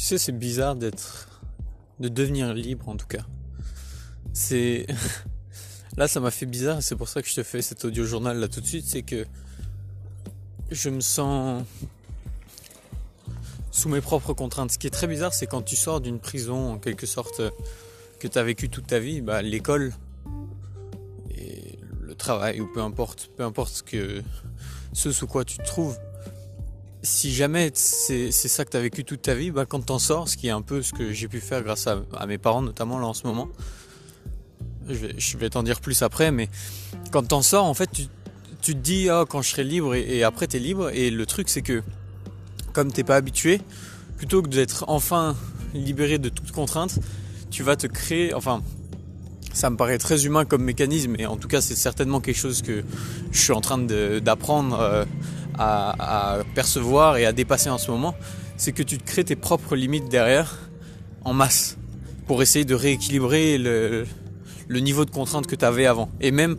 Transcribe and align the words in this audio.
Tu 0.00 0.06
sais, 0.06 0.16
c'est 0.16 0.32
bizarre 0.32 0.76
d'être. 0.76 1.28
de 1.98 2.08
devenir 2.08 2.54
libre 2.54 2.88
en 2.88 2.96
tout 2.96 3.06
cas. 3.06 3.26
C'est. 4.32 4.86
là, 5.98 6.08
ça 6.08 6.20
m'a 6.20 6.30
fait 6.30 6.46
bizarre, 6.46 6.82
c'est 6.82 6.96
pour 6.96 7.06
ça 7.06 7.20
que 7.20 7.28
je 7.28 7.34
te 7.34 7.42
fais 7.42 7.60
cet 7.60 7.84
audio 7.84 8.06
journal 8.06 8.38
là 8.38 8.48
tout 8.48 8.62
de 8.62 8.66
suite. 8.66 8.86
C'est 8.86 9.02
que. 9.02 9.26
Je 10.70 10.88
me 10.88 11.02
sens. 11.02 11.64
sous 13.70 13.90
mes 13.90 14.00
propres 14.00 14.32
contraintes. 14.32 14.70
Ce 14.70 14.78
qui 14.78 14.86
est 14.86 14.90
très 14.90 15.06
bizarre, 15.06 15.34
c'est 15.34 15.46
quand 15.46 15.60
tu 15.60 15.76
sors 15.76 16.00
d'une 16.00 16.18
prison 16.18 16.72
en 16.72 16.78
quelque 16.78 17.04
sorte 17.04 17.42
que 18.20 18.26
tu 18.26 18.38
as 18.38 18.42
vécu 18.42 18.70
toute 18.70 18.86
ta 18.86 19.00
vie, 19.00 19.20
bah, 19.20 19.42
l'école 19.42 19.92
et 21.30 21.78
le 22.00 22.14
travail 22.14 22.62
ou 22.62 22.72
peu 22.72 22.80
importe, 22.80 23.30
peu 23.36 23.44
importe 23.44 23.74
ce 23.74 23.82
que 23.82 24.22
ce 24.94 25.12
sous 25.12 25.26
quoi 25.26 25.44
tu 25.44 25.58
te 25.58 25.64
trouves, 25.64 25.98
si 27.02 27.32
jamais 27.32 27.70
c'est 27.74 28.30
ça 28.30 28.64
que 28.64 28.70
tu 28.70 28.76
as 28.76 28.80
vécu 28.80 29.04
toute 29.04 29.22
ta 29.22 29.34
vie, 29.34 29.50
bah, 29.50 29.64
quand 29.66 29.84
t'en 29.86 29.98
sors, 29.98 30.28
ce 30.28 30.36
qui 30.36 30.48
est 30.48 30.52
un 30.52 30.62
peu 30.62 30.82
ce 30.82 30.92
que 30.92 31.12
j'ai 31.12 31.28
pu 31.28 31.40
faire 31.40 31.62
grâce 31.62 31.86
à, 31.86 32.26
mes 32.26 32.38
parents 32.38 32.62
notamment 32.62 32.98
là 32.98 33.06
en 33.06 33.14
ce 33.14 33.26
moment, 33.26 33.48
je 34.88 35.38
vais, 35.38 35.50
t'en 35.50 35.62
dire 35.62 35.80
plus 35.80 36.02
après, 36.02 36.32
mais 36.32 36.48
quand 37.12 37.28
t'en 37.28 37.42
sors, 37.42 37.64
en 37.64 37.74
fait, 37.74 37.90
tu, 37.92 38.74
te 38.74 38.78
dis, 38.78 39.08
oh, 39.10 39.24
quand 39.24 39.40
je 39.40 39.50
serai 39.50 39.64
libre, 39.64 39.94
et, 39.94 40.18
et 40.18 40.24
après 40.24 40.46
t'es 40.46 40.58
libre, 40.58 40.90
et 40.90 41.10
le 41.10 41.26
truc 41.26 41.48
c'est 41.48 41.62
que, 41.62 41.82
comme 42.72 42.92
t'es 42.92 43.04
pas 43.04 43.16
habitué, 43.16 43.60
plutôt 44.16 44.42
que 44.42 44.48
d'être 44.48 44.84
enfin 44.88 45.36
libéré 45.74 46.18
de 46.18 46.28
toute 46.28 46.50
contrainte, 46.50 46.98
tu 47.50 47.62
vas 47.62 47.76
te 47.76 47.86
créer, 47.86 48.34
enfin, 48.34 48.62
ça 49.52 49.70
me 49.70 49.76
paraît 49.76 49.98
très 49.98 50.26
humain 50.26 50.44
comme 50.44 50.64
mécanisme, 50.64 51.14
et 51.18 51.26
en 51.26 51.36
tout 51.36 51.48
cas 51.48 51.60
c'est 51.60 51.76
certainement 51.76 52.20
quelque 52.20 52.38
chose 52.38 52.62
que 52.62 52.84
je 53.30 53.40
suis 53.40 53.52
en 53.52 53.60
train 53.60 53.78
d'apprendre. 53.78 55.06
À, 55.62 56.38
percevoir 56.54 57.18
et 57.18 57.26
à 57.26 57.32
dépasser 57.32 57.68
en 57.68 57.76
ce 57.76 57.90
moment, 57.90 58.14
c'est 58.56 58.72
que 58.72 58.82
tu 58.82 58.96
te 58.96 59.04
crées 59.04 59.24
tes 59.24 59.36
propres 59.36 59.76
limites 59.76 60.08
derrière 60.08 60.58
en 61.22 61.34
masse 61.34 61.76
pour 62.26 62.40
essayer 62.40 62.64
de 62.64 62.74
rééquilibrer 62.74 63.58
le, 63.58 64.06
niveau 64.70 65.04
de 65.04 65.10
contrainte 65.10 65.46
que 65.46 65.56
tu 65.56 65.64
avais 65.66 65.84
avant. 65.84 66.10
Et 66.22 66.30
même 66.30 66.56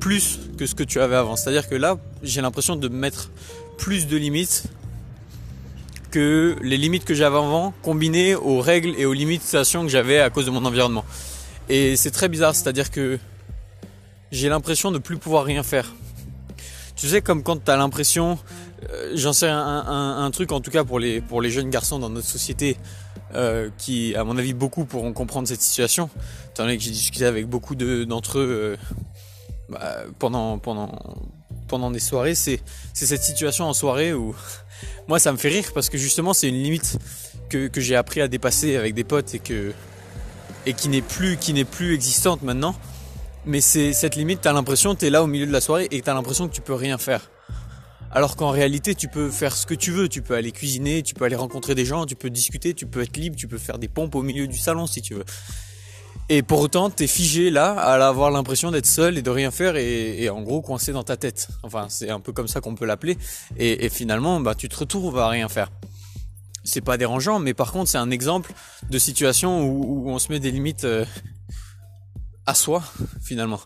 plus 0.00 0.40
que 0.58 0.66
ce 0.66 0.74
que 0.74 0.82
tu 0.82 1.00
avais 1.00 1.14
avant. 1.14 1.36
C'est-à-dire 1.36 1.68
que 1.68 1.76
là, 1.76 1.98
j'ai 2.24 2.40
l'impression 2.40 2.74
de 2.74 2.88
mettre 2.88 3.30
plus 3.78 4.08
de 4.08 4.16
limites 4.16 4.64
que 6.10 6.56
les 6.62 6.76
limites 6.76 7.04
que 7.04 7.14
j'avais 7.14 7.36
avant 7.36 7.72
combinées 7.82 8.34
aux 8.34 8.60
règles 8.60 8.94
et 8.98 9.06
aux 9.06 9.12
limitations 9.12 9.82
que 9.82 9.88
j'avais 9.88 10.18
à 10.18 10.28
cause 10.28 10.46
de 10.46 10.50
mon 10.50 10.64
environnement. 10.64 11.04
Et 11.68 11.94
c'est 11.96 12.10
très 12.10 12.28
bizarre, 12.28 12.56
c'est-à-dire 12.56 12.90
que 12.90 13.18
j'ai 14.32 14.48
l'impression 14.48 14.90
de 14.90 14.98
plus 14.98 15.18
pouvoir 15.18 15.44
rien 15.44 15.62
faire. 15.62 15.94
Tu 17.00 17.08
sais, 17.08 17.22
comme 17.22 17.42
quand 17.42 17.64
tu 17.64 17.70
as 17.70 17.78
l'impression, 17.78 18.38
euh, 18.90 19.12
j'en 19.14 19.32
sais 19.32 19.48
un, 19.48 20.30
truc 20.34 20.52
en 20.52 20.60
tout 20.60 20.70
cas 20.70 20.84
pour 20.84 20.98
les, 20.98 21.22
pour 21.22 21.40
les 21.40 21.50
jeunes 21.50 21.70
garçons 21.70 21.98
dans 21.98 22.10
notre 22.10 22.26
société, 22.26 22.76
euh, 23.34 23.70
qui, 23.78 24.14
à 24.16 24.22
mon 24.22 24.36
avis, 24.36 24.52
beaucoup 24.52 24.84
pourront 24.84 25.14
comprendre 25.14 25.48
cette 25.48 25.62
situation, 25.62 26.10
étant 26.50 26.64
donné 26.64 26.76
que 26.76 26.82
j'ai 26.82 26.90
discuté 26.90 27.24
avec 27.24 27.46
beaucoup 27.46 27.74
d'entre 27.74 28.38
eux 28.38 28.48
euh, 28.50 28.76
bah, 29.70 30.02
pendant, 30.18 30.58
pendant, 30.58 30.98
pendant 31.68 31.90
des 31.90 32.00
soirées, 32.00 32.34
c'est 32.34 32.60
cette 32.92 33.22
situation 33.22 33.64
en 33.64 33.72
soirée 33.72 34.12
où 34.12 34.36
moi 35.08 35.18
ça 35.18 35.32
me 35.32 35.38
fait 35.38 35.48
rire 35.48 35.70
parce 35.72 35.88
que 35.88 35.96
justement 35.96 36.34
c'est 36.34 36.50
une 36.50 36.62
limite 36.62 36.98
que, 37.48 37.68
que 37.68 37.80
j'ai 37.80 37.96
appris 37.96 38.20
à 38.20 38.28
dépasser 38.28 38.76
avec 38.76 38.92
des 38.92 39.04
potes 39.04 39.34
et 39.34 39.38
que 39.38 39.72
et 40.66 40.74
qui 40.74 40.90
n'est 40.90 41.00
plus 41.00 41.38
qui 41.38 41.54
n'est 41.54 41.64
plus 41.64 41.94
existante 41.94 42.42
maintenant 42.42 42.74
mais 43.46 43.60
c'est 43.60 43.92
cette 43.92 44.16
limite, 44.16 44.40
t'as 44.42 44.52
l'impression, 44.52 44.94
t'es 44.94 45.10
là 45.10 45.22
au 45.22 45.26
milieu 45.26 45.46
de 45.46 45.52
la 45.52 45.60
soirée 45.60 45.88
et 45.90 46.02
t'as 46.02 46.14
l'impression 46.14 46.48
que 46.48 46.54
tu 46.54 46.60
peux 46.60 46.74
rien 46.74 46.98
faire. 46.98 47.30
Alors 48.12 48.34
qu'en 48.34 48.50
réalité, 48.50 48.94
tu 48.94 49.06
peux 49.06 49.30
faire 49.30 49.54
ce 49.54 49.66
que 49.66 49.74
tu 49.74 49.92
veux. 49.92 50.08
Tu 50.08 50.20
peux 50.20 50.34
aller 50.34 50.50
cuisiner, 50.50 51.02
tu 51.02 51.14
peux 51.14 51.24
aller 51.24 51.36
rencontrer 51.36 51.74
des 51.74 51.84
gens, 51.84 52.06
tu 52.06 52.16
peux 52.16 52.30
discuter, 52.30 52.74
tu 52.74 52.86
peux 52.86 53.02
être 53.02 53.16
libre, 53.16 53.36
tu 53.36 53.46
peux 53.46 53.58
faire 53.58 53.78
des 53.78 53.88
pompes 53.88 54.14
au 54.16 54.22
milieu 54.22 54.48
du 54.48 54.58
salon 54.58 54.86
si 54.86 55.00
tu 55.00 55.14
veux. 55.14 55.24
Et 56.28 56.42
pour 56.42 56.60
autant, 56.60 56.90
t'es 56.90 57.06
figé 57.06 57.50
là, 57.50 57.72
à 57.72 57.94
avoir 58.06 58.30
l'impression 58.30 58.70
d'être 58.70 58.86
seul 58.86 59.18
et 59.18 59.22
de 59.22 59.30
rien 59.30 59.50
faire 59.50 59.76
et, 59.76 60.28
en 60.28 60.42
gros 60.42 60.60
coincé 60.60 60.92
dans 60.92 61.02
ta 61.02 61.16
tête. 61.16 61.48
Enfin, 61.62 61.86
c'est 61.88 62.10
un 62.10 62.20
peu 62.20 62.32
comme 62.32 62.48
ça 62.48 62.60
qu'on 62.60 62.74
peut 62.74 62.84
l'appeler. 62.84 63.16
Et, 63.56 63.88
finalement, 63.88 64.40
bah, 64.40 64.54
tu 64.54 64.68
te 64.68 64.76
retrouves 64.76 65.18
à 65.18 65.28
rien 65.28 65.48
faire. 65.48 65.70
C'est 66.62 66.82
pas 66.82 66.96
dérangeant, 66.96 67.38
mais 67.38 67.54
par 67.54 67.72
contre, 67.72 67.90
c'est 67.90 67.98
un 67.98 68.10
exemple 68.10 68.52
de 68.90 68.98
situation 68.98 69.64
où, 69.64 70.08
on 70.10 70.18
se 70.18 70.30
met 70.30 70.40
des 70.40 70.50
limites. 70.50 70.84
Euh, 70.84 71.04
à 72.50 72.54
soi 72.54 72.82
finalement. 73.22 73.60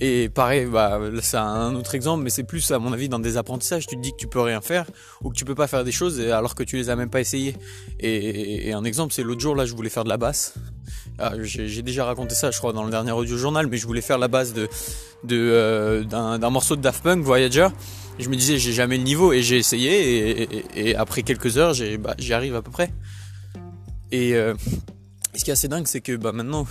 Et 0.00 0.28
pareil, 0.28 0.66
bah, 0.66 0.98
c'est 1.20 1.36
un 1.36 1.74
autre 1.74 1.94
exemple, 1.94 2.24
mais 2.24 2.30
c'est 2.30 2.44
plus 2.44 2.70
à 2.70 2.78
mon 2.78 2.92
avis 2.92 3.08
dans 3.08 3.18
des 3.18 3.36
apprentissages. 3.36 3.86
Tu 3.86 3.96
te 3.96 4.00
dis 4.00 4.12
que 4.12 4.16
tu 4.16 4.26
peux 4.26 4.40
rien 4.40 4.60
faire 4.60 4.86
ou 5.22 5.30
que 5.30 5.34
tu 5.34 5.44
peux 5.44 5.54
pas 5.54 5.66
faire 5.66 5.84
des 5.84 5.92
choses 5.92 6.18
alors 6.20 6.54
que 6.54 6.62
tu 6.62 6.76
les 6.76 6.88
as 6.88 6.96
même 6.96 7.10
pas 7.10 7.20
essayé. 7.20 7.56
Et, 8.00 8.72
un 8.72 8.84
exemple, 8.84 9.12
c'est 9.12 9.22
l'autre 9.22 9.40
jour 9.40 9.54
là, 9.54 9.66
je 9.66 9.74
voulais 9.74 9.90
faire 9.90 10.04
de 10.04 10.08
la 10.08 10.16
basse. 10.16 10.54
Ah, 11.18 11.32
j'ai 11.42 11.82
déjà 11.82 12.04
raconté 12.04 12.34
ça, 12.34 12.50
je 12.50 12.58
crois, 12.58 12.72
dans 12.72 12.84
le 12.84 12.90
dernier 12.90 13.12
audio 13.12 13.36
journal, 13.36 13.66
mais 13.66 13.76
je 13.76 13.86
voulais 13.86 14.00
faire 14.00 14.18
la 14.18 14.28
basse 14.28 14.54
de 14.54 14.68
euh, 15.30 16.04
d'un 16.04 16.50
morceau 16.50 16.74
de 16.74 16.80
Daft 16.80 17.02
Punk, 17.02 17.22
Voyager. 17.22 17.68
Je 18.18 18.28
me 18.28 18.36
disais, 18.36 18.58
j'ai 18.58 18.72
jamais 18.72 18.96
le 18.96 19.04
niveau, 19.04 19.32
et 19.32 19.42
j'ai 19.42 19.58
essayé, 19.58 20.48
et, 20.74 20.96
après 20.96 21.22
quelques 21.22 21.58
heures, 21.58 21.74
bah, 21.98 22.14
j'y 22.18 22.32
arrive 22.32 22.56
à 22.56 22.62
peu 22.62 22.70
près. 22.70 22.90
Et 24.10 24.34
euh, 24.34 24.54
ce 25.34 25.44
qui 25.44 25.50
est 25.50 25.54
assez 25.54 25.68
dingue, 25.68 25.86
c'est 25.86 26.00
que 26.00 26.16
bah, 26.16 26.32
maintenant, 26.32 26.66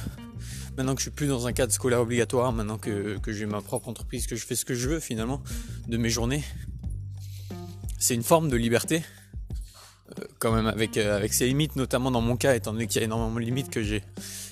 maintenant 0.78 0.96
que 0.96 1.00
je 1.02 1.06
suis 1.06 1.12
plus 1.12 1.28
dans 1.28 1.48
un 1.48 1.54
cadre 1.54 1.72
scolaire 1.72 2.02
obligatoire, 2.02 2.52
maintenant 2.54 2.78
que, 2.78 3.20
j'ai 3.28 3.46
ma 3.46 3.62
propre 3.62 3.90
entreprise, 3.90 4.28
que 4.28 4.36
je 4.36 4.46
fais 4.46 4.56
ce 4.56 4.66
que 4.66 4.74
je 4.74 4.90
veux 4.90 5.00
finalement 5.00 5.42
de 5.88 5.98
mes 5.98 6.10
journées, 6.10 6.44
c'est 8.00 8.16
une 8.16 8.24
forme 8.24 8.50
de 8.50 8.58
liberté, 8.58 9.04
euh, 10.20 10.24
quand 10.40 10.52
même 10.52 10.68
avec, 10.68 10.98
euh, 10.98 11.16
avec 11.16 11.34
ses 11.34 11.48
limites, 11.48 11.76
notamment 11.76 12.12
dans 12.12 12.22
mon 12.22 12.36
cas, 12.36 12.56
étant 12.56 12.74
donné 12.74 12.88
qu'il 12.88 13.00
y 13.00 13.04
a 13.04 13.06
énormément 13.06 13.40
de 13.40 13.46
limites 13.46 13.70
que 13.70 13.84
j'ai, 13.84 14.04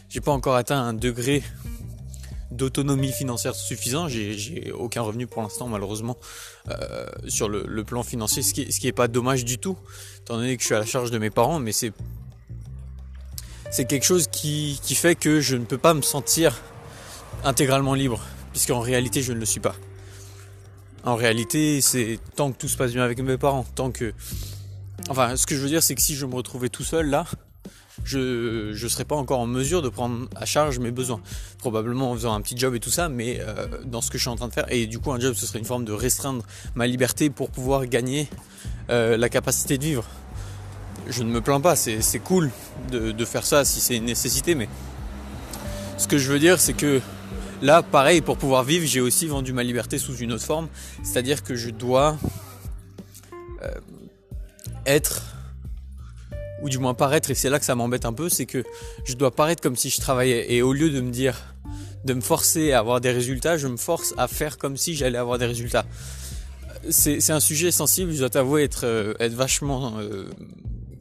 j'ai 0.09 0.21
pas 0.21 0.31
encore 0.31 0.55
atteint 0.55 0.79
un 0.79 0.93
degré 0.93 1.43
d'autonomie 2.51 3.11
financière 3.11 3.55
suffisant. 3.55 4.07
J'ai, 4.07 4.71
aucun 4.71 5.01
revenu 5.01 5.27
pour 5.27 5.41
l'instant, 5.41 5.67
malheureusement, 5.67 6.17
euh, 6.69 7.05
sur 7.27 7.49
le, 7.49 7.83
plan 7.83 8.03
financier, 8.03 8.43
ce 8.43 8.53
qui, 8.53 8.71
ce 8.71 8.79
qui 8.79 8.87
est 8.87 8.91
pas 8.93 9.07
dommage 9.07 9.45
du 9.45 9.57
tout, 9.57 9.77
étant 10.19 10.37
donné 10.37 10.55
que 10.57 10.61
je 10.61 10.67
suis 10.67 10.75
à 10.75 10.79
la 10.79 10.85
charge 10.85 11.11
de 11.11 11.17
mes 11.17 11.29
parents, 11.29 11.59
mais 11.59 11.71
c'est 11.71 11.93
c'est 13.69 13.85
quelque 13.85 14.05
chose 14.05 14.27
qui, 14.27 14.79
fait 14.95 15.15
que 15.15 15.41
je 15.41 15.55
ne 15.55 15.65
peux 15.65 15.77
pas 15.77 15.93
me 15.93 16.01
sentir 16.01 16.61
intégralement 17.43 17.93
libre, 17.93 18.19
puisqu'en 18.51 18.79
réalité 18.79 19.21
je 19.21 19.33
ne 19.33 19.39
le 19.39 19.45
suis 19.45 19.59
pas. 19.59 19.75
En 21.03 21.15
réalité, 21.15 21.79
c'est 21.81 22.19
tant 22.35 22.51
que 22.51 22.57
tout 22.57 22.67
se 22.67 22.75
passe 22.75 22.91
bien 22.91 23.03
avec 23.03 23.19
mes 23.19 23.37
parents, 23.37 23.65
tant 23.75 23.91
que... 23.91 24.13
Enfin, 25.09 25.37
ce 25.37 25.45
que 25.45 25.55
je 25.55 25.61
veux 25.61 25.69
dire, 25.69 25.81
c'est 25.81 25.95
que 25.95 26.01
si 26.01 26.15
je 26.15 26.25
me 26.25 26.35
retrouvais 26.35 26.67
tout 26.67 26.83
seul 26.83 27.09
là, 27.09 27.25
je 28.03 28.71
ne 28.71 28.87
serais 28.89 29.05
pas 29.05 29.15
encore 29.15 29.39
en 29.39 29.47
mesure 29.47 29.81
de 29.81 29.89
prendre 29.89 30.27
à 30.35 30.45
charge 30.45 30.79
mes 30.79 30.91
besoins. 30.91 31.21
Probablement 31.57 32.11
en 32.11 32.15
faisant 32.15 32.33
un 32.33 32.41
petit 32.41 32.57
job 32.57 32.75
et 32.75 32.79
tout 32.79 32.89
ça, 32.89 33.09
mais 33.09 33.39
euh, 33.39 33.67
dans 33.85 34.01
ce 34.01 34.09
que 34.09 34.17
je 34.17 34.23
suis 34.23 34.29
en 34.29 34.35
train 34.35 34.47
de 34.47 34.53
faire. 34.53 34.71
Et 34.71 34.87
du 34.87 34.99
coup, 34.99 35.11
un 35.11 35.19
job, 35.19 35.35
ce 35.35 35.45
serait 35.45 35.59
une 35.59 35.65
forme 35.65 35.85
de 35.85 35.93
restreindre 35.93 36.43
ma 36.75 36.87
liberté 36.87 37.29
pour 37.29 37.49
pouvoir 37.49 37.85
gagner 37.85 38.27
euh, 38.89 39.17
la 39.17 39.29
capacité 39.29 39.77
de 39.77 39.83
vivre 39.83 40.05
je 41.09 41.23
ne 41.23 41.31
me 41.31 41.41
plains 41.41 41.59
pas, 41.59 41.75
c'est 41.75 42.19
cool 42.19 42.51
de, 42.91 43.25
faire 43.25 43.45
ça 43.45 43.65
si 43.65 43.79
c'est 43.79 43.97
une 43.97 44.05
nécessité, 44.05 44.55
mais 44.55 44.69
ce 45.97 46.07
que 46.07 46.17
je 46.17 46.31
veux 46.31 46.39
dire, 46.39 46.59
c'est 46.59 46.73
que 46.73 47.01
là, 47.61 47.83
pareil, 47.83 48.21
pour 48.21 48.37
pouvoir 48.37 48.63
vivre, 48.63 48.85
j'ai 48.85 49.01
aussi 49.01 49.27
vendu 49.27 49.53
ma 49.53 49.63
liberté 49.63 49.97
sous 49.97 50.15
une 50.17 50.31
autre 50.31 50.45
forme, 50.45 50.67
c'est-à-dire 51.03 51.43
que 51.43 51.55
je 51.55 51.69
dois 51.69 52.17
euh, 53.63 53.71
être, 54.85 55.23
ou 56.61 56.69
du 56.69 56.77
moins 56.77 56.93
paraître, 56.93 57.31
et 57.31 57.35
c'est 57.35 57.49
là 57.49 57.59
que 57.59 57.65
ça 57.65 57.75
m'embête 57.75 58.05
un 58.05 58.13
peu, 58.13 58.29
c'est 58.29 58.45
que 58.45 58.63
je 59.05 59.15
dois 59.15 59.31
paraître 59.31 59.61
comme 59.61 59.75
si 59.75 59.89
je 59.89 59.99
travaillais, 59.99 60.53
et 60.53 60.61
au 60.61 60.73
lieu 60.73 60.89
de 60.89 61.01
me 61.01 61.11
dire, 61.11 61.55
de 62.05 62.13
me 62.13 62.21
forcer 62.21 62.71
à 62.71 62.79
avoir 62.79 63.01
des 63.01 63.11
résultats, 63.11 63.57
je 63.57 63.67
me 63.67 63.77
force 63.77 64.13
à 64.17 64.27
faire 64.27 64.57
comme 64.57 64.77
si 64.77 64.95
j'allais 64.95 65.17
avoir 65.17 65.37
des 65.37 65.45
résultats. 65.45 65.85
C'est 66.89 67.31
un 67.31 67.41
sujet 67.41 67.71
sensible, 67.71 68.13
je 68.13 68.19
dois 68.19 68.29
t'avouer 68.29 68.63
être, 68.63 68.85
euh, 68.85 69.13
vachement 69.33 69.97
euh, 69.99 70.29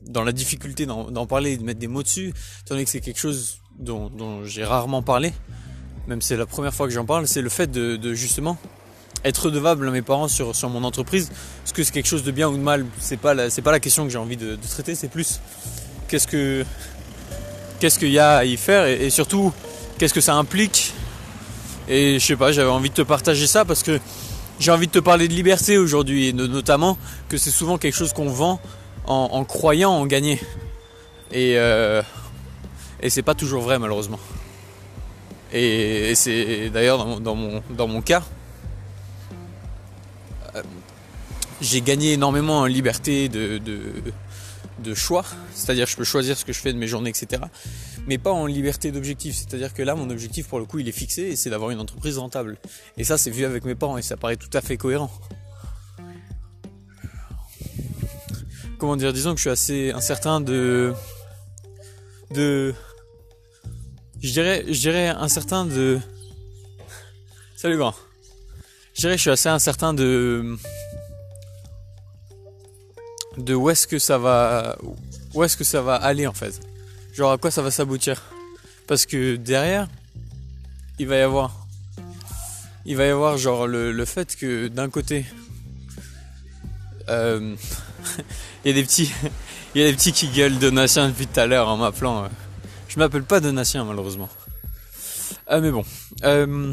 dans 0.09 0.25
la 0.25 0.33
difficulté 0.33 0.87
d'en 0.87 1.27
parler 1.27 1.53
et 1.53 1.57
de 1.59 1.63
mettre 1.63 1.79
des 1.79 1.87
mots 1.87 2.03
dessus, 2.03 2.33
étant 2.61 2.75
donné 2.75 2.85
que 2.85 2.91
c'est 2.91 3.01
quelque 3.01 3.21
chose 3.21 3.59
dont, 3.79 4.11
j'ai 4.45 4.65
rarement 4.65 5.03
parlé, 5.03 5.33
même 6.09 6.23
c'est 6.23 6.37
la 6.37 6.47
première 6.47 6.75
fois 6.75 6.87
que 6.89 6.93
j'en 6.93 7.05
parle, 7.05 7.29
c'est 7.29 7.43
le 7.43 7.51
fait 7.51 7.71
de, 7.71 8.15
justement 8.15 8.57
être 9.25 9.47
redevable 9.47 9.89
à 9.89 9.91
mes 9.91 10.03
parents 10.03 10.29
sur, 10.29 10.55
sur 10.55 10.71
mon 10.71 10.85
entreprise. 10.85 11.31
Est-ce 11.65 11.75
que 11.75 11.83
c'est 11.83 11.93
quelque 11.93 12.07
chose 12.07 12.23
de 12.23 12.31
bien 12.31 12.49
ou 12.49 12.57
de 12.57 12.63
mal? 12.63 12.87
C'est 13.01 13.17
pas 13.17 13.35
pas 13.35 13.73
la 13.73 13.81
question 13.81 14.05
que 14.05 14.11
j'ai 14.11 14.19
envie 14.19 14.37
de, 14.37 14.57
traiter, 14.71 14.95
c'est 14.95 15.09
plus 15.09 15.41
qu'est-ce 16.09 16.27
que 16.27 16.65
qu'est-ce 17.81 17.99
qu'il 17.99 18.11
y 18.11 18.19
a 18.19 18.39
à 18.39 18.45
y 18.45 18.57
faire 18.57 18.87
et, 18.87 19.11
surtout 19.11 19.53
qu'est-ce 19.99 20.15
que 20.15 20.21
ça 20.21 20.35
implique? 20.35 20.95
Et 21.89 22.19
je 22.19 22.25
sais 22.25 22.37
pas, 22.37 22.53
j'avais 22.53 22.71
envie 22.71 22.91
de 22.91 22.95
te 22.95 23.03
partager 23.03 23.47
ça 23.47 23.65
parce 23.65 23.83
que 23.83 23.99
j'ai 24.61 24.71
envie 24.71 24.87
de 24.87 24.93
te 24.93 24.99
parler 24.99 25.29
de 25.29 25.35
liberté 25.35 25.79
aujourd'hui 25.79 26.29
et 26.29 26.33
notamment 26.33 26.97
que 27.29 27.37
c'est 27.37 27.51
souvent 27.51 27.77
quelque 27.77 27.95
chose 27.95 28.13
qu'on 28.13 28.29
vend 28.29 28.61
en, 29.09 29.45
croyant 29.45 29.93
en 29.93 30.07
gagner. 30.07 30.41
Et, 31.33 31.55
euh, 31.57 32.03
et 33.01 33.11
c'est 33.11 33.23
pas 33.23 33.35
toujours 33.35 33.63
vrai 33.63 33.79
malheureusement. 33.79 34.21
Et, 35.53 36.15
c'est 36.15 36.71
d'ailleurs 36.71 37.21
dans, 37.21 37.35
mon, 37.35 37.63
dans 37.71 37.89
mon 37.89 38.03
cas, 38.03 38.23
euh, 40.55 40.63
j'ai 41.61 41.81
gagné 41.81 42.13
énormément 42.13 42.61
en 42.61 42.67
liberté 42.67 43.29
de, 43.29 43.59
de 43.59 44.95
choix, 44.95 45.25
c'est-à-dire 45.55 45.87
je 45.87 45.97
peux 45.97 46.05
choisir 46.05 46.37
ce 46.37 46.45
que 46.45 46.53
je 46.53 46.61
fais 46.61 46.73
de 46.73 46.79
mes 46.79 46.87
journées, 46.87 47.11
etc. 47.11 47.43
Mais 48.07 48.19
pas 48.19 48.33
en 48.33 48.47
liberté 48.47 48.93
d'objectif, 48.93 49.35
c'est-à-dire 49.35 49.75
que 49.75 49.83
là 49.83 49.95
mon 49.95 50.11
objectif 50.11 50.49
pour 50.49 50.59
le 50.59 50.65
coup 50.67 50.79
il 50.79 50.89
est 50.89 50.93
fixé 50.93 51.23
et 51.23 51.37
c'est 51.37 51.51
d'avoir 51.51 51.71
une 51.71 51.81
entreprise 51.81 52.19
rentable. 52.19 52.59
Et 52.97 53.05
ça 53.05 53.19
c'est 53.19 53.31
vu 53.31 53.45
avec 53.45 53.65
mes 53.65 53.75
parents 53.75 53.99
et 53.99 54.03
ça 54.03 54.17
paraît 54.17 54.37
tout 54.37 54.51
à 54.53 54.61
fait 54.61 54.77
cohérent. 54.77 55.11
Comment 58.79 58.97
dire, 58.97 59.13
disons 59.13 59.33
que 59.35 59.39
je 59.39 59.43
suis 59.43 59.51
assez 59.51 59.91
incertain 59.91 60.41
de... 60.41 60.95
de... 62.31 62.75
Je 64.23 64.31
dirais, 64.31 64.65
je 64.69 64.81
dirais 64.81 65.09
incertain 65.09 65.67
de... 65.67 66.01
Salut 67.57 67.77
grand. 67.77 67.95
Je 68.95 69.01
dirais 69.01 69.15
que 69.15 69.19
je 69.19 69.23
suis 69.23 69.31
assez 69.31 69.49
incertain 69.49 69.95
de 69.95 70.57
de 73.37 73.55
où 73.55 73.71
est-ce 73.71 73.87
que 73.87 73.99
ça 73.99 74.19
va 74.19 74.77
où 75.35 75.45
est-ce 75.45 75.57
que 75.57 75.65
ça 75.65 75.81
va 75.83 75.95
aller 75.95 76.27
en 76.27 76.33
fait. 76.33 76.61
Genre 77.15 77.31
à 77.33 77.39
quoi 77.39 77.51
ça 77.51 77.63
va 77.63 77.71
s'aboutir. 77.71 78.23
Parce 78.87 79.07
que 79.07 79.37
derrière, 79.37 79.89
il 80.99 81.07
va 81.07 81.17
y 81.17 81.21
avoir 81.21 81.67
il 82.85 82.97
va 82.97 83.07
y 83.07 83.11
avoir 83.11 83.39
genre 83.39 83.67
le, 83.67 84.05
fait 84.05 84.35
que 84.35 84.69
d'un 84.69 84.89
côté 84.89 85.27
euh, 87.09 87.55
il 88.65 88.69
y 88.69 88.71
a 88.71 88.75
des 88.75 88.83
petits 88.83 89.13
il 89.75 89.81
y 89.81 89.85
a 89.85 89.91
des 89.91 89.97
petits 89.97 90.13
qui 90.13 90.29
gueulent 90.29 90.59
Donatien 90.59 91.09
depuis 91.09 91.27
tout 91.27 91.41
à 91.41 91.47
l'heure 91.47 91.69
en 91.69 91.77
m'appelant. 91.77 92.25
Euh. 92.25 92.29
Je 92.89 92.99
m'appelle 92.99 93.25
pas 93.25 93.41
Donatien 93.41 93.85
malheureusement. 93.85 94.29
Ah 95.47 95.61
mais 95.61 95.71
bon. 95.71 95.85
Euh, 96.25 96.73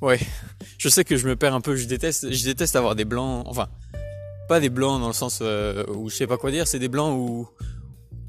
ouais. 0.00 0.20
Je 0.78 0.88
sais 0.88 1.04
que 1.04 1.16
je 1.16 1.26
me 1.26 1.36
perds 1.36 1.54
un 1.54 1.60
peu, 1.60 1.76
je 1.76 1.86
déteste 1.86 2.30
je 2.30 2.44
déteste 2.44 2.76
avoir 2.76 2.94
des 2.94 3.04
blancs. 3.04 3.44
Enfin, 3.46 3.68
pas 4.48 4.60
des 4.60 4.70
blancs 4.70 5.00
dans 5.00 5.08
le 5.08 5.14
sens 5.14 5.40
euh, 5.42 5.84
où 5.88 6.08
je 6.08 6.16
sais 6.16 6.26
pas 6.26 6.36
quoi 6.36 6.50
dire, 6.50 6.66
c'est 6.66 6.78
des 6.78 6.88
blancs 6.88 7.16
où 7.16 7.48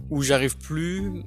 où 0.10 0.22
j'arrive 0.24 0.57
plus 0.57 1.24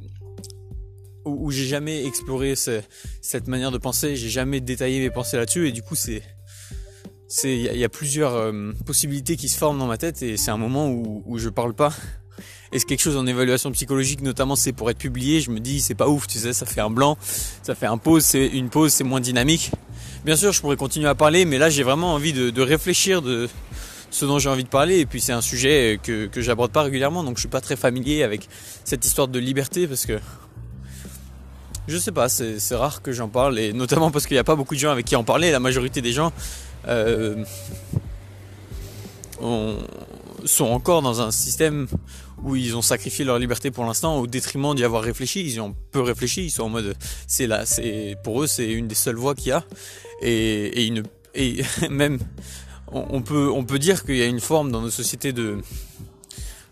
où, 1.24 1.50
j'ai 1.50 1.66
jamais 1.66 2.04
exploré 2.04 2.54
cette 2.56 3.46
manière 3.46 3.70
de 3.70 3.78
penser, 3.78 4.16
j'ai 4.16 4.28
jamais 4.28 4.60
détaillé 4.60 5.00
mes 5.00 5.10
pensées 5.10 5.36
là-dessus 5.36 5.68
et 5.68 5.72
du 5.72 5.82
coup 5.82 5.94
c'est 5.94 6.22
c'est 6.41 6.41
il 7.44 7.76
y, 7.76 7.84
a 7.84 7.88
plusieurs 7.88 8.34
euh, 8.34 8.72
possibilités 8.84 9.36
qui 9.36 9.48
se 9.48 9.56
forment 9.56 9.78
dans 9.78 9.86
ma 9.86 9.96
tête 9.96 10.22
et 10.22 10.36
c'est 10.36 10.50
un 10.50 10.56
moment 10.56 10.88
où 10.88 11.22
où 11.26 11.38
je 11.38 11.48
parle 11.48 11.74
pas. 11.74 11.92
Et 12.72 12.78
c'est 12.78 12.86
quelque 12.86 13.02
chose 13.02 13.16
en 13.16 13.26
évaluation 13.26 13.70
psychologique, 13.72 14.22
notamment 14.22 14.56
c'est 14.56 14.72
pour 14.72 14.90
être 14.90 14.98
publié, 14.98 15.40
je 15.40 15.50
me 15.50 15.60
dis 15.60 15.80
c'est 15.80 15.94
pas 15.94 16.08
ouf, 16.08 16.26
tu 16.26 16.38
sais, 16.38 16.54
ça 16.54 16.64
fait 16.64 16.80
un 16.80 16.90
blanc, 16.90 17.18
ça 17.62 17.74
fait 17.74 17.86
un 17.86 17.98
pause, 17.98 18.24
c'est 18.24 18.46
une 18.46 18.70
pause, 18.70 18.92
c'est 18.92 19.04
moins 19.04 19.20
dynamique. 19.20 19.70
Bien 20.24 20.36
sûr, 20.36 20.52
je 20.52 20.60
pourrais 20.60 20.76
continuer 20.76 21.08
à 21.08 21.14
parler, 21.14 21.44
mais 21.44 21.58
là 21.58 21.68
j'ai 21.68 21.82
vraiment 21.82 22.14
envie 22.14 22.32
de, 22.32 22.50
de 22.50 22.62
réfléchir, 22.62 23.20
de, 23.20 23.48
ce 24.10 24.24
dont 24.24 24.38
j'ai 24.38 24.48
envie 24.48 24.64
de 24.64 24.68
parler. 24.68 25.00
Et 25.00 25.06
puis 25.06 25.20
c'est 25.20 25.32
un 25.32 25.42
sujet 25.42 26.00
que, 26.02 26.26
que 26.26 26.40
j'aborde 26.40 26.72
pas 26.72 26.82
régulièrement, 26.82 27.24
donc 27.24 27.36
je 27.36 27.40
suis 27.40 27.48
pas 27.48 27.60
très 27.60 27.76
familier 27.76 28.22
avec 28.22 28.48
cette 28.84 29.04
histoire 29.04 29.28
de 29.28 29.38
liberté 29.38 29.86
parce 29.86 30.06
que 30.06 30.18
je 31.88 31.98
sais 31.98 32.12
pas, 32.12 32.28
c'est 32.28 32.74
rare 32.76 33.02
que 33.02 33.12
j'en 33.12 33.28
parle, 33.28 33.58
et 33.58 33.72
notamment 33.72 34.10
parce 34.10 34.26
qu'il 34.26 34.36
n'y 34.36 34.40
a 34.40 34.44
pas 34.44 34.54
beaucoup 34.54 34.74
de 34.74 34.80
gens 34.80 34.92
avec 34.92 35.04
qui 35.04 35.16
en 35.16 35.24
parler. 35.24 35.50
La 35.50 35.60
majorité 35.60 36.00
des 36.00 36.12
gens 36.12 36.32
euh, 36.88 37.44
sont 40.44 40.64
encore 40.64 41.02
dans 41.02 41.20
un 41.20 41.30
système 41.30 41.86
où 42.42 42.56
ils 42.56 42.76
ont 42.76 42.82
sacrifié 42.82 43.24
leur 43.24 43.38
liberté 43.38 43.70
pour 43.70 43.84
l'instant 43.84 44.18
au 44.18 44.26
détriment 44.26 44.74
d'y 44.74 44.84
avoir 44.84 45.02
réfléchi. 45.02 45.40
Ils 45.40 45.54
y 45.54 45.60
ont 45.60 45.74
peu 45.90 46.00
réfléchi. 46.00 46.44
Ils 46.44 46.50
sont 46.50 46.64
en 46.64 46.68
mode, 46.68 46.94
c'est 47.26 47.46
là, 47.46 47.66
c'est 47.66 48.16
pour 48.24 48.42
eux, 48.42 48.46
c'est 48.46 48.70
une 48.70 48.88
des 48.88 48.94
seules 48.94 49.16
voies 49.16 49.34
qu'il 49.34 49.48
y 49.48 49.52
a, 49.52 49.64
et, 50.22 50.92
même 51.90 52.18
on, 52.88 53.22
peut, 53.22 53.50
on 53.50 53.64
peut 53.64 53.78
dire 53.78 54.04
qu'il 54.04 54.16
y 54.16 54.22
a 54.22 54.26
une 54.26 54.40
forme 54.40 54.70
dans 54.70 54.82
nos 54.82 54.90
sociétés 54.90 55.32
de... 55.32 55.58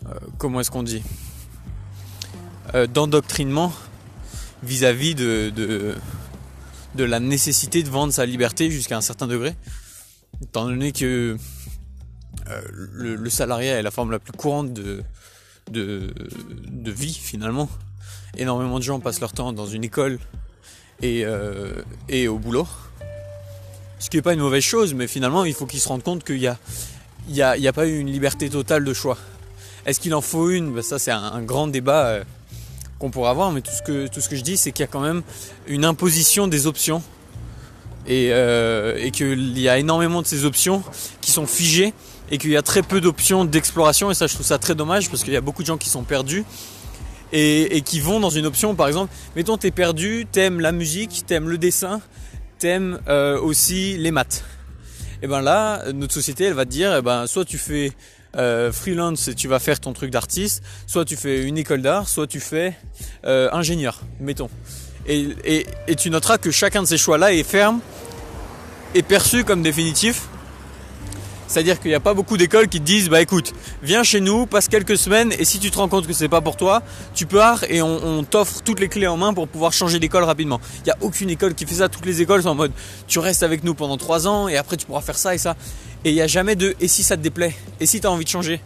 Euh, 0.07 0.13
comment 0.37 0.59
est-ce 0.59 0.71
qu'on 0.71 0.83
dit 0.83 1.01
euh, 2.75 2.85
D'endoctrinement 2.87 3.73
vis-à-vis 4.63 5.15
de, 5.15 5.51
de, 6.95 7.03
la 7.03 7.19
nécessité 7.19 7.81
de 7.81 7.89
vendre 7.89 8.13
sa 8.13 8.25
liberté 8.25 8.69
jusqu'à 8.69 8.97
un 8.97 9.01
certain 9.01 9.25
degré. 9.25 9.55
Étant 10.41 10.65
donné 10.65 10.91
que 10.91 11.37
euh, 12.49 12.61
le, 12.71 13.29
salariat 13.29 13.79
est 13.79 13.83
la 13.83 13.91
forme 13.91 14.11
la 14.11 14.19
plus 14.19 14.33
courante 14.33 14.73
de, 14.73 15.03
vie 16.85 17.13
finalement. 17.13 17.69
Énormément 18.37 18.79
de 18.79 18.83
gens 18.83 18.99
passent 18.99 19.21
leur 19.21 19.33
temps 19.33 19.53
dans 19.53 19.67
une 19.67 19.83
école 19.83 20.19
et, 21.01 21.25
et 22.09 22.27
au 22.27 22.37
boulot. 22.37 22.67
Ce 24.01 24.09
qui 24.09 24.17
n'est 24.17 24.23
pas 24.23 24.33
une 24.33 24.39
mauvaise 24.39 24.63
chose, 24.63 24.95
mais 24.95 25.05
finalement, 25.05 25.45
il 25.45 25.53
faut 25.53 25.67
qu'ils 25.67 25.79
se 25.79 25.87
rendent 25.87 26.01
compte 26.01 26.23
qu'il 26.23 26.39
n'y 26.39 26.47
a, 26.47 26.57
y 27.55 27.67
a, 27.67 27.73
pas 27.73 27.85
eu 27.85 27.99
une 27.99 28.11
liberté 28.11 28.49
totale 28.49 28.83
de 28.83 28.93
choix. 28.95 29.15
Est-ce 29.85 29.99
qu'il 29.99 30.15
en 30.15 30.21
faut 30.21 30.49
une? 30.49 30.73
Ben 30.73 30.81
Ça, 30.81 30.97
c'est 30.97 31.11
un, 31.11 31.43
grand 31.43 31.67
débat 31.67 32.05
euh, 32.07 32.23
qu'on 32.97 33.11
pourra 33.11 33.29
avoir, 33.29 33.51
mais 33.51 33.61
tout 33.61 33.71
ce 33.71 33.83
que, 33.83 34.07
tout 34.07 34.19
ce 34.19 34.27
que 34.27 34.35
je 34.35 34.41
dis, 34.41 34.57
c'est 34.57 34.71
qu'il 34.71 34.81
y 34.81 34.85
a 34.85 34.87
quand 34.87 35.01
même 35.01 35.21
une 35.67 35.85
imposition 35.85 36.47
des 36.47 36.65
options 36.65 37.03
et, 38.07 38.29
euh, 38.31 38.97
et 38.97 39.11
qu'il 39.11 39.57
y 39.59 39.69
a 39.69 39.77
énormément 39.77 40.21
de 40.21 40.27
ces 40.27 40.45
options 40.45 40.83
qui 41.21 41.31
sont 41.31 41.45
figées 41.45 41.93
et 42.29 42.37
qu'il 42.37 42.51
y 42.51 42.57
a 42.57 42.61
très 42.61 42.81
peu 42.81 43.01
d'options 43.01 43.45
d'exploration 43.45 44.09
et 44.09 44.13
ça 44.13 44.27
je 44.27 44.33
trouve 44.33 44.45
ça 44.45 44.57
très 44.57 44.75
dommage 44.75 45.09
parce 45.09 45.23
qu'il 45.23 45.33
y 45.33 45.37
a 45.37 45.41
beaucoup 45.41 45.61
de 45.61 45.67
gens 45.67 45.77
qui 45.77 45.89
sont 45.89 46.03
perdus 46.03 46.45
et, 47.33 47.81
qui 47.85 47.99
vont 47.99 48.19
dans 48.19 48.29
une 48.29 48.45
option 48.45 48.75
par 48.75 48.87
exemple 48.87 49.13
mettons 49.35 49.57
t'es 49.57 49.71
perdu 49.71 50.25
t'aimes 50.31 50.59
la 50.59 50.71
musique 50.71 51.23
t'aimes 51.27 51.49
le 51.49 51.57
dessin 51.57 52.01
t'aimes 52.61 52.99
euh, 53.07 53.41
aussi 53.41 53.97
les 53.97 54.11
maths. 54.11 54.43
Et 55.23 55.27
ben 55.27 55.41
là, 55.41 55.91
notre 55.93 56.13
société, 56.13 56.45
elle 56.45 56.53
va 56.53 56.65
te 56.65 56.69
dire, 56.69 56.95
eh 56.95 57.01
ben 57.01 57.25
soit 57.25 57.43
tu 57.43 57.57
fais 57.57 57.91
euh, 58.37 58.71
freelance 58.71 59.27
et 59.27 59.35
tu 59.35 59.47
vas 59.47 59.57
faire 59.57 59.79
ton 59.79 59.93
truc 59.93 60.11
d'artiste, 60.11 60.63
soit 60.85 61.03
tu 61.03 61.15
fais 61.15 61.43
une 61.43 61.57
école 61.57 61.81
d'art, 61.81 62.07
soit 62.07 62.27
tu 62.27 62.39
fais 62.39 62.77
euh, 63.25 63.49
ingénieur, 63.51 64.01
mettons. 64.19 64.49
Et, 65.11 65.65
tu 65.97 66.09
noteras 66.09 66.37
que 66.37 66.51
chacun 66.51 66.83
de 66.83 66.87
ces 66.87 66.97
choix-là 66.97 67.33
est 67.33 67.43
ferme, 67.43 67.81
est 68.95 69.01
perçu 69.01 69.43
comme 69.43 69.61
définitif, 69.61 70.29
c'est-à-dire 71.47 71.81
qu'il 71.81 71.89
n'y 71.89 71.95
a 71.95 71.99
pas 71.99 72.13
beaucoup 72.13 72.37
d'écoles 72.37 72.69
qui 72.69 72.79
te 72.79 72.85
disent 72.85 73.09
bah 73.09 73.21
écoute, 73.21 73.51
viens 73.83 74.03
chez 74.03 74.21
nous, 74.21 74.45
passe 74.45 74.69
quelques 74.69 74.97
semaines 74.97 75.33
et 75.37 75.43
si 75.43 75.59
tu 75.59 75.69
te 75.69 75.77
rends 75.77 75.89
compte 75.89 76.07
que 76.07 76.13
c'est 76.13 76.29
pas 76.29 76.39
pour 76.39 76.55
toi, 76.55 76.81
tu 77.13 77.25
pars 77.25 77.65
et 77.65 77.81
on, 77.81 78.23
t'offre 78.23 78.61
toutes 78.63 78.79
les 78.79 78.87
clés 78.87 79.07
en 79.07 79.17
main 79.17 79.33
pour 79.33 79.49
pouvoir 79.49 79.73
changer 79.73 79.99
d'école 79.99 80.23
rapidement. 80.23 80.61
Il 80.77 80.83
n'y 80.85 80.91
a 80.91 80.97
aucune 81.01 81.29
école 81.29 81.53
qui 81.53 81.65
fait 81.65 81.75
ça. 81.75 81.89
Toutes 81.89 82.05
les 82.05 82.21
écoles 82.21 82.43
sont 82.43 82.49
en 82.49 82.55
mode 82.55 82.71
tu 83.05 83.19
restes 83.19 83.43
avec 83.43 83.65
nous 83.65 83.73
pendant 83.73 83.97
trois 83.97 84.27
ans 84.27 84.47
et 84.47 84.55
après 84.55 84.77
tu 84.77 84.85
pourras 84.85 85.01
faire 85.01 85.17
ça 85.17 85.35
et 85.35 85.37
ça. 85.37 85.57
Et 86.05 86.11
il 86.11 86.15
n'y 86.15 86.21
a 86.21 86.27
jamais 86.27 86.55
de 86.55 86.73
et 86.79 86.87
si 86.87 87.03
ça 87.03 87.17
te 87.17 87.21
déplaît? 87.21 87.53
Et 87.81 87.85
si 87.85 87.99
tu 87.99 88.07
as 88.07 88.11
envie 88.11 88.23
de 88.23 88.29
changer? 88.29 88.61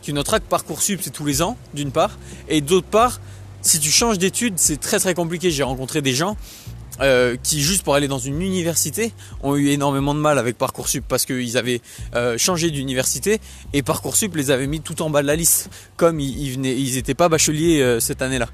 Tu 0.00 0.14
noteras 0.14 0.38
que 0.38 0.46
Parcoursup 0.46 1.00
c'est 1.02 1.10
tous 1.10 1.26
les 1.26 1.42
ans, 1.42 1.58
d'une 1.74 1.90
part, 1.90 2.16
et 2.48 2.62
d'autre 2.62 2.86
part, 2.86 3.20
si 3.66 3.80
tu 3.80 3.90
changes 3.90 4.18
d'études, 4.18 4.54
c'est 4.56 4.78
très 4.78 4.98
très 4.98 5.14
compliqué. 5.14 5.50
J'ai 5.50 5.62
rencontré 5.62 6.00
des 6.00 6.14
gens 6.14 6.36
euh, 7.00 7.36
qui 7.42 7.62
juste 7.62 7.82
pour 7.82 7.94
aller 7.94 8.08
dans 8.08 8.18
une 8.18 8.40
université 8.40 9.12
ont 9.42 9.56
eu 9.56 9.68
énormément 9.68 10.14
de 10.14 10.20
mal 10.20 10.38
avec 10.38 10.56
Parcoursup 10.56 11.04
parce 11.06 11.26
qu'ils 11.26 11.58
avaient 11.58 11.82
euh, 12.14 12.38
changé 12.38 12.70
d'université 12.70 13.40
et 13.72 13.82
Parcoursup 13.82 14.34
les 14.34 14.50
avait 14.50 14.66
mis 14.66 14.80
tout 14.80 15.02
en 15.02 15.10
bas 15.10 15.20
de 15.20 15.26
la 15.26 15.36
liste 15.36 15.68
comme 15.96 16.20
ils, 16.20 16.52
venaient, 16.52 16.74
ils 16.74 17.02
pas 17.14 17.28
bacheliers 17.28 17.82
euh, 17.82 18.00
cette 18.00 18.22
année-là. 18.22 18.48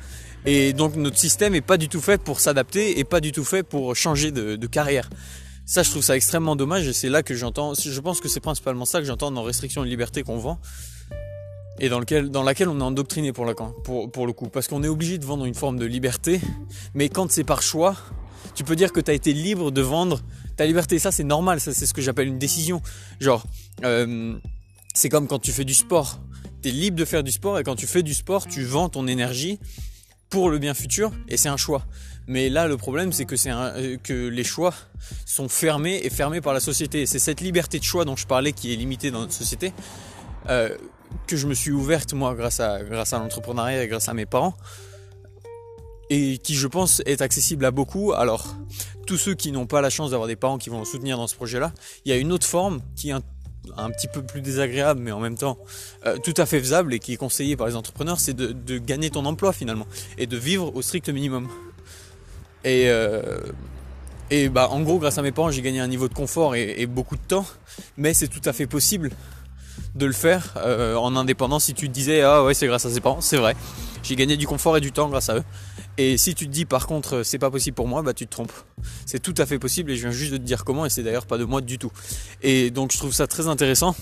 Et 0.45 0.73
donc 0.73 0.97
notre 0.97 1.19
système 1.19 1.55
est 1.55 1.61
pas 1.61 1.77
du 1.77 1.89
tout 1.89 2.01
fait 2.01 2.21
pour 2.21 2.41
s'adapter 2.41 2.99
et 2.99 3.05
pas 3.05 3.21
du 3.21 3.31
tout 3.31 3.45
fait 3.45 3.63
pour 3.63 3.95
changer 3.95 4.33
de, 4.33 4.57
de 4.57 4.67
carrière. 4.67 5.09
Ça, 5.65 5.85
je 5.85 5.91
trouve 5.91 6.03
ça 6.03 6.17
extrêmement 6.17 6.57
dommage 6.57 6.89
et 6.89 6.93
c'est 6.93 7.09
là 7.09 7.23
que 7.23 7.35
j'entends. 7.35 7.75
Je 7.75 8.01
pense 8.01 8.21
que 8.21 8.29
c'est 8.29 8.41
principalement 8.41 8.85
ça 8.85 8.99
que 8.99 9.07
j'entends 9.07 9.31
dans 9.31 9.45
restriction 9.45 9.83
de 9.83 9.89
liberté 9.89 10.25
qu'on 10.25 10.39
vend 10.39 10.59
et 11.79 11.89
dans, 11.89 11.99
laquelle 12.43 12.69
on 12.69 12.81
est 12.81 12.83
endoctriné 12.83 13.33
pour, 13.33 13.45
la, 13.45 13.55
pour, 13.55 14.27
le 14.27 14.33
coup. 14.33 14.49
Parce 14.49 14.69
qu'on 14.69 14.83
est 14.83 14.89
obligé 14.89 15.19
de 15.19 15.25
vendre 15.25 15.45
une 15.45 15.55
forme 15.55 15.79
de 15.79 15.87
liberté, 15.87 16.41
mais 16.95 17.09
quand 17.09 17.31
c'est 17.31 17.45
par 17.45 17.63
choix, 17.63 17.97
tu 18.55 18.65
peux 18.65 18.77
dire 18.77 18.93
que 18.93 19.01
tu 19.01 19.11
as 19.11 19.15
été 19.15 19.33
libre 19.33 19.71
de 19.71 19.81
vendre 19.81 20.21
ta 20.57 20.67
liberté. 20.67 20.99
Ça, 20.99 21.11
c'est 21.11 21.25
normal, 21.25 21.61
ça, 21.61 21.73
c'est 21.73 21.87
ce 21.87 21.95
que 21.95 22.03
j'appelle 22.03 22.29
une 22.29 22.39
décision. 22.39 22.83
Genre, 23.21 23.45
euh, 23.85 24.37
c'est 24.95 25.09
comme 25.09 25.27
quand 25.27 25.39
tu 25.39 25.53
fais 25.53 25.65
du 25.65 25.75
sport. 25.75 26.21
Tu 26.63 26.69
es 26.69 26.73
libre 26.73 26.97
de 26.97 27.05
faire 27.05 27.23
du 27.25 27.33
sport 27.33 27.59
et 27.59 27.65
quand 27.65 27.77
tu 27.77 27.87
fais 27.87 28.03
du 28.03 28.15
sport, 28.15 28.47
tu 28.47 28.63
vends 28.63 28.89
ton 28.89 29.07
énergie 29.07 29.59
pour 30.31 30.51
le 30.51 30.59
bien 30.59 30.75
futur 30.75 31.13
et 31.29 31.37
c'est 31.37 31.49
un 31.49 31.57
choix. 31.57 31.85
Mais 32.27 32.49
là, 32.49 32.69
le 32.69 32.77
problème, 32.77 33.13
c'est 33.13 33.25
que, 33.25 33.35
euh, 33.49 34.31
les 34.31 34.45
choix 34.45 34.75
sont 35.27 35.49
fermés 35.49 36.01
et 36.05 36.11
fermés 36.11 36.41
par 36.41 36.55
la 36.55 36.61
société. 36.61 37.07
C'est 37.07 37.19
cette 37.19 37.41
liberté 37.41 37.79
de 37.79 37.85
choix 37.85 38.05
dont 38.05 38.17
je 38.17 38.27
parlais 38.27 38.53
qui 38.53 38.73
est 38.73 38.77
limitée 38.77 39.11
dans 39.11 39.21
notre 39.21 39.33
société. 39.33 39.73
Euh, 40.49 40.77
que 41.27 41.37
je 41.37 41.47
me 41.47 41.55
suis 41.55 41.71
ouverte 41.71 42.13
moi 42.13 42.35
grâce 42.35 42.61
à 42.61 42.83
grâce 42.83 43.13
à 43.13 43.19
l'entrepreneuriat 43.19 43.85
et 43.85 43.89
grâce 43.89 44.09
à 44.09 44.15
mes 44.15 44.27
parents 44.27 44.55
et 46.13 46.37
qui 46.37 46.55
je 46.55 46.67
pense 46.67 47.01
est 47.07 47.23
accessible 47.23 47.65
à 47.65 47.71
beaucoup. 47.71 48.13
Alors 48.13 48.55
tous 49.07 49.17
ceux 49.17 49.35
qui 49.35 49.51
n'ont 49.51 49.67
pas 49.67 49.81
la 49.81 49.89
chance 49.89 50.11
d'avoir 50.11 50.29
des 50.29 50.37
parents 50.37 50.59
qui 50.59 50.69
vont 50.69 50.85
soutenir 50.85 51.17
dans 51.17 51.27
ce 51.27 51.35
projet-là, 51.35 51.73
il 52.05 52.11
y 52.11 52.15
a 52.15 52.19
une 52.19 52.33
autre 52.33 52.47
forme 52.47 52.83
qui 52.97 53.09
est 53.09 53.13
un, 53.13 53.91
petit 53.91 54.09
peu 54.09 54.23
plus 54.23 54.43
désagréable 54.43 55.01
mais 55.01 55.13
en 55.13 55.21
même 55.21 55.39
temps 55.39 55.57
euh, 56.05 56.19
tout 56.19 56.35
à 56.37 56.45
fait 56.45 56.59
faisable 56.59 56.93
et 56.93 56.99
qui 56.99 57.15
est 57.15 57.17
conseillée 57.17 57.57
par 57.57 57.67
les 57.67 57.77
entrepreneurs, 57.77 58.21
c'est 58.21 58.35
de, 58.35 58.79
gagner 58.79 59.09
ton 59.09 59.25
emploi 59.25 59.55
finalement 59.55 59.87
et 60.19 60.27
de 60.27 60.37
vivre 60.37 60.75
au 60.75 60.83
strict 60.83 61.09
minimum. 61.09 61.49
Et, 62.65 62.91
euh, 62.91 63.41
et 64.31 64.51
bah 64.51 64.69
en 64.71 64.83
gros 64.83 64.99
grâce 64.99 65.17
à 65.17 65.23
mes 65.23 65.33
parents 65.33 65.51
j'ai 65.51 65.63
gagné 65.63 65.81
un 65.81 65.89
niveau 65.89 66.09
de 66.09 66.15
confort 66.15 66.55
et, 66.55 66.75
et 66.77 66.87
beaucoup 66.87 67.17
de 67.17 67.23
temps, 67.27 67.47
mais 67.97 68.13
c'est 68.13 68.29
tout 68.29 68.43
à 68.45 68.53
fait 68.53 68.67
possible 68.67 69.11
de 69.95 70.07
le 70.07 70.13
faire 70.13 70.55
en 70.57 71.17
indépendant. 71.17 71.59
Si 71.59 71.75
tu 71.75 71.89
te 71.89 71.93
disais 71.93 72.23
ah 72.23 72.45
ouais 72.45 72.55
c'est 72.55 72.67
grâce 72.67 72.87
à 72.87 72.91
ses 72.91 73.01
parents 73.01 73.21
c'est 73.21 73.37
vrai. 73.37 73.57
J'ai 74.03 74.17
gagné 74.17 74.37
du 74.37 74.47
confort 74.47 74.77
et 74.77 74.81
du 74.81 74.93
temps 74.93 75.09
grâce 75.09 75.29
à 75.29 75.37
eux. 75.37 75.45
Et 75.99 76.17
si 76.17 76.35
tu 76.35 76.47
te 76.47 76.51
dis 76.51 76.65
par 76.65 76.87
contre 76.87 77.23
c'est 77.23 77.39
pas 77.39 77.51
possible 77.51 77.75
pour 77.75 77.89
moi 77.89 78.03
bah 78.03 78.15
tu 78.15 78.27
te 78.27 78.31
trompes. 78.31 78.53
C'est 79.07 79.21
tout 79.21 79.35
à 79.39 79.47
fait 79.47 79.59
possible 79.59 79.91
et 79.91 79.97
je 79.97 80.03
viens 80.03 80.11
juste 80.11 80.33
de 80.33 80.39
te 80.39 80.43
dire 80.43 80.65
comment 80.65 80.87
et 80.87 80.91
c'est 80.91 81.03
d'ailleurs 81.03 81.27
pas 81.27 81.39
de 81.39 81.45
moi 81.45 81.61
du 81.61 81.79
tout. 81.79 81.93
Et 82.43 82.71
donc 82.71 82.93
je 82.93 82.99
trouve 82.99 83.13
ça 83.13 83.27
très 83.27 83.49
intéressant. 83.49 83.95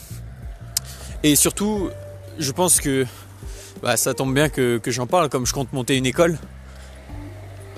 Et 1.23 1.37
surtout 1.37 1.91
je 2.39 2.53
pense 2.53 2.81
que 2.81 3.07
bah, 3.83 3.97
ça 3.97 4.15
tombe 4.15 4.35
bien 4.35 4.49
que, 4.49 4.81
j'en 4.87 5.07
parle 5.07 5.29
comme 5.29 5.47
je 5.47 5.53
compte 5.53 5.73
monter 5.73 5.97
une 5.97 6.07
école 6.07 6.39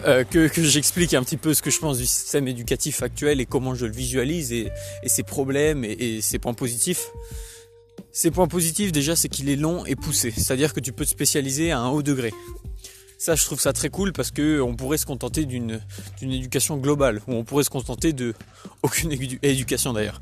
euh, 0.05 0.25
que, 0.25 0.49
j'explique 0.57 1.15
un 1.15 1.23
petit 1.23 1.37
peu 1.37 1.55
ce 1.55 1.63
que 1.63 1.71
je 1.71 1.79
pense 1.79 1.99
du 1.99 2.07
système 2.07 2.49
éducatif 2.49 3.03
actuel 3.03 3.41
et 3.41 3.47
comment 3.47 3.75
je 3.75 3.87
le 3.87 3.93
visualise 3.93 4.53
et, 4.53 4.73
ses 5.07 5.23
problèmes 5.23 5.85
et, 5.85 6.21
ses 6.21 6.39
points 6.39 6.55
positifs. 6.55 7.11
Ses 8.12 8.31
points 8.31 8.47
positifs 8.47 8.92
déjà 8.92 9.16
c'est 9.16 9.28
qu'il 9.28 9.49
est 9.49 9.57
long 9.57 9.85
et 9.87 9.97
poussé, 9.97 10.31
c'est-à-dire 10.31 10.75
que 10.75 10.81
tu 10.81 10.92
peux 10.92 11.04
te 11.04 11.11
spécialiser 11.11 11.73
à 11.73 11.78
un 11.78 11.88
haut 11.88 12.02
degré. 12.02 12.33
Ça 13.19 13.35
je 13.35 13.45
trouve 13.45 13.61
ça 13.61 13.73
très 13.73 13.88
cool 13.88 14.12
parce 14.12 14.31
que 14.31 14.61
on 14.61 14.75
pourrait 14.75 14.99
se 14.99 15.07
contenter 15.07 15.45
d'une 15.47 15.81
éducation 16.21 16.76
globale 16.76 17.21
ou 17.26 17.35
on 17.35 17.45
pourrait 17.45 17.64
se 17.64 17.71
contenter 17.71 18.12
de 18.12 18.35
aucune 18.83 19.12
éducation 19.42 19.92
d'ailleurs. 19.92 20.21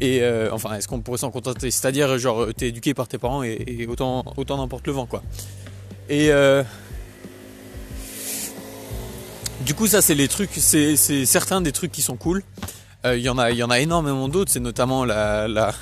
Et 0.00 0.22
euh, 0.22 0.48
enfin 0.52 0.74
est-ce 0.74 0.88
qu'on 0.88 1.00
pourrait 1.00 1.18
s'en 1.18 1.30
contenter? 1.30 1.70
C'est-à-dire 1.70 2.18
genre 2.18 2.48
t'es 2.56 2.68
éduqué 2.68 2.94
par 2.94 3.06
tes 3.06 3.18
parents 3.18 3.42
et, 3.42 3.86
autant 3.88 4.24
autant 4.36 4.56
n'importe 4.56 4.86
le 4.86 4.92
vent 4.94 5.06
quoi. 5.06 5.22
Et 6.08 6.32
euh, 6.32 6.62
du 9.60 9.74
coup, 9.74 9.86
ça, 9.86 10.00
c'est 10.00 10.14
les 10.14 10.28
trucs, 10.28 10.52
c'est 10.54 10.96
certains 11.26 11.60
des 11.60 11.72
trucs 11.72 11.90
qui 11.90 12.02
sont 12.02 12.16
cool. 12.16 12.42
Il 13.04 13.10
euh, 13.10 13.18
y 13.18 13.28
en 13.28 13.38
a, 13.38 13.50
il 13.50 13.56
y 13.56 13.62
en 13.62 13.70
a 13.70 13.80
énormément 13.80 14.28
d'autres. 14.28 14.50
C'est 14.52 14.60
notamment 14.60 15.04
la, 15.04 15.48
la, 15.48 15.74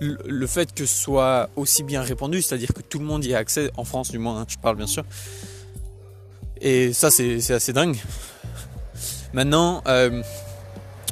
le 0.00 0.46
fait 0.46 0.72
que 0.74 0.86
ce 0.86 1.02
soit 1.02 1.50
aussi 1.56 1.82
bien 1.82 2.02
répandu, 2.02 2.42
c'est-à-dire 2.42 2.72
que 2.72 2.80
tout 2.80 2.98
le 2.98 3.04
monde 3.04 3.24
y 3.24 3.34
a 3.34 3.38
accès, 3.38 3.70
en 3.76 3.84
France 3.84 4.10
du 4.10 4.18
moins, 4.18 4.40
hein, 4.40 4.46
je 4.48 4.56
parle 4.56 4.76
bien 4.76 4.86
sûr. 4.86 5.04
Et 6.60 6.92
ça, 6.92 7.10
c'est 7.10 7.50
assez 7.50 7.72
dingue. 7.72 7.96
Maintenant, 9.32 9.82
euh, 9.86 10.22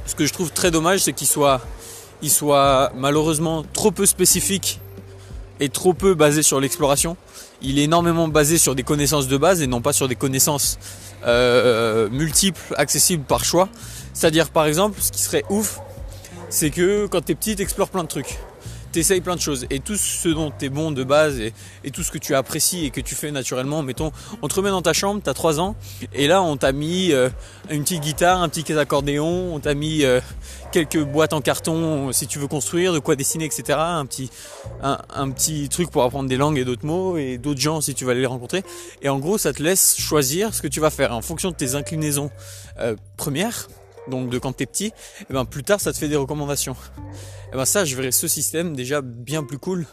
ce 0.06 0.14
que 0.14 0.26
je 0.26 0.32
trouve 0.32 0.52
très 0.52 0.70
dommage, 0.70 1.00
c'est 1.00 1.12
qu'il 1.12 1.26
soit, 1.26 2.92
malheureusement 2.94 3.64
trop 3.72 3.90
peu 3.90 4.06
spécifique 4.06 4.80
et 5.60 5.68
trop 5.68 5.94
peu 5.94 6.14
basé 6.14 6.42
sur 6.42 6.60
l'exploration. 6.60 7.16
Il 7.62 7.78
est 7.78 7.84
énormément 7.84 8.28
basé 8.28 8.58
sur 8.58 8.74
des 8.74 8.82
connaissances 8.84 9.26
de 9.26 9.36
base 9.36 9.62
et 9.62 9.66
non 9.66 9.80
pas 9.80 9.92
sur 9.92 10.06
des 10.06 10.14
connaissances 10.14 10.78
euh, 11.26 12.08
multiples, 12.10 12.74
accessibles 12.76 13.24
par 13.24 13.44
choix. 13.44 13.68
C'est-à-dire 14.14 14.50
par 14.50 14.66
exemple, 14.66 15.00
ce 15.00 15.10
qui 15.10 15.22
serait 15.22 15.44
ouf, 15.48 15.80
c'est 16.48 16.70
que 16.70 17.06
quand 17.06 17.24
t'es 17.24 17.34
petit, 17.34 17.56
t'explores 17.56 17.90
plein 17.90 18.04
de 18.04 18.08
trucs. 18.08 18.38
T'essayes 18.92 19.20
plein 19.20 19.36
de 19.36 19.40
choses. 19.40 19.66
Et 19.70 19.80
tout 19.80 19.96
ce 19.96 20.28
dont 20.28 20.50
t'es 20.50 20.68
bon 20.68 20.90
de 20.90 21.04
base 21.04 21.40
et, 21.40 21.52
tout 21.90 22.02
ce 22.02 22.10
que 22.10 22.18
tu 22.18 22.34
apprécies 22.34 22.84
et 22.84 22.90
que 22.90 23.00
tu 23.00 23.14
fais 23.14 23.30
naturellement, 23.30 23.82
mettons, 23.82 24.12
on 24.42 24.48
te 24.48 24.54
remet 24.54 24.70
dans 24.70 24.82
ta 24.82 24.92
chambre, 24.92 25.20
t'as 25.22 25.34
3 25.34 25.58
ans, 25.58 25.74
et 26.12 26.26
là 26.26 26.42
on 26.42 26.56
t'a 26.56 26.72
mis 26.72 27.12
euh, 27.12 27.28
une 27.70 27.82
petite 27.82 28.02
guitare, 28.02 28.42
un 28.42 28.48
petit 28.48 28.72
accordéon, 28.74 29.54
on 29.54 29.58
t'a 29.58 29.74
mis 29.74 30.04
euh, 30.04 30.20
quelques 30.70 31.02
boîtes 31.02 31.32
en 31.32 31.40
carton 31.40 32.12
si 32.12 32.26
tu 32.26 32.38
veux 32.38 32.46
construire, 32.46 32.92
de 32.92 32.98
quoi 32.98 33.16
dessiner, 33.16 33.46
etc. 33.46 33.78
Un 33.78 34.06
petit, 34.06 34.30
un, 34.82 35.30
petit 35.30 35.68
truc 35.68 35.90
pour 35.90 36.02
apprendre 36.04 36.28
des 36.28 36.36
langues 36.36 36.58
et 36.58 36.64
d'autres 36.64 36.86
mots 36.86 37.16
et 37.16 37.38
d'autres 37.38 37.60
gens 37.60 37.80
si 37.80 37.94
tu 37.94 38.04
vas 38.04 38.12
aller 38.12 38.20
les 38.20 38.26
rencontrer. 38.26 38.62
Et 39.02 39.08
en 39.08 39.18
gros, 39.18 39.38
ça 39.38 39.52
te 39.52 39.62
laisse 39.62 39.96
choisir 39.98 40.54
ce 40.54 40.62
que 40.62 40.68
tu 40.68 40.80
vas 40.80 40.90
faire 40.90 41.12
en 41.12 41.22
fonction 41.22 41.50
de 41.50 41.56
tes 41.56 41.74
inclinaisons 41.74 42.30
euh, 42.78 42.96
premières, 43.16 43.68
donc 44.08 44.30
de 44.30 44.38
quand 44.38 44.52
t'es 44.52 44.66
petit. 44.66 44.92
Et 45.28 45.32
ben 45.32 45.44
plus 45.44 45.62
tard, 45.62 45.80
ça 45.80 45.92
te 45.92 45.98
fait 45.98 46.08
des 46.08 46.16
recommandations. 46.16 46.76
Et 47.52 47.56
ben 47.56 47.64
ça, 47.64 47.84
je 47.84 47.96
verrais 47.96 48.12
ce 48.12 48.28
système 48.28 48.74
déjà 48.74 49.00
bien 49.00 49.42
plus 49.42 49.58
cool, 49.58 49.86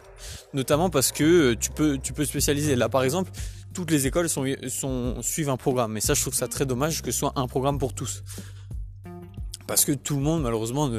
notamment 0.53 0.89
parce 0.89 1.11
que 1.11 1.53
tu 1.53 1.71
peux, 1.71 1.97
tu 1.97 2.13
peux 2.13 2.25
spécialiser. 2.25 2.75
Là, 2.75 2.89
par 2.89 3.03
exemple, 3.03 3.31
toutes 3.73 3.91
les 3.91 4.07
écoles 4.07 4.29
sont, 4.29 5.21
suivent 5.21 5.49
un 5.49 5.57
programme. 5.57 5.97
Et 5.97 6.01
ça, 6.01 6.13
je 6.13 6.21
trouve 6.21 6.33
ça 6.33 6.47
très 6.47 6.65
dommage 6.65 7.01
que 7.01 7.11
ce 7.11 7.19
soit 7.19 7.33
un 7.35 7.47
programme 7.47 7.77
pour 7.77 7.93
tous 7.93 8.23
parce 9.67 9.83
que 9.83 9.91
tout 9.91 10.15
le 10.15 10.21
monde 10.21 10.43
malheureusement 10.43 10.89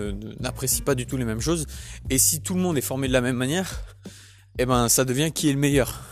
n'apprécie 0.41 0.83
pas 0.83 0.95
du 0.95 1.07
tout 1.07 1.17
les 1.17 1.25
mêmes 1.25 1.41
choses. 1.41 1.67
Et 2.11 2.19
si 2.19 2.41
tout 2.41 2.55
le 2.55 2.61
monde 2.61 2.77
est 2.77 2.83
formé 2.83 3.09
de 3.09 3.13
la 3.13 3.21
même 3.21 3.37
manière, 3.37 3.85
eh 4.59 4.67
ben 4.67 4.89
ça 4.89 5.05
devient 5.05 5.31
qui 5.33 5.49
est 5.49 5.53
le 5.53 5.59
meilleur. 5.59 6.03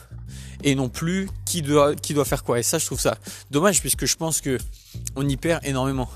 Et 0.63 0.75
non 0.75 0.89
plus 0.89 1.29
qui 1.45 1.63
doit, 1.63 1.95
qui 1.95 2.15
doit 2.15 2.25
faire 2.25 2.45
quoi. 2.45 2.59
Et 2.59 2.63
ça 2.63 2.79
je 2.79 2.87
trouve 2.87 3.01
ça 3.01 3.19
dommage 3.51 3.81
puisque 3.81 4.07
je 4.07 4.17
pense 4.17 4.41
que 4.41 4.59
on 5.17 5.29
y 5.29 5.37
perd 5.37 5.65
énormément. 5.65 6.09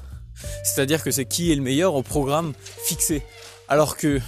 C'est-à-dire 0.65 1.03
que 1.03 1.11
c'est 1.11 1.25
qui 1.25 1.53
est 1.53 1.55
le 1.55 1.63
meilleur 1.63 1.95
au 1.95 2.03
programme 2.03 2.53
fixé. 2.85 3.23
Alors 3.69 3.97
que 3.97 4.21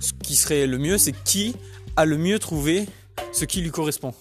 ce 0.00 0.12
qui 0.12 0.36
serait 0.36 0.66
le 0.66 0.78
mieux, 0.78 0.98
c'est 0.98 1.12
qui 1.24 1.56
a 1.96 2.04
le 2.04 2.16
mieux 2.16 2.38
trouvé 2.38 2.86
ce 3.32 3.44
qui 3.44 3.60
lui 3.60 3.70
correspond. 3.70 4.14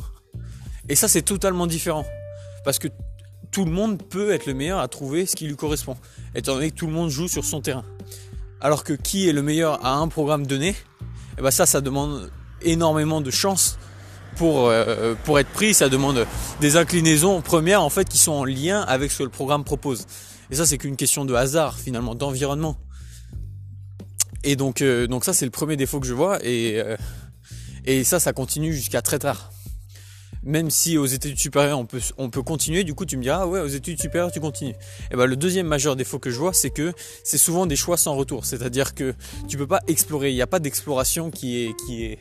Et 0.89 0.95
ça 0.95 1.07
c'est 1.07 1.21
totalement 1.21 1.67
différent. 1.67 2.05
Parce 2.63 2.79
que 2.79 2.87
tout 3.51 3.65
le 3.65 3.71
monde 3.71 4.01
peut 4.01 4.31
être 4.31 4.45
le 4.45 4.53
meilleur 4.53 4.79
à 4.79 4.87
trouver 4.87 5.25
ce 5.25 5.35
qui 5.35 5.47
lui 5.47 5.55
correspond, 5.55 5.95
étant 6.35 6.55
donné 6.55 6.71
que 6.71 6.75
tout 6.75 6.87
le 6.87 6.93
monde 6.93 7.09
joue 7.09 7.27
sur 7.27 7.45
son 7.45 7.61
terrain. 7.61 7.85
Alors 8.59 8.83
que 8.83 8.93
qui 8.93 9.29
est 9.29 9.33
le 9.33 9.41
meilleur 9.41 9.85
à 9.85 9.95
un 9.95 10.07
programme 10.07 10.47
donné, 10.47 10.75
eh 11.37 11.41
ben 11.41 11.51
ça, 11.51 11.65
ça 11.65 11.81
demande 11.81 12.31
énormément 12.61 13.21
de 13.21 13.31
chance 13.31 13.77
pour, 14.35 14.67
euh, 14.67 15.15
pour 15.23 15.39
être 15.39 15.49
pris, 15.49 15.73
ça 15.73 15.89
demande 15.89 16.25
des 16.61 16.77
inclinaisons 16.77 17.41
premières 17.41 17.81
en 17.81 17.89
fait 17.89 18.07
qui 18.07 18.17
sont 18.17 18.33
en 18.33 18.45
lien 18.45 18.81
avec 18.81 19.11
ce 19.11 19.19
que 19.19 19.23
le 19.23 19.29
programme 19.29 19.63
propose. 19.63 20.05
Et 20.51 20.55
ça, 20.55 20.65
c'est 20.65 20.77
qu'une 20.77 20.95
question 20.95 21.25
de 21.25 21.33
hasard 21.33 21.77
finalement, 21.77 22.15
d'environnement. 22.15 22.77
Et 24.43 24.55
donc, 24.55 24.81
euh, 24.81 25.07
donc 25.07 25.25
ça, 25.25 25.33
c'est 25.33 25.45
le 25.45 25.51
premier 25.51 25.75
défaut 25.75 25.99
que 25.99 26.07
je 26.07 26.13
vois, 26.13 26.39
et, 26.45 26.79
euh, 26.79 26.95
et 27.85 28.03
ça, 28.03 28.19
ça 28.19 28.33
continue 28.33 28.73
jusqu'à 28.73 29.01
très 29.01 29.19
tard 29.19 29.51
même 30.47 30.69
si 30.69 30.97
aux 30.97 31.05
études 31.05 31.37
supérieures 31.37 31.77
on 31.77 31.85
peut, 31.85 31.99
on 32.17 32.29
peut 32.29 32.41
continuer, 32.41 32.85
du 32.85 32.93
coup 32.93 33.05
tu 33.05 33.17
me 33.17 33.21
diras 33.21 33.41
ah 33.41 33.47
ouais 33.47 33.59
aux 33.59 33.67
études 33.67 33.99
supérieures 33.99 34.31
tu 34.31 34.39
continues. 34.39 34.75
Et 35.11 35.15
ben 35.15 35.25
le 35.25 35.35
deuxième 35.35 35.67
majeur 35.67 35.95
défaut 35.97 36.19
que 36.19 36.29
je 36.29 36.37
vois 36.37 36.53
c'est 36.53 36.69
que 36.69 36.93
c'est 37.23 37.37
souvent 37.37 37.65
des 37.65 37.75
choix 37.75 37.97
sans 37.97 38.15
retour, 38.15 38.45
c'est-à-dire 38.45 38.95
que 38.95 39.13
tu 39.49 39.57
peux 39.57 39.67
pas 39.67 39.81
explorer, 39.87 40.31
il 40.31 40.35
n'y 40.35 40.41
a 40.41 40.47
pas 40.47 40.59
d'exploration 40.59 41.31
qui 41.31 41.65
est 41.65 41.75
qui 41.85 42.05
est 42.05 42.19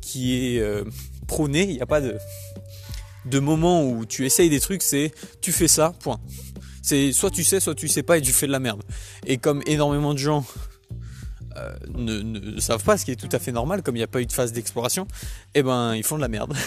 qui 0.00 0.56
est 0.56 0.60
euh, 0.60 0.84
prônée, 1.28 1.62
il 1.62 1.76
n'y 1.76 1.82
a 1.82 1.86
pas 1.86 2.00
de 2.00 2.16
de 3.26 3.38
moment 3.38 3.84
où 3.84 4.04
tu 4.04 4.26
essayes 4.26 4.50
des 4.50 4.60
trucs, 4.60 4.82
c'est 4.82 5.12
tu 5.40 5.52
fais 5.52 5.68
ça, 5.68 5.94
point. 6.00 6.20
C'est 6.82 7.12
soit 7.12 7.30
tu 7.30 7.44
sais, 7.44 7.60
soit 7.60 7.74
tu 7.74 7.88
sais 7.88 8.02
pas 8.02 8.18
et 8.18 8.22
tu 8.22 8.32
fais 8.32 8.46
de 8.46 8.52
la 8.52 8.60
merde. 8.60 8.82
Et 9.26 9.38
comme 9.38 9.62
énormément 9.66 10.14
de 10.14 10.18
gens 10.18 10.44
euh, 11.56 11.74
ne, 11.94 12.60
savent 12.60 12.84
pas, 12.84 12.96
ce 12.96 13.04
qui 13.04 13.10
est 13.10 13.16
tout 13.16 13.28
à 13.32 13.38
fait 13.38 13.52
normal, 13.52 13.82
comme 13.82 13.96
il 13.96 13.98
n'y 13.98 14.04
a 14.04 14.08
pas 14.08 14.20
eu 14.20 14.26
de 14.26 14.32
phase 14.32 14.52
d'exploration, 14.52 15.06
eh 15.54 15.62
ben 15.62 15.94
ils 15.94 16.04
font 16.04 16.16
de 16.16 16.22
la 16.22 16.28
merde. 16.28 16.54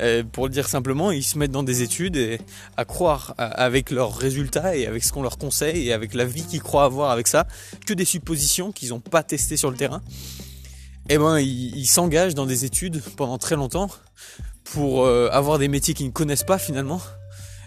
Euh, 0.00 0.22
pour 0.24 0.46
le 0.46 0.50
dire 0.50 0.66
simplement, 0.66 1.10
ils 1.10 1.22
se 1.22 1.36
mettent 1.36 1.50
dans 1.50 1.62
des 1.62 1.82
études 1.82 2.16
et 2.16 2.40
à 2.78 2.86
croire 2.86 3.34
avec 3.36 3.90
leurs 3.90 4.16
résultats 4.16 4.74
et 4.74 4.86
avec 4.86 5.04
ce 5.04 5.12
qu'on 5.12 5.22
leur 5.22 5.36
conseille 5.36 5.88
et 5.88 5.92
avec 5.92 6.14
la 6.14 6.24
vie 6.24 6.42
qu'ils 6.42 6.62
croient 6.62 6.84
avoir 6.84 7.10
avec 7.10 7.26
ça, 7.26 7.46
que 7.84 7.92
des 7.92 8.06
suppositions 8.06 8.72
qu'ils 8.72 8.90
n'ont 8.90 9.00
pas 9.00 9.22
testées 9.22 9.58
sur 9.58 9.70
le 9.70 9.76
terrain. 9.76 10.00
Eh 11.10 11.18
ben 11.18 11.38
ils 11.38 11.86
s'engagent 11.86 12.34
dans 12.34 12.46
des 12.46 12.64
études 12.64 13.02
pendant 13.16 13.36
très 13.36 13.56
longtemps 13.56 13.90
pour 14.64 15.04
euh, 15.04 15.28
avoir 15.32 15.58
des 15.58 15.68
métiers 15.68 15.92
qu'ils 15.92 16.06
ne 16.06 16.12
connaissent 16.12 16.44
pas 16.44 16.58
finalement 16.58 17.02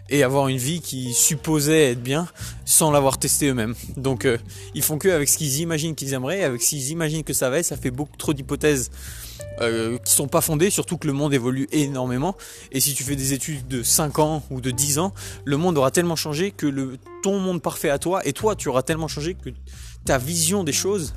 et 0.10 0.24
avoir 0.24 0.48
une 0.48 0.58
vie 0.58 0.82
qui 0.82 1.14
supposait 1.14 1.92
être 1.92 2.04
bien 2.04 2.28
sans 2.66 2.92
l'avoir 2.92 3.18
testé 3.18 3.48
eux-mêmes. 3.48 3.76
Donc 3.98 4.26
euh, 4.26 4.38
ils 4.74 4.84
font 4.84 4.98
que 4.98 5.10
avec 5.10 5.30
ce 5.30 5.38
qu'ils 5.38 5.60
imaginent 5.60 5.96
qu'ils 5.96 6.14
aimeraient, 6.14 6.44
avec 6.44 6.62
ce 6.62 6.70
qu'ils 6.70 6.90
imaginent 6.90 7.24
que 7.24 7.34
ça 7.34 7.50
va 7.50 7.60
être, 7.60 7.66
ça 7.66 7.78
fait 7.78 7.92
beaucoup 7.92 8.18
trop 8.18 8.34
d'hypothèses 8.34 8.92
euh, 9.62 9.98
qui 10.00 10.12
sont 10.12 10.28
pas 10.28 10.42
fondées, 10.42 10.70
surtout 10.70 10.98
que 10.98 11.08
le 11.08 11.14
monde 11.14 11.34
évolue 11.34 11.68
énormément. 11.72 12.36
Et 12.72 12.80
si 12.80 12.94
tu 12.94 13.04
fais 13.04 13.16
des 13.16 13.34
études 13.34 13.68
de 13.68 13.84
5 13.84 14.20
ans 14.20 14.44
ou 14.50 14.62
de 14.62 14.72
10 14.72 15.00
ans, 15.00 15.14
le 15.46 15.58
monde 15.58 15.78
aura 15.78 15.92
tellement 15.92 16.16
changé 16.16 16.52
que 16.52 16.66
le, 16.66 16.98
ton 17.22 17.40
monde 17.40 17.62
parfait 17.62 17.90
à 17.90 18.00
toi, 18.00 18.26
et 18.26 18.34
toi 18.34 18.56
tu 18.56 18.70
auras 18.70 18.84
tellement 18.84 19.08
changé 19.08 19.36
que 19.36 19.50
ta 20.06 20.18
vision 20.18 20.64
des 20.64 20.74
choses 20.74 21.14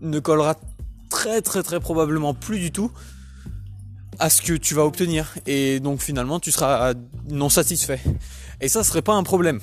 ne 0.00 0.18
collera 0.18 0.56
très 1.10 1.42
très 1.42 1.62
très 1.62 1.80
probablement 1.80 2.34
plus 2.34 2.58
du 2.58 2.72
tout 2.72 2.90
à 4.20 4.30
ce 4.30 4.42
que 4.42 4.52
tu 4.52 4.74
vas 4.74 4.84
obtenir. 4.84 5.34
Et 5.46 5.80
donc 5.80 6.00
finalement, 6.00 6.38
tu 6.38 6.52
seras 6.52 6.92
non 7.28 7.48
satisfait. 7.48 8.00
Et 8.60 8.68
ça, 8.68 8.84
serait 8.84 9.02
pas 9.02 9.14
un 9.14 9.22
problème. 9.24 9.60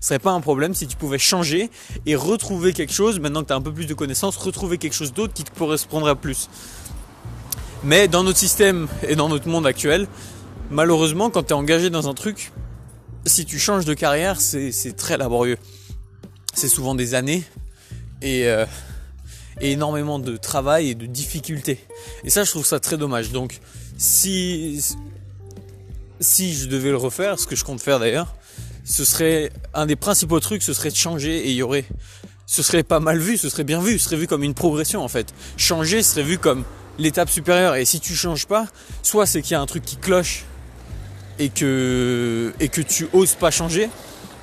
Ce 0.00 0.08
serait 0.08 0.18
pas 0.18 0.32
un 0.32 0.42
problème 0.42 0.74
si 0.74 0.86
tu 0.86 0.96
pouvais 0.96 1.18
changer 1.18 1.70
et 2.04 2.14
retrouver 2.14 2.74
quelque 2.74 2.92
chose, 2.92 3.18
maintenant 3.18 3.42
que 3.42 3.48
tu 3.48 3.54
un 3.54 3.62
peu 3.62 3.72
plus 3.72 3.86
de 3.86 3.94
connaissances, 3.94 4.36
retrouver 4.36 4.76
quelque 4.76 4.92
chose 4.92 5.14
d'autre 5.14 5.32
qui 5.32 5.44
te 5.44 5.58
correspondrait 5.58 6.14
plus. 6.14 6.50
Mais 7.82 8.06
dans 8.06 8.22
notre 8.22 8.38
système 8.38 8.86
et 9.08 9.16
dans 9.16 9.30
notre 9.30 9.48
monde 9.48 9.66
actuel, 9.66 10.06
malheureusement, 10.70 11.30
quand 11.30 11.44
tu 11.44 11.54
engagé 11.54 11.88
dans 11.88 12.08
un 12.08 12.14
truc, 12.14 12.52
si 13.24 13.46
tu 13.46 13.58
changes 13.58 13.86
de 13.86 13.94
carrière, 13.94 14.40
c'est 14.40 14.96
très 14.96 15.16
laborieux. 15.16 15.56
C'est 16.52 16.68
souvent 16.68 16.94
des 16.94 17.14
années. 17.14 17.42
Et, 18.20 18.46
euh, 18.46 18.66
et 19.60 19.72
énormément 19.72 20.18
de 20.18 20.36
travail 20.36 20.90
et 20.90 20.94
de 20.94 21.06
difficultés. 21.06 21.78
Et 22.24 22.30
ça, 22.30 22.44
je 22.44 22.50
trouve 22.50 22.66
ça 22.66 22.80
très 22.80 22.96
dommage. 22.96 23.30
Donc, 23.30 23.60
si, 23.96 24.82
si 26.20 26.54
je 26.54 26.66
devais 26.66 26.90
le 26.90 26.96
refaire, 26.96 27.38
ce 27.38 27.46
que 27.46 27.56
je 27.56 27.64
compte 27.64 27.80
faire 27.80 27.98
d'ailleurs, 27.98 28.34
ce 28.84 29.04
serait 29.04 29.50
un 29.72 29.86
des 29.86 29.96
principaux 29.96 30.40
trucs, 30.40 30.62
ce 30.62 30.72
serait 30.74 30.90
de 30.90 30.96
changer 30.96 31.38
et 31.46 31.50
il 31.50 31.56
y 31.56 31.62
aurait 31.62 31.84
ce 32.46 32.62
serait 32.62 32.82
pas 32.82 33.00
mal 33.00 33.18
vu, 33.18 33.36
ce 33.36 33.48
serait 33.48 33.64
bien 33.64 33.80
vu, 33.80 33.98
ce 33.98 34.04
serait 34.04 34.16
vu 34.16 34.26
comme 34.26 34.42
une 34.42 34.54
progression 34.54 35.02
en 35.02 35.08
fait. 35.08 35.32
Changer 35.56 36.02
serait 36.02 36.22
vu 36.22 36.38
comme 36.38 36.64
l'étape 36.98 37.30
supérieure. 37.30 37.74
Et 37.76 37.84
si 37.84 38.00
tu 38.00 38.14
changes 38.14 38.46
pas, 38.46 38.66
soit 39.02 39.26
c'est 39.26 39.42
qu'il 39.42 39.52
y 39.52 39.54
a 39.54 39.60
un 39.60 39.66
truc 39.66 39.84
qui 39.84 39.96
cloche 39.96 40.44
et 41.38 41.48
que, 41.48 42.52
et 42.60 42.68
que 42.68 42.80
tu 42.80 43.08
oses 43.12 43.34
pas 43.34 43.50
changer. 43.50 43.88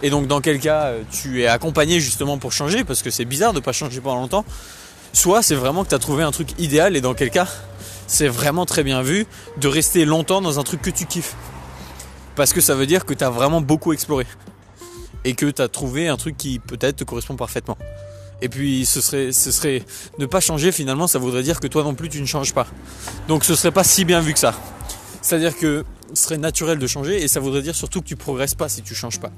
Et 0.03 0.09
donc 0.09 0.27
dans 0.27 0.41
quel 0.41 0.59
cas 0.59 0.93
tu 1.11 1.43
es 1.43 1.47
accompagné 1.47 1.99
justement 1.99 2.37
pour 2.39 2.51
changer 2.51 2.83
parce 2.83 3.03
que 3.03 3.11
c'est 3.11 3.25
bizarre 3.25 3.53
de 3.53 3.59
pas 3.59 3.71
changer 3.71 4.01
pendant 4.01 4.21
longtemps. 4.21 4.45
Soit 5.13 5.41
c'est 5.41 5.55
vraiment 5.55 5.83
que 5.83 5.89
tu 5.89 5.95
as 5.95 5.99
trouvé 5.99 6.23
un 6.23 6.31
truc 6.31 6.49
idéal 6.59 6.95
et 6.95 7.01
dans 7.01 7.13
quel 7.13 7.29
cas 7.29 7.47
c'est 8.07 8.27
vraiment 8.27 8.65
très 8.65 8.83
bien 8.83 9.01
vu 9.01 9.25
de 9.57 9.67
rester 9.67 10.03
longtemps 10.05 10.41
dans 10.41 10.59
un 10.59 10.63
truc 10.63 10.81
que 10.81 10.89
tu 10.89 11.05
kiffes. 11.05 11.35
Parce 12.35 12.53
que 12.53 12.61
ça 12.61 12.75
veut 12.75 12.85
dire 12.85 13.05
que 13.05 13.13
tu 13.13 13.23
as 13.23 13.29
vraiment 13.29 13.61
beaucoup 13.61 13.93
exploré. 13.93 14.25
Et 15.23 15.33
que 15.33 15.45
tu 15.45 15.61
as 15.61 15.67
trouvé 15.67 16.07
un 16.07 16.17
truc 16.17 16.35
qui 16.37 16.59
peut-être 16.59 16.97
te 16.97 17.03
correspond 17.03 17.35
parfaitement. 17.35 17.77
Et 18.41 18.49
puis 18.49 18.85
ce 18.85 19.01
serait, 19.01 19.31
ce 19.31 19.51
serait 19.51 19.83
ne 20.17 20.25
pas 20.25 20.39
changer 20.39 20.71
finalement, 20.71 21.07
ça 21.07 21.19
voudrait 21.19 21.43
dire 21.43 21.59
que 21.59 21.67
toi 21.67 21.83
non 21.83 21.93
plus 21.93 22.09
tu 22.09 22.19
ne 22.19 22.25
changes 22.25 22.53
pas. 22.53 22.67
Donc 23.27 23.45
ce 23.45 23.55
serait 23.55 23.71
pas 23.71 23.83
si 23.83 24.03
bien 24.03 24.19
vu 24.19 24.33
que 24.33 24.39
ça. 24.39 24.55
C'est-à-dire 25.21 25.55
que 25.55 25.85
ce 26.13 26.23
serait 26.23 26.37
naturel 26.37 26.79
de 26.79 26.87
changer 26.87 27.21
et 27.21 27.27
ça 27.27 27.39
voudrait 27.39 27.61
dire 27.61 27.75
surtout 27.75 28.01
que 28.01 28.07
tu 28.07 28.15
progresses 28.15 28.55
pas 28.55 28.67
si 28.67 28.81
tu 28.81 28.95
changes 28.95 29.19
pas. 29.19 29.31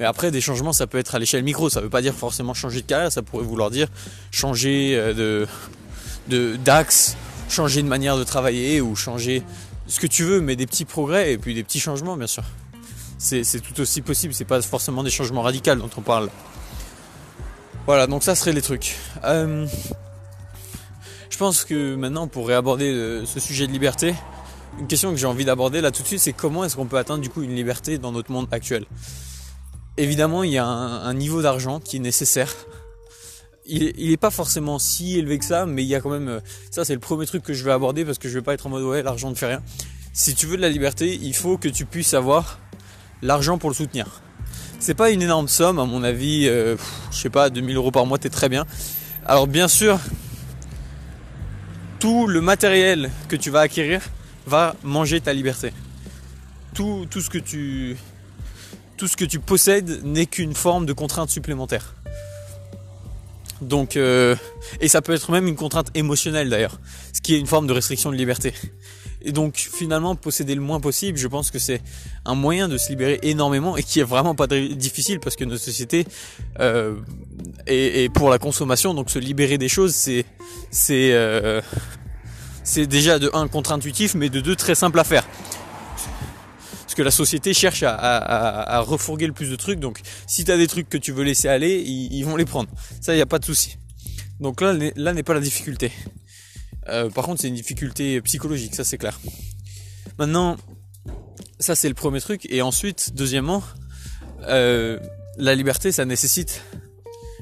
Et 0.00 0.04
après 0.04 0.30
des 0.30 0.40
changements 0.40 0.72
ça 0.72 0.86
peut 0.86 0.98
être 0.98 1.14
à 1.14 1.18
l'échelle 1.18 1.44
micro, 1.44 1.68
ça 1.70 1.80
veut 1.80 1.90
pas 1.90 2.02
dire 2.02 2.14
forcément 2.14 2.54
changer 2.54 2.80
de 2.80 2.86
carrière, 2.86 3.12
ça 3.12 3.22
pourrait 3.22 3.44
vouloir 3.44 3.70
dire 3.70 3.88
changer 4.32 4.96
euh, 4.96 5.46
de 6.28 6.56
d'axe, 6.56 7.16
changer 7.48 7.82
de 7.82 7.88
manière 7.88 8.16
de 8.16 8.24
travailler 8.24 8.80
ou 8.80 8.96
changer 8.96 9.42
ce 9.86 10.00
que 10.00 10.06
tu 10.06 10.24
veux, 10.24 10.40
mais 10.40 10.56
des 10.56 10.66
petits 10.66 10.84
progrès 10.84 11.32
et 11.32 11.38
puis 11.38 11.54
des 11.54 11.62
petits 11.62 11.80
changements 11.80 12.16
bien 12.16 12.26
sûr. 12.26 12.44
C'est 13.18 13.44
tout 13.60 13.78
aussi 13.80 14.00
possible, 14.00 14.32
c'est 14.32 14.46
pas 14.46 14.62
forcément 14.62 15.02
des 15.02 15.10
changements 15.10 15.42
radicaux 15.42 15.74
dont 15.74 15.90
on 15.98 16.00
parle. 16.00 16.30
Voilà, 17.86 18.06
donc 18.06 18.22
ça 18.22 18.34
serait 18.34 18.52
les 18.52 18.62
trucs. 18.62 18.96
Euh, 19.24 19.66
je 21.28 21.36
pense 21.36 21.64
que 21.64 21.96
maintenant, 21.96 22.28
pour 22.28 22.48
réaborder 22.48 22.90
euh, 22.90 23.26
ce 23.26 23.40
sujet 23.40 23.66
de 23.66 23.72
liberté, 23.72 24.14
une 24.78 24.86
question 24.86 25.10
que 25.10 25.16
j'ai 25.16 25.26
envie 25.26 25.44
d'aborder 25.44 25.82
là 25.82 25.90
tout 25.90 26.02
de 26.02 26.06
suite, 26.06 26.20
c'est 26.20 26.32
comment 26.32 26.64
est-ce 26.64 26.76
qu'on 26.76 26.86
peut 26.86 26.98
atteindre 26.98 27.20
du 27.20 27.28
coup 27.28 27.42
une 27.42 27.54
liberté 27.54 27.98
dans 27.98 28.12
notre 28.12 28.30
monde 28.30 28.46
actuel? 28.52 28.86
Évidemment, 30.00 30.44
il 30.44 30.52
y 30.52 30.56
a 30.56 30.64
un, 30.64 31.12
niveau 31.12 31.42
d'argent 31.42 31.78
qui 31.78 31.96
est 31.96 32.00
nécessaire. 32.00 32.54
Il 33.66 34.08
n'est 34.08 34.16
pas 34.16 34.30
forcément 34.30 34.78
si 34.78 35.18
élevé 35.18 35.38
que 35.38 35.44
ça, 35.44 35.66
mais 35.66 35.82
il 35.82 35.88
y 35.88 35.94
a 35.94 36.00
quand 36.00 36.08
même... 36.08 36.28
Euh, 36.28 36.40
ça, 36.70 36.86
c'est 36.86 36.94
le 36.94 37.00
premier 37.00 37.26
truc 37.26 37.42
que 37.42 37.52
je 37.52 37.62
vais 37.62 37.70
aborder 37.70 38.06
parce 38.06 38.16
que 38.16 38.26
je 38.26 38.32
vais 38.32 38.42
pas 38.42 38.54
être 38.54 38.66
en 38.66 38.70
mode 38.70 38.82
ouais, 38.82 39.02
l'argent 39.02 39.28
ne 39.28 39.34
fait 39.34 39.48
rien. 39.48 39.62
Si 40.14 40.34
tu 40.34 40.46
veux 40.46 40.56
de 40.56 40.62
la 40.62 40.70
liberté, 40.70 41.18
il 41.20 41.36
faut 41.36 41.58
que 41.58 41.68
tu 41.68 41.84
puisses 41.84 42.14
avoir 42.14 42.60
l'argent 43.20 43.58
pour 43.58 43.68
le 43.68 43.74
soutenir. 43.74 44.22
C'est 44.78 44.94
pas 44.94 45.10
une 45.10 45.20
énorme 45.20 45.48
somme, 45.48 45.78
à 45.78 45.84
mon 45.84 46.02
avis, 46.02 46.48
euh, 46.48 46.76
je 47.12 47.18
sais 47.18 47.28
pas, 47.28 47.50
2000 47.50 47.76
euros 47.76 47.90
par 47.90 48.06
mois, 48.06 48.16
t'es 48.16 48.30
très 48.30 48.48
bien. 48.48 48.64
Alors 49.26 49.46
bien 49.46 49.68
sûr, 49.68 49.98
tout 51.98 52.26
le 52.26 52.40
matériel 52.40 53.10
que 53.28 53.36
tu 53.36 53.50
vas 53.50 53.60
acquérir 53.60 54.00
va 54.46 54.76
manger 54.82 55.20
ta 55.20 55.34
liberté. 55.34 55.74
Tout, 56.72 57.06
tout, 57.10 57.20
ce, 57.20 57.28
que 57.28 57.36
tu, 57.36 57.98
tout 59.00 59.08
ce 59.08 59.16
que 59.16 59.24
tu 59.24 59.40
possèdes 59.40 60.04
n'est 60.04 60.26
qu'une 60.26 60.52
forme 60.52 60.84
de 60.84 60.92
contrainte 60.92 61.30
supplémentaire. 61.30 61.94
Donc, 63.62 63.96
euh, 63.96 64.36
et 64.82 64.88
ça 64.88 65.00
peut 65.00 65.14
être 65.14 65.32
même 65.32 65.48
une 65.48 65.56
contrainte 65.56 65.90
émotionnelle 65.94 66.50
d'ailleurs, 66.50 66.78
ce 67.14 67.22
qui 67.22 67.34
est 67.34 67.38
une 67.38 67.46
forme 67.46 67.66
de 67.66 67.72
restriction 67.72 68.10
de 68.10 68.16
liberté. 68.16 68.52
Et 69.22 69.32
donc 69.32 69.56
finalement 69.56 70.16
posséder 70.16 70.54
le 70.54 70.60
moins 70.60 70.80
possible, 70.80 71.16
je 71.16 71.28
pense 71.28 71.50
que 71.50 71.58
c'est 71.58 71.80
un 72.26 72.34
moyen 72.34 72.68
de 72.68 72.76
se 72.76 72.90
libérer 72.90 73.18
énormément 73.22 73.78
et 73.78 73.82
qui 73.82 74.00
est 74.00 74.04
vraiment 74.04 74.34
pas 74.34 74.46
difficile 74.46 75.18
parce 75.18 75.34
que 75.34 75.44
notre 75.44 75.62
société 75.62 76.06
euh, 76.58 76.96
est, 77.66 78.12
pour 78.12 78.28
la 78.28 78.38
consommation, 78.38 78.92
donc 78.92 79.08
se 79.08 79.18
libérer 79.18 79.56
des 79.56 79.68
choses, 79.70 79.94
c'est 79.94 80.26
c'est 80.70 81.12
euh, 81.14 81.62
c'est 82.64 82.86
déjà 82.86 83.18
de 83.18 83.30
un 83.32 83.48
contre-intuitif, 83.48 84.14
mais 84.14 84.28
de 84.28 84.40
deux 84.42 84.56
très 84.56 84.74
simple 84.74 84.98
à 84.98 85.04
faire. 85.04 85.26
La 87.02 87.10
société 87.10 87.54
cherche 87.54 87.82
à, 87.84 88.80
refourguer 88.80 89.26
le 89.26 89.32
plus 89.32 89.50
de 89.50 89.56
trucs, 89.56 89.80
donc 89.80 90.00
si 90.26 90.44
tu 90.44 90.52
as 90.52 90.56
des 90.56 90.66
trucs 90.66 90.88
que 90.88 90.98
tu 90.98 91.12
veux 91.12 91.24
laisser 91.24 91.48
aller, 91.48 91.80
ils, 91.80 92.12
ils 92.12 92.24
vont 92.24 92.36
les 92.36 92.44
prendre. 92.44 92.68
Ça, 93.00 93.12
il 93.12 93.16
n'y 93.16 93.22
a 93.22 93.26
pas 93.26 93.38
de 93.38 93.44
souci. 93.44 93.76
Donc 94.40 94.60
là, 94.60 94.74
là 94.96 95.12
n'est 95.12 95.22
pas 95.22 95.34
la 95.34 95.40
difficulté. 95.40 95.92
Euh, 96.88 97.10
par 97.10 97.24
contre, 97.24 97.40
c'est 97.42 97.48
une 97.48 97.54
difficulté 97.54 98.20
psychologique, 98.22 98.74
ça 98.74 98.84
c'est 98.84 98.98
clair. 98.98 99.20
Maintenant, 100.18 100.56
ça 101.58 101.74
c'est 101.74 101.88
le 101.88 101.94
premier 101.94 102.20
truc. 102.20 102.46
Et 102.50 102.62
ensuite, 102.62 103.14
deuxièmement, 103.14 103.62
euh, 104.48 104.98
la 105.36 105.54
liberté, 105.54 105.92
ça 105.92 106.04
nécessite 106.04 106.62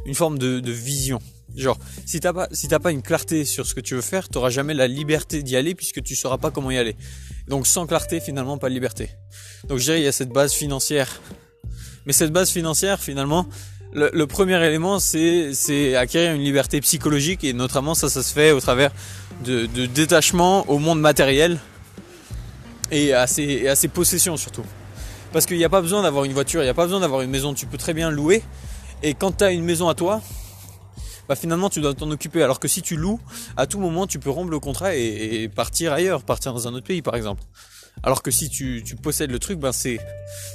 une 0.06 0.14
forme 0.14 0.38
de, 0.38 0.70
vision. 0.70 1.20
Genre, 1.58 1.78
si 2.06 2.20
t'as 2.20 2.32
pas, 2.32 2.48
si 2.52 2.68
t'as 2.68 2.78
pas 2.78 2.92
une 2.92 3.02
clarté 3.02 3.44
sur 3.44 3.66
ce 3.66 3.74
que 3.74 3.80
tu 3.80 3.96
veux 3.96 4.00
faire, 4.00 4.28
t'auras 4.28 4.50
jamais 4.50 4.74
la 4.74 4.86
liberté 4.86 5.42
d'y 5.42 5.56
aller 5.56 5.74
puisque 5.74 6.02
tu 6.02 6.14
sauras 6.14 6.38
pas 6.38 6.50
comment 6.52 6.70
y 6.70 6.78
aller. 6.78 6.96
Donc, 7.48 7.66
sans 7.66 7.86
clarté, 7.86 8.20
finalement, 8.20 8.58
pas 8.58 8.68
de 8.68 8.74
liberté. 8.74 9.10
Donc, 9.66 9.78
je 9.78 9.84
dirais, 9.84 10.00
il 10.00 10.04
y 10.04 10.08
a 10.08 10.12
cette 10.12 10.30
base 10.30 10.52
financière. 10.52 11.20
Mais 12.06 12.12
cette 12.12 12.32
base 12.32 12.50
financière, 12.50 13.00
finalement, 13.00 13.46
le, 13.92 14.26
premier 14.26 14.64
élément, 14.64 15.00
c'est 15.00 15.96
acquérir 15.96 16.34
une 16.34 16.42
liberté 16.42 16.80
psychologique 16.80 17.42
et 17.42 17.52
notamment 17.52 17.94
ça, 17.94 18.08
ça 18.08 18.22
se 18.22 18.32
fait 18.32 18.52
au 18.52 18.60
travers 18.60 18.92
de, 19.44 19.66
détachement 19.86 20.68
au 20.70 20.78
monde 20.78 21.00
matériel 21.00 21.58
et 22.90 23.14
à 23.14 23.26
ses, 23.26 23.66
à 23.66 23.74
ses 23.74 23.88
possessions 23.88 24.36
surtout. 24.36 24.64
Parce 25.32 25.46
qu'il 25.46 25.56
n'y 25.56 25.64
a 25.64 25.68
pas 25.68 25.80
besoin 25.80 26.02
d'avoir 26.02 26.24
une 26.24 26.32
voiture, 26.32 26.60
il 26.60 26.64
n'y 26.64 26.70
a 26.70 26.74
pas 26.74 26.84
besoin 26.84 27.00
d'avoir 27.00 27.22
une 27.22 27.30
maison, 27.30 27.52
tu 27.52 27.66
peux 27.66 27.78
très 27.78 27.94
bien 27.94 28.10
louer. 28.10 28.42
Et 29.02 29.14
quand 29.14 29.38
tu 29.38 29.44
as 29.44 29.50
une 29.50 29.64
maison 29.64 29.88
à 29.88 29.94
toi, 29.94 30.22
bah 31.28 31.36
finalement 31.36 31.68
tu 31.68 31.80
dois 31.80 31.94
t'en 31.94 32.10
occuper. 32.10 32.42
Alors 32.42 32.60
que 32.60 32.68
si 32.68 32.82
tu 32.82 32.96
loues, 32.96 33.20
à 33.56 33.66
tout 33.66 33.78
moment 33.78 34.06
tu 34.06 34.18
peux 34.18 34.30
rompre 34.30 34.50
le 34.50 34.60
contrat 34.60 34.94
et 34.96 35.48
partir 35.54 35.92
ailleurs, 35.92 36.22
partir 36.22 36.52
dans 36.52 36.68
un 36.68 36.74
autre 36.74 36.86
pays 36.86 37.02
par 37.02 37.14
exemple. 37.16 37.42
Alors 38.02 38.22
que 38.22 38.30
si 38.30 38.48
tu, 38.48 38.82
possèdes 39.02 39.30
le 39.30 39.38
truc, 39.38 39.58
ben 39.58 39.72
c'est 39.72 39.98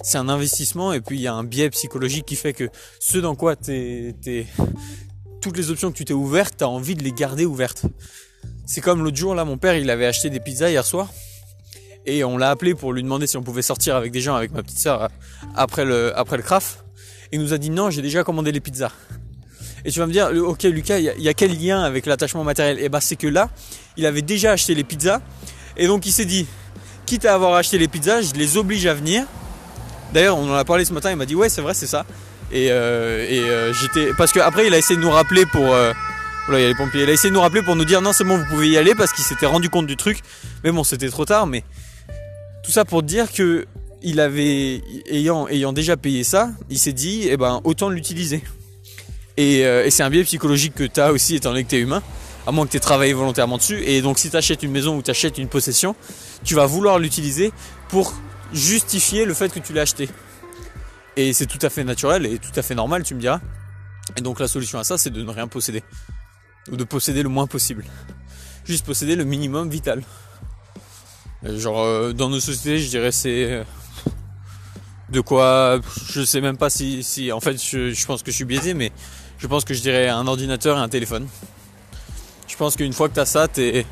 c'est 0.02 0.18
un 0.18 0.30
investissement 0.30 0.94
et 0.94 1.02
puis 1.02 1.18
il 1.18 1.22
y 1.22 1.28
a 1.28 1.34
un 1.34 1.44
biais 1.44 1.70
psychologique 1.70 2.26
qui 2.26 2.36
fait 2.36 2.54
que 2.54 2.70
ce 3.00 3.18
dans 3.18 3.36
quoi 3.36 3.56
t'es 3.56 4.16
t'es 4.22 4.48
toutes 5.42 5.58
les 5.58 5.72
options 5.72 5.92
que 5.92 5.98
tu 5.98 6.06
t'es 6.06 6.14
ouvertes, 6.14 6.56
t'as 6.58 6.68
envie 6.68 6.96
de 6.96 7.04
les 7.04 7.12
garder 7.12 7.46
ouvertes. 7.46 7.86
C'est 8.66 8.82
comme 8.82 9.04
l'autre 9.04 9.18
jour 9.18 9.36
là, 9.36 9.44
mon 9.46 9.58
père 9.58 9.76
il 9.76 9.90
avait 9.90 10.06
acheté 10.06 10.30
des 10.30 10.40
pizzas 10.40 10.70
hier 10.70 10.86
soir 10.86 11.10
et 12.06 12.24
on 12.24 12.38
l'a 12.38 12.50
appelé 12.50 12.76
pour 12.76 12.94
lui 12.94 13.04
demander 13.04 13.28
si 13.28 13.38
on 13.38 13.44
pouvait 13.44 13.62
sortir 13.62 13.96
avec 13.96 14.12
des 14.12 14.22
gens 14.22 14.36
avec 14.36 14.52
ma 14.52 14.64
petite 14.64 14.80
soeur 14.80 15.10
après 15.56 15.86
le 15.86 16.18
après 16.18 16.38
le 16.38 16.44
craft. 16.44 16.86
Il 17.32 17.40
nous 17.40 17.52
a 17.52 17.58
dit 17.58 17.72
non, 17.72 17.90
j'ai 17.90 18.02
déjà 18.02 18.24
commandé 18.24 18.52
les 18.52 18.62
pizzas. 18.62 18.92
Et 19.86 19.92
tu 19.92 20.00
vas 20.00 20.08
me 20.08 20.14
dire, 20.14 20.30
ok 20.34 20.64
Lucas, 20.64 21.00
il 21.00 21.22
y, 21.22 21.30
a 21.30 21.34
quel 21.34 21.60
lien 21.60 21.84
avec 21.84 22.06
l'attachement 22.06 22.44
matériel? 22.44 22.80
Et 22.80 22.86
eh 22.86 22.90
ben 22.90 23.02
c'est 23.02 23.18
que 23.18 23.28
là, 23.28 23.50
il 23.98 24.06
avait 24.06 24.22
déjà 24.22 24.52
acheté 24.52 24.76
les 24.76 24.84
pizzas 24.84 25.22
et 25.76 25.88
donc 25.88 26.06
il 26.06 26.12
s'est 26.12 26.26
dit, 26.26 26.46
quitte 27.06 27.26
à 27.26 27.34
avoir 27.34 27.56
acheté 27.56 27.78
les 27.78 27.88
pizzas, 27.88 28.22
je 28.22 28.34
les 28.34 28.58
oblige 28.58 28.86
à 28.86 28.94
venir. 28.94 29.26
D'ailleurs, 30.14 30.38
on 30.38 30.50
en 30.50 30.54
a 30.54 30.64
parlé 30.64 30.86
ce 30.86 30.94
matin, 30.94 31.12
il 31.12 31.18
m'a 31.18 31.26
dit 31.26 31.36
ouais, 31.36 31.50
c'est 31.50 31.62
vrai, 31.62 31.74
c'est 31.74 31.88
ça. 31.88 32.06
Et, 32.52 32.72
euh, 32.72 33.26
euh, 33.30 33.74
j'étais 33.74 34.12
parce 34.18 34.32
qu'après 34.32 34.68
il 34.68 34.74
a 34.74 34.78
essayé 34.78 34.96
de 34.96 35.02
nous 35.04 35.10
rappeler 35.10 35.46
pour 35.48 35.74
euh, 35.74 35.92
il 36.50 36.54
y 36.60 36.64
a 36.64 36.68
les 36.68 36.76
pompiers. 36.76 37.04
Il 37.04 37.10
a 37.10 37.14
essayé 37.14 37.30
de 37.30 37.36
nous 37.36 37.42
rappeler 37.42 37.64
pour 37.64 37.76
nous 37.76 37.86
dire 37.86 38.02
non, 38.02 38.14
c'est 38.14 38.24
bon, 38.24 38.38
vous 38.38 38.46
pouvez 38.46 38.70
y 38.70 38.78
aller 38.78 38.96
parce 38.96 39.12
qu'il 39.12 39.24
s'était 39.24 39.48
rendu 39.48 39.70
compte 39.70 39.88
du 39.88 39.98
truc. 39.98 40.20
Mais 40.64 40.72
bon, 40.72 40.84
c'était 40.84 41.10
trop 41.10 41.26
tard. 41.26 41.48
Mais 41.48 41.64
tout 42.64 42.72
ça 42.72 42.86
pour 42.86 43.04
dire 43.04 43.32
que 43.32 43.66
il 44.02 44.20
avait 44.20 44.82
ayant 45.10 45.48
ayant 45.48 45.74
déjà 45.74 45.98
payé 45.98 46.24
ça, 46.24 46.50
il 46.70 46.78
s'est 46.78 46.94
dit 46.94 47.28
eh 47.30 47.38
ben 47.38 47.60
autant 47.64 47.90
l'utiliser. 47.90 48.44
Et, 49.38 49.60
et 49.62 49.90
c'est 49.90 50.04
un 50.04 50.10
biais 50.10 50.24
psychologique 50.24 50.76
que 50.76 50.84
tu 50.84 51.00
as 51.00 51.12
aussi 51.12 51.36
étant 51.36 51.50
donné 51.50 51.64
que 51.64 51.70
tu 51.70 51.76
es 51.78 51.80
humain 51.80 52.04
à 52.46 52.52
moins 52.52 52.66
que 52.66 52.72
tu 52.72 52.78
aies 52.78 52.82
travaillé 52.82 53.14
volontairement 53.14 53.58
dessus. 53.58 53.82
Et 53.84 54.02
donc 54.02 54.20
si 54.20 54.30
tu 54.30 54.38
achètes 54.38 54.64
une 54.64 54.72
maison 54.72 54.98
ou 54.98 55.02
tu 55.02 55.12
achètes 55.12 55.38
une 55.38 55.48
possession, 55.48 55.96
tu 56.44 56.56
vas 56.56 56.66
vouloir 56.66 57.00
l'utiliser 57.00 57.52
pour 57.90 58.14
justifier 58.54 59.26
le 59.26 59.34
fait 59.34 59.52
que 59.52 59.60
tu 59.60 59.74
l'as 59.74 59.82
acheté. 59.82 60.10
Et 61.16 61.34
c'est 61.34 61.46
tout 61.46 61.60
à 61.62 61.70
fait 61.70 61.84
naturel 61.84 62.26
et 62.26 62.40
tout 62.40 62.52
à 62.56 62.62
fait 62.62 62.76
normal, 62.76 63.04
tu 63.04 63.16
me 63.16 63.20
diras. 63.20 63.40
Et 64.18 64.22
donc 64.22 64.40
la 64.40 64.48
solution 64.48 64.80
à 64.80 64.84
ça, 64.84 64.98
c'est 64.98 65.12
de 65.12 65.24
ne 65.24 65.30
rien 65.30 65.48
posséder. 65.48 65.84
Ou 66.72 66.76
de 66.76 66.84
posséder 66.84 67.24
le 67.24 67.30
moins 67.30 67.48
possible. 67.48 67.86
Juste 68.66 68.86
posséder 68.86 69.16
le 69.16 69.24
minimum 69.24 69.70
vital. 69.70 70.02
Genre 71.44 71.82
euh, 71.82 72.14
dans 72.14 72.30
nos 72.30 72.40
sociétés, 72.40 72.80
je 72.80 72.90
dirais 72.90 73.12
c'est 73.12 73.52
euh, 73.52 73.64
de 75.10 75.20
quoi 75.20 75.80
je 76.10 76.24
sais 76.24 76.40
même 76.40 76.56
pas 76.56 76.70
si, 76.70 77.04
si 77.04 77.34
en 77.34 77.42
fait 77.42 77.62
je 77.62 78.06
pense 78.06 78.24
que 78.24 78.32
je 78.32 78.36
suis 78.38 78.46
biaisé 78.46 78.74
mais 78.74 78.94
je 79.44 79.48
pense 79.48 79.66
que 79.66 79.76
je 79.76 79.82
dirais 79.82 80.08
un 80.08 80.26
ordinateur 80.26 80.78
et 80.78 80.82
un 80.82 80.90
téléphone 80.90 81.28
je 82.48 82.56
pense 82.56 82.76
qu'une 82.76 82.94
fois 82.94 83.10
que 83.10 83.16
tu 83.16 83.20
as 83.20 83.26
ça, 83.26 83.48
tu 83.48 83.62
es, 83.62 83.86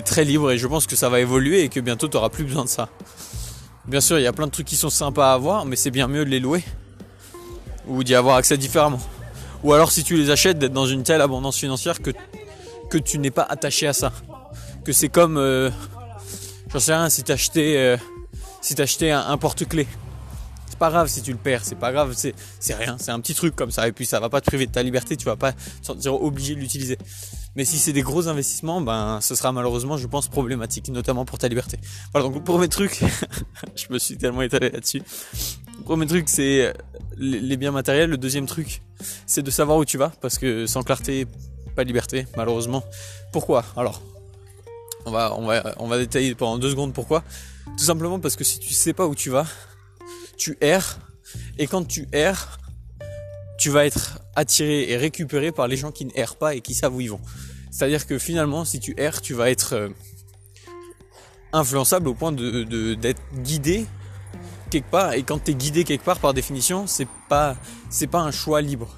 très 0.00 0.24
libre 0.24 0.50
et 0.50 0.58
je 0.58 0.66
pense 0.66 0.86
que 0.86 0.96
ça 0.96 1.10
va 1.10 1.20
évoluer 1.20 1.62
et 1.62 1.68
que 1.68 1.78
bientôt 1.78 2.08
tu 2.08 2.16
n'auras 2.16 2.30
plus 2.30 2.44
besoin 2.44 2.64
de 2.64 2.68
ça. 2.68 2.88
Bien 3.84 4.00
sûr, 4.00 4.18
il 4.18 4.22
y 4.22 4.26
a 4.26 4.32
plein 4.32 4.46
de 4.46 4.50
trucs 4.50 4.66
qui 4.66 4.76
sont 4.76 4.90
sympas 4.90 5.30
à 5.30 5.34
avoir, 5.34 5.66
mais 5.66 5.76
c'est 5.76 5.90
bien 5.90 6.08
mieux 6.08 6.24
de 6.24 6.30
les 6.30 6.40
louer 6.40 6.64
ou 7.86 8.02
d'y 8.02 8.14
avoir 8.14 8.36
accès 8.36 8.56
différemment. 8.56 8.98
Ou 9.62 9.74
alors 9.74 9.92
si 9.92 10.02
tu 10.02 10.16
les 10.16 10.30
achètes, 10.30 10.58
d'être 10.58 10.72
dans 10.72 10.86
une 10.86 11.02
telle 11.02 11.20
abondance 11.20 11.58
financière 11.58 12.00
que, 12.00 12.10
que 12.90 12.98
tu 12.98 13.18
n'es 13.18 13.30
pas 13.30 13.46
attaché 13.48 13.86
à 13.86 13.92
ça. 13.92 14.10
Que 14.84 14.92
c'est 14.92 15.10
comme, 15.10 15.36
euh, 15.36 15.70
j'en 16.72 16.80
sais 16.80 16.94
rien, 16.94 17.10
si 17.10 17.22
tu 17.22 17.30
achetais, 17.30 17.76
euh, 17.76 17.96
si 18.62 18.74
un, 19.10 19.26
un 19.28 19.36
porte-clés. 19.36 19.86
C'est 20.74 20.80
pas 20.80 20.90
grave 20.90 21.06
si 21.06 21.22
tu 21.22 21.30
le 21.30 21.38
perds, 21.38 21.64
c'est 21.64 21.76
pas 21.76 21.92
grave, 21.92 22.14
c'est, 22.16 22.34
c'est 22.58 22.74
rien, 22.74 22.96
c'est 22.98 23.12
un 23.12 23.20
petit 23.20 23.36
truc 23.36 23.54
comme 23.54 23.70
ça, 23.70 23.86
et 23.86 23.92
puis 23.92 24.06
ça 24.06 24.18
va 24.18 24.28
pas 24.28 24.40
te 24.40 24.46
priver 24.46 24.66
de 24.66 24.72
ta 24.72 24.82
liberté, 24.82 25.16
tu 25.16 25.24
vas 25.24 25.36
pas 25.36 25.52
te 25.52 25.58
sentir 25.82 26.20
obligé 26.20 26.56
de 26.56 26.60
l'utiliser. 26.60 26.98
Mais 27.54 27.64
si 27.64 27.78
c'est 27.78 27.92
des 27.92 28.02
gros 28.02 28.26
investissements, 28.26 28.80
ben 28.80 29.20
ce 29.20 29.36
sera 29.36 29.52
malheureusement, 29.52 29.96
je 29.96 30.08
pense, 30.08 30.26
problématique, 30.26 30.88
notamment 30.88 31.24
pour 31.24 31.38
ta 31.38 31.46
liberté. 31.46 31.78
Voilà, 32.10 32.26
donc 32.26 32.34
le 32.34 32.42
premier 32.42 32.66
truc, 32.66 33.04
je 33.76 33.84
me 33.90 34.00
suis 34.00 34.18
tellement 34.18 34.42
étalé 34.42 34.68
là-dessus. 34.70 35.00
Le 35.78 35.84
premier 35.84 36.08
truc, 36.08 36.28
c'est 36.28 36.74
les 37.18 37.56
biens 37.56 37.70
matériels. 37.70 38.10
Le 38.10 38.18
deuxième 38.18 38.46
truc, 38.46 38.82
c'est 39.26 39.42
de 39.42 39.52
savoir 39.52 39.78
où 39.78 39.84
tu 39.84 39.96
vas, 39.96 40.10
parce 40.20 40.38
que 40.38 40.66
sans 40.66 40.82
clarté, 40.82 41.28
pas 41.76 41.84
liberté, 41.84 42.26
malheureusement. 42.36 42.82
Pourquoi? 43.32 43.64
Alors, 43.76 44.02
on 45.06 45.12
va, 45.12 45.36
on 45.38 45.46
va, 45.46 45.76
on 45.78 45.86
va 45.86 45.98
détailler 45.98 46.34
pendant 46.34 46.58
deux 46.58 46.70
secondes 46.70 46.92
pourquoi. 46.92 47.22
Tout 47.78 47.84
simplement 47.84 48.18
parce 48.18 48.34
que 48.34 48.42
si 48.42 48.58
tu 48.58 48.74
sais 48.74 48.92
pas 48.92 49.06
où 49.06 49.14
tu 49.14 49.30
vas, 49.30 49.46
tu 50.36 50.56
erres, 50.60 50.98
et 51.58 51.66
quand 51.66 51.84
tu 51.84 52.06
erres, 52.12 52.58
tu 53.58 53.70
vas 53.70 53.86
être 53.86 54.18
attiré 54.36 54.90
et 54.90 54.96
récupéré 54.96 55.52
par 55.52 55.68
les 55.68 55.76
gens 55.76 55.92
qui 55.92 56.04
ne 56.04 56.10
errent 56.14 56.36
pas 56.36 56.54
et 56.54 56.60
qui 56.60 56.74
savent 56.74 56.94
où 56.94 57.00
ils 57.00 57.10
vont. 57.10 57.20
C'est-à-dire 57.70 58.06
que 58.06 58.18
finalement, 58.18 58.64
si 58.64 58.80
tu 58.80 58.94
erres, 58.96 59.20
tu 59.20 59.34
vas 59.34 59.50
être 59.50 59.74
euh, 59.74 59.88
influençable 61.52 62.08
au 62.08 62.14
point 62.14 62.32
de 62.32 62.94
d'être 62.94 63.22
guidé 63.42 63.86
quelque 64.70 64.90
part. 64.90 65.12
Et 65.14 65.22
quand 65.22 65.42
tu 65.42 65.52
es 65.52 65.54
guidé 65.54 65.84
quelque 65.84 66.04
part, 66.04 66.18
par 66.18 66.34
définition, 66.34 66.86
c'est 66.86 67.08
pas 67.28 67.56
pas 68.10 68.20
un 68.20 68.30
choix 68.30 68.60
libre. 68.60 68.96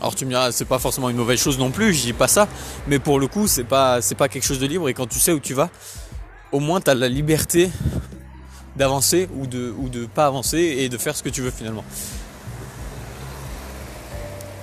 Alors 0.00 0.14
tu 0.14 0.24
me 0.26 0.30
diras, 0.30 0.52
c'est 0.52 0.64
pas 0.66 0.78
forcément 0.78 1.08
une 1.08 1.16
mauvaise 1.16 1.40
chose 1.40 1.58
non 1.58 1.70
plus, 1.70 1.94
je 1.94 2.02
dis 2.02 2.12
pas 2.12 2.28
ça, 2.28 2.48
mais 2.86 2.98
pour 2.98 3.18
le 3.18 3.28
coup, 3.28 3.46
c'est 3.46 3.64
pas 3.64 4.02
c'est 4.02 4.14
pas 4.14 4.28
quelque 4.28 4.44
chose 4.44 4.58
de 4.58 4.66
libre. 4.66 4.88
Et 4.88 4.94
quand 4.94 5.06
tu 5.06 5.18
sais 5.18 5.32
où 5.32 5.40
tu 5.40 5.54
vas, 5.54 5.70
au 6.52 6.60
moins 6.60 6.80
tu 6.80 6.90
as 6.90 6.94
la 6.94 7.08
liberté 7.08 7.70
d'avancer 8.76 9.28
ou 9.36 9.46
de 9.46 9.74
ou 9.78 9.88
de 9.88 10.06
pas 10.06 10.26
avancer 10.26 10.58
et 10.58 10.88
de 10.88 10.98
faire 10.98 11.16
ce 11.16 11.22
que 11.22 11.28
tu 11.28 11.42
veux 11.42 11.50
finalement 11.50 11.84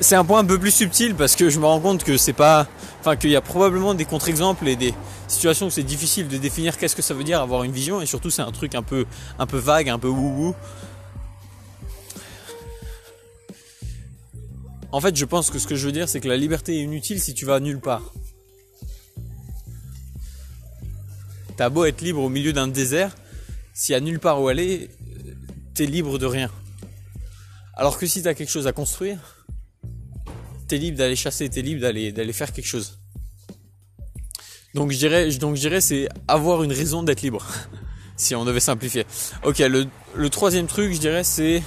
c'est 0.04 0.16
un 0.16 0.26
point 0.26 0.40
un 0.40 0.46
peu 0.46 0.60
plus 0.60 0.72
subtil 0.72 1.16
parce 1.16 1.36
que 1.36 1.50
je 1.50 1.60
me 1.60 1.66
rends 1.66 1.80
compte 1.80 2.04
que 2.04 2.18
c'est 2.18 2.34
pas, 2.34 2.68
enfin 3.00 3.16
qu'il 3.16 3.30
y 3.30 3.36
a 3.36 3.42
probablement 3.42 3.94
des 3.94 4.06
contre-exemples 4.06 4.68
et 4.68 4.76
des 4.76 4.94
situations 5.28 5.68
où 5.68 5.70
c'est 5.70 5.84
difficile 5.84 6.28
de 6.28 6.38
définir 6.38 6.78
qu'est-ce 6.78 6.96
que 6.96 7.02
ça 7.02 7.14
veut 7.14 7.24
dire 7.24 7.42
avoir 7.42 7.64
une 7.64 7.72
vision 7.72 8.02
et 8.02 8.06
surtout 8.06 8.30
c'est 8.30 8.42
un 8.42 8.52
truc 8.52 8.76
un 8.76 8.84
peu, 8.84 9.06
un 9.40 9.48
peu 9.48 9.58
vague, 9.58 9.90
un 9.90 10.00
peu 10.00 10.10
wou 10.10 10.54
En 14.92 15.02
fait, 15.02 15.16
je 15.16 15.26
pense 15.26 15.50
que 15.50 15.58
ce 15.58 15.66
que 15.66 15.74
je 15.74 15.88
veux 15.88 15.92
dire, 15.92 16.08
c'est 16.08 16.20
que 16.20 16.28
la 16.28 16.38
liberté 16.38 16.78
est 16.78 16.84
inutile 16.84 17.20
si 17.20 17.34
tu 17.34 17.46
vas 17.46 17.60
nulle 17.60 17.80
part. 17.80 18.14
T'as 21.58 21.70
beau 21.70 21.86
être 21.86 22.02
libre 22.02 22.22
au 22.22 22.30
milieu 22.30 22.54
d'un 22.54 22.68
désert, 22.68 23.16
s'il 23.74 23.94
y 23.94 23.96
a 23.96 24.00
nulle 24.00 24.20
part 24.20 24.42
où 24.42 24.48
aller, 24.48 24.90
t'es 25.74 25.86
libre 25.86 26.18
de 26.20 26.26
rien. 26.26 26.50
Alors 27.76 27.98
que 27.98 28.06
si 28.06 28.22
t'as 28.22 28.34
quelque 28.34 28.52
chose 28.52 28.68
à 28.68 28.72
construire, 28.72 29.46
t'es 30.68 30.78
libre 30.78 30.98
d'aller 30.98 31.16
chasser, 31.16 31.50
t'es 31.50 31.62
libre 31.62 31.82
d'aller 31.82 32.34
faire 32.34 32.54
quelque 32.54 32.68
chose. 32.68 33.00
Donc 34.74 34.92
je 34.92 34.98
dirais, 34.98 35.30
donc 35.38 35.56
je 35.56 35.80
c'est 35.80 36.10
avoir 36.28 36.64
une 36.64 36.72
raison 36.72 37.04
d'être 37.04 37.22
libre. 37.22 37.46
si 38.16 38.36
on 38.36 38.46
devait 38.46 38.60
simplifier. 38.60 39.06
Ok, 39.44 39.60
le, 39.60 39.86
le 40.16 40.30
troisième 40.30 40.68
truc, 40.68 40.94
je 40.94 41.00
dirais, 41.00 41.24
c'est 41.24 41.62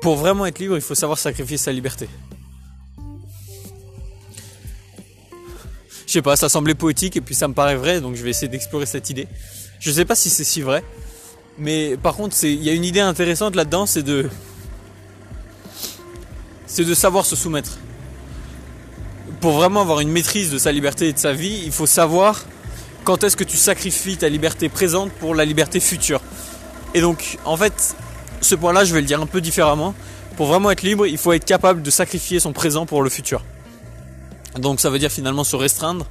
pour 0.00 0.16
vraiment 0.16 0.46
être 0.46 0.58
libre, 0.58 0.76
il 0.76 0.82
faut 0.82 0.94
savoir 0.94 1.18
sacrifier 1.18 1.56
sa 1.56 1.72
liberté. 1.72 2.08
Je 6.12 6.18
sais 6.18 6.22
pas, 6.22 6.36
ça 6.36 6.50
semblait 6.50 6.74
poétique 6.74 7.16
et 7.16 7.22
puis 7.22 7.34
ça 7.34 7.48
me 7.48 7.54
paraît 7.54 7.74
vrai, 7.74 8.02
donc 8.02 8.16
je 8.16 8.22
vais 8.22 8.28
essayer 8.28 8.46
d'explorer 8.46 8.84
cette 8.84 9.08
idée. 9.08 9.26
Je 9.80 9.90
sais 9.90 10.04
pas 10.04 10.14
si 10.14 10.28
c'est 10.28 10.44
si 10.44 10.60
vrai, 10.60 10.84
mais 11.56 11.96
par 11.96 12.16
contre, 12.16 12.36
il 12.42 12.62
y 12.62 12.68
a 12.68 12.74
une 12.74 12.84
idée 12.84 13.00
intéressante 13.00 13.56
là-dedans, 13.56 13.86
c'est 13.86 14.02
de 14.02 14.28
c'est 16.66 16.84
de 16.84 16.92
savoir 16.92 17.24
se 17.24 17.34
soumettre. 17.34 17.78
Pour 19.40 19.52
vraiment 19.52 19.80
avoir 19.80 20.00
une 20.00 20.10
maîtrise 20.10 20.50
de 20.50 20.58
sa 20.58 20.70
liberté 20.70 21.08
et 21.08 21.14
de 21.14 21.18
sa 21.18 21.32
vie, 21.32 21.62
il 21.64 21.72
faut 21.72 21.86
savoir 21.86 22.44
quand 23.04 23.24
est-ce 23.24 23.34
que 23.38 23.44
tu 23.44 23.56
sacrifies 23.56 24.18
ta 24.18 24.28
liberté 24.28 24.68
présente 24.68 25.12
pour 25.12 25.34
la 25.34 25.46
liberté 25.46 25.80
future. 25.80 26.20
Et 26.92 27.00
donc, 27.00 27.38
en 27.46 27.56
fait, 27.56 27.96
ce 28.42 28.54
point-là, 28.54 28.84
je 28.84 28.92
vais 28.92 29.00
le 29.00 29.06
dire 29.06 29.22
un 29.22 29.26
peu 29.26 29.40
différemment. 29.40 29.94
Pour 30.36 30.48
vraiment 30.48 30.70
être 30.72 30.82
libre, 30.82 31.06
il 31.06 31.16
faut 31.16 31.32
être 31.32 31.46
capable 31.46 31.80
de 31.80 31.90
sacrifier 31.90 32.38
son 32.38 32.52
présent 32.52 32.84
pour 32.84 33.02
le 33.02 33.08
futur. 33.08 33.42
Donc 34.58 34.80
ça 34.80 34.90
veut 34.90 34.98
dire 34.98 35.10
finalement 35.10 35.44
se 35.44 35.56
restreindre 35.56 36.06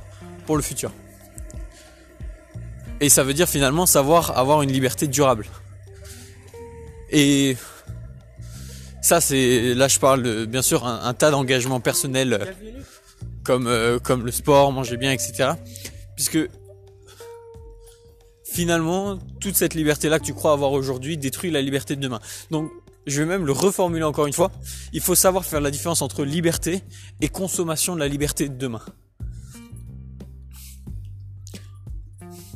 pour 0.45 0.55
le 0.55 0.61
futur. 0.61 0.91
Et 2.99 3.09
ça 3.09 3.23
veut 3.23 3.33
dire 3.33 3.49
finalement 3.49 3.85
savoir 3.85 4.37
avoir 4.37 4.61
une 4.61 4.71
liberté 4.71 5.07
durable. 5.07 5.45
Et 7.09 7.57
ça, 9.01 9.19
c'est 9.19 9.73
là, 9.73 9.87
je 9.87 9.99
parle 9.99 10.23
de, 10.23 10.45
bien 10.45 10.61
sûr 10.61 10.85
un, 10.85 11.13
tas 11.13 11.31
d'engagements 11.31 11.79
personnels 11.79 12.33
euh, 12.33 12.45
comme 13.43 13.67
euh, 13.67 13.99
comme 13.99 14.25
le 14.25 14.31
sport, 14.31 14.71
manger 14.71 14.97
bien, 14.97 15.11
etc. 15.11 15.53
Puisque 16.15 16.37
finalement, 18.43 19.17
toute 19.39 19.55
cette 19.55 19.73
liberté-là 19.73 20.19
que 20.19 20.25
tu 20.25 20.33
crois 20.33 20.53
avoir 20.53 20.71
aujourd'hui 20.73 21.17
détruit 21.17 21.51
la 21.51 21.61
liberté 21.61 21.95
de 21.95 22.01
demain. 22.01 22.19
Donc, 22.51 22.71
je 23.07 23.21
vais 23.21 23.27
même 23.27 23.45
le 23.45 23.51
reformuler 23.51 24.03
encore 24.03 24.27
une 24.27 24.33
fois. 24.33 24.51
Il 24.93 25.01
faut 25.01 25.15
savoir 25.15 25.45
faire 25.45 25.61
la 25.61 25.71
différence 25.71 26.01
entre 26.01 26.23
liberté 26.23 26.83
et 27.19 27.29
consommation 27.29 27.95
de 27.95 27.99
la 27.99 28.07
liberté 28.07 28.47
de 28.47 28.55
demain. 28.55 28.81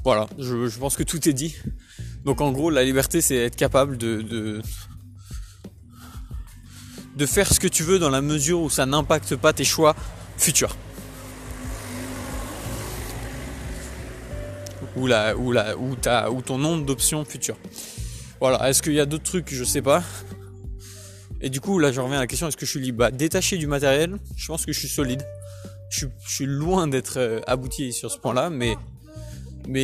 Voilà, 0.03 0.27
je, 0.38 0.77
pense 0.77 0.95
que 0.95 1.03
tout 1.03 1.27
est 1.27 1.34
dit. 1.34 1.55
Donc 2.25 2.39
en 2.39 2.51
gros, 2.51 2.69
la 2.69 2.84
liberté, 2.84 3.21
c'est 3.21 3.38
être 3.38 3.55
capable 3.55 3.97
de, 3.97 4.21
de, 4.21 4.62
de 7.15 7.25
faire 7.25 7.51
ce 7.51 7.60
que 7.60 7.67
tu 7.67 7.81
veux 7.81 7.97
dans 7.97 8.12
la 8.12 8.21
mesure 8.21 8.62
où 8.62 8.69
ça 8.69 8.86
n'impacte 8.86 9.36
pas 9.36 9.51
tes 9.51 9.63
choix 9.63 9.95
futurs. 10.38 10.77
Ou, 14.95 15.08
la, 15.08 15.36
ou, 15.36 15.51
la, 15.51 15.75
ou, 15.75 15.95
ta, 15.95 16.29
ou 16.29 16.43
ton 16.43 16.60
nombre 16.60 16.86
d'options 16.86 17.25
futures. 17.25 17.58
Voilà, 18.39 18.69
est-ce 18.69 18.84
qu'il 18.84 18.93
y 18.93 18.99
a 18.99 19.08
d'autres 19.08 19.23
trucs? 19.23 19.51
Je 19.51 19.63
sais 19.63 19.81
pas. 19.81 20.03
Et 21.45 21.49
du 21.51 21.62
coup, 21.62 21.77
là, 21.77 21.91
je 21.91 22.01
reviens 22.01 22.17
à 22.17 22.21
la 22.21 22.27
question 22.27 22.47
est-ce 22.47 22.58
que 22.58 22.65
je 22.65 22.71
suis 22.71 22.79
libre? 22.79 22.97
Bah, 22.97 23.12
Détaché 23.12 23.58
du 23.58 23.67
matériel, 23.67 24.17
je 24.36 24.47
pense 24.47 24.65
que 24.65 24.73
je 24.73 24.79
suis 24.79 24.88
solide. 24.88 25.23
Je, 25.91 26.08
suis 26.27 26.47
loin 26.47 26.88
d'être 26.88 27.19
euh, 27.19 27.39
abouti 27.45 27.93
sur 27.93 28.10
ce 28.10 28.17
point-là, 28.17 28.49
mais, 28.49 28.75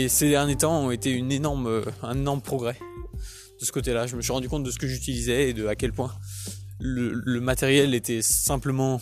ces 0.10 0.32
derniers 0.32 0.56
temps 0.56 0.86
ont 0.86 0.90
été 0.90 1.12
une 1.12 1.32
énorme, 1.32 1.68
euh, 1.68 1.84
un 2.02 2.18
énorme 2.18 2.42
progrès 2.42 2.80
de 3.60 3.64
ce 3.64 3.72
côté-là. 3.72 4.08
Je 4.08 4.16
me 4.16 4.24
suis 4.24 4.32
rendu 4.32 4.50
compte 4.50 4.64
de 4.64 4.72
ce 4.72 4.80
que 4.80 4.88
j'utilisais 4.88 5.50
et 5.50 5.54
de 5.54 5.68
à 5.68 5.76
quel 5.76 5.94
point 5.94 6.12
le, 6.80 7.40
matériel 7.40 7.94
était 7.94 8.24
simplement 8.24 9.00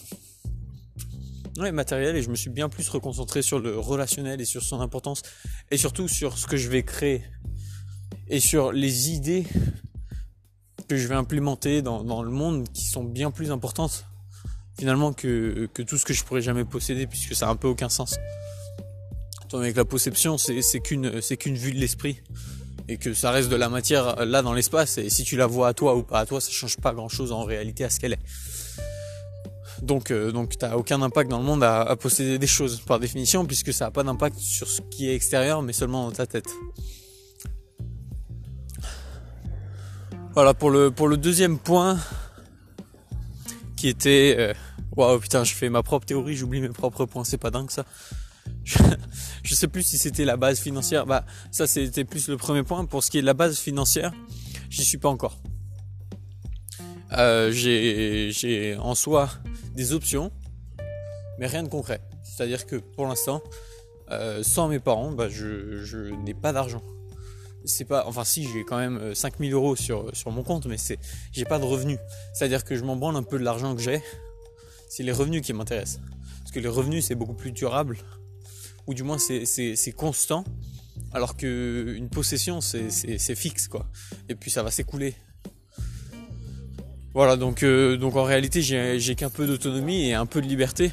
ouais, 1.59 1.71
matériel 1.71 2.17
et 2.17 2.21
je 2.21 2.29
me 2.29 2.35
suis 2.35 2.49
bien 2.49 2.67
plus 2.67 2.89
reconcentré 2.89 3.41
sur 3.41 3.59
le 3.59 3.79
relationnel 3.79 4.41
et 4.41 4.45
sur 4.45 4.63
son 4.63 4.81
importance 4.81 5.21
et 5.71 5.77
surtout 5.77 6.09
sur 6.09 6.37
ce 6.37 6.45
que 6.45 6.57
je 6.57 6.67
vais 6.67 6.83
créer 6.83 7.23
et 8.27 8.41
sur 8.41 8.73
les 8.73 9.11
idées 9.11 9.45
que 10.89 10.97
je 10.97 11.07
vais 11.07 11.15
implémenter 11.15 11.81
dans, 11.81 12.23
le 12.23 12.31
monde 12.31 12.67
qui 12.73 12.85
sont 12.85 13.03
bien 13.03 13.29
plus 13.31 13.51
importantes 13.51 14.05
finalement 14.77 15.13
que, 15.13 15.69
que 15.73 15.83
tout 15.83 15.97
ce 15.97 16.05
que 16.05 16.13
je 16.13 16.23
pourrais 16.23 16.41
jamais 16.41 16.65
posséder 16.65 17.05
puisque 17.05 17.35
ça 17.35 17.47
a 17.47 17.51
un 17.51 17.55
peu 17.55 17.67
aucun 17.67 17.89
sens. 17.89 18.17
Avec 19.53 19.75
la 19.75 19.85
perception, 19.85 20.37
c'est 20.37 20.79
qu'une 20.79 21.09
vue 21.55 21.73
de 21.73 21.79
l'esprit 21.79 22.21
et 22.87 22.97
que 22.97 23.13
ça 23.13 23.29
reste 23.29 23.49
de 23.49 23.55
la 23.55 23.69
matière 23.69 24.25
là 24.25 24.41
dans 24.41 24.53
l'espace 24.53 24.97
et 24.97 25.09
si 25.09 25.23
tu 25.23 25.37
la 25.37 25.45
vois 25.45 25.67
à 25.69 25.73
toi 25.73 25.95
ou 25.95 26.01
pas 26.01 26.21
à 26.21 26.25
toi 26.25 26.41
ça 26.41 26.49
change 26.49 26.77
pas 26.77 26.91
grand 26.91 27.07
chose 27.07 27.31
en 27.31 27.43
réalité 27.43 27.83
à 27.83 27.89
ce 27.91 27.99
qu'elle 27.99 28.13
est 28.13 28.19
donc 29.83 30.09
euh, 30.09 30.31
donc 30.31 30.57
t'as 30.57 30.75
aucun 30.75 30.99
impact 31.03 31.29
dans 31.29 31.37
le 31.37 31.43
monde 31.43 31.63
à, 31.63 31.95
posséder 31.97 32.39
des 32.39 32.47
choses 32.47 32.81
par 32.81 32.99
définition 32.99 33.45
puisque 33.45 33.73
ça 33.73 33.85
a 33.85 33.91
pas 33.91 34.01
d'impact 34.01 34.39
sur 34.39 34.67
ce 34.67 34.81
qui 34.81 35.07
est 35.07 35.13
extérieur 35.13 35.61
mais 35.61 35.71
seulement 35.71 36.05
dans 36.05 36.11
ta 36.11 36.25
tête 36.25 36.49
voilà 40.39 40.53
pour 40.53 40.69
le 40.69 40.89
pour 40.89 41.09
le 41.09 41.17
deuxième 41.17 41.59
point 41.59 41.99
qui 43.75 43.89
était 43.89 44.37
euh, 44.39 44.53
waouh 44.95 45.19
putain 45.19 45.43
je 45.43 45.53
fais 45.53 45.67
ma 45.67 45.83
propre 45.83 46.05
théorie 46.05 46.33
j'oublie 46.33 46.61
mes 46.61 46.69
propres 46.69 47.05
points 47.05 47.25
c'est 47.25 47.37
pas 47.37 47.51
dingue 47.51 47.69
ça 47.69 47.83
je 49.43 49.53
sais 49.53 49.67
plus 49.67 49.83
si 49.83 49.97
c'était 49.97 50.23
la 50.23 50.37
base 50.37 50.61
financière. 50.61 51.05
Bah, 51.05 51.25
ça 51.51 51.67
c'était 51.67 52.05
plus 52.05 52.29
le 52.29 52.37
premier 52.37 52.63
point. 52.63 52.85
Pour 52.85 53.03
ce 53.03 53.11
qui 53.11 53.17
est 53.17 53.21
de 53.21 53.25
la 53.25 53.33
base 53.33 53.57
financière, 53.59 54.13
j'y 54.69 54.85
suis 54.85 54.97
pas 54.97 55.09
encore. 55.09 55.39
Euh, 57.17 57.51
j'ai 57.51 58.77
en 58.79 58.95
soi 58.95 59.29
des 59.75 59.91
options, 59.91 60.31
mais 61.37 61.47
rien 61.47 61.63
de 61.63 61.67
concret. 61.69 61.99
C'est-à-dire 62.23 62.65
que 62.65 62.77
pour 62.77 63.07
l'instant, 63.07 63.41
euh, 64.09 64.41
sans 64.41 64.69
mes 64.69 64.79
parents, 64.79 65.11
bah, 65.11 65.27
je, 65.27 65.83
je 65.83 65.97
n'ai 66.23 66.33
pas 66.33 66.53
d'argent. 66.53 66.81
C'est 67.65 67.85
pas, 67.85 68.05
enfin 68.07 68.23
si, 68.23 68.47
j'ai 68.51 68.63
quand 68.63 68.77
même 68.77 69.13
5000 69.13 69.51
euh, 69.51 69.55
euros 69.55 69.75
sur, 69.75 70.15
sur 70.15 70.31
mon 70.31 70.43
compte, 70.43 70.65
mais 70.65 70.77
c'est, 70.77 70.99
j'ai 71.31 71.45
pas 71.45 71.59
de 71.59 71.65
revenus. 71.65 71.99
C'est-à-dire 72.33 72.63
que 72.63 72.75
je 72.75 72.83
m'en 72.83 72.95
branle 72.95 73.15
un 73.15 73.23
peu 73.23 73.37
de 73.37 73.43
l'argent 73.43 73.75
que 73.75 73.81
j'ai. 73.81 74.01
C'est 74.89 75.03
les 75.03 75.11
revenus 75.11 75.41
qui 75.41 75.53
m'intéressent. 75.53 75.99
Parce 76.39 76.51
que 76.51 76.59
les 76.59 76.69
revenus, 76.69 77.05
c'est 77.05 77.15
beaucoup 77.15 77.33
plus 77.33 77.51
durable 77.51 77.97
ou 78.89 78.95
du 78.95 79.03
moins 79.03 79.19
c'est 79.19 79.93
constant 79.95 80.43
Alors 81.13 81.37
que 81.37 81.93
une 81.95 82.09
possession, 82.09 82.59
c'est 82.59 83.35
fixe, 83.35 83.67
quoi. 83.67 83.85
Et 84.27 84.35
puis 84.35 84.49
ça 84.49 84.63
va 84.63 84.71
s'écouler. 84.71 85.13
Voilà, 87.13 87.37
donc, 87.37 87.63
euh, 87.63 87.97
donc 87.97 88.15
en 88.15 88.23
réalité, 88.23 88.61
j'ai 88.61 89.15
qu'un 89.15 89.29
peu 89.29 89.45
d'autonomie 89.45 90.07
et 90.09 90.13
un 90.15 90.25
peu 90.25 90.41
de 90.41 90.47
liberté. 90.47 90.91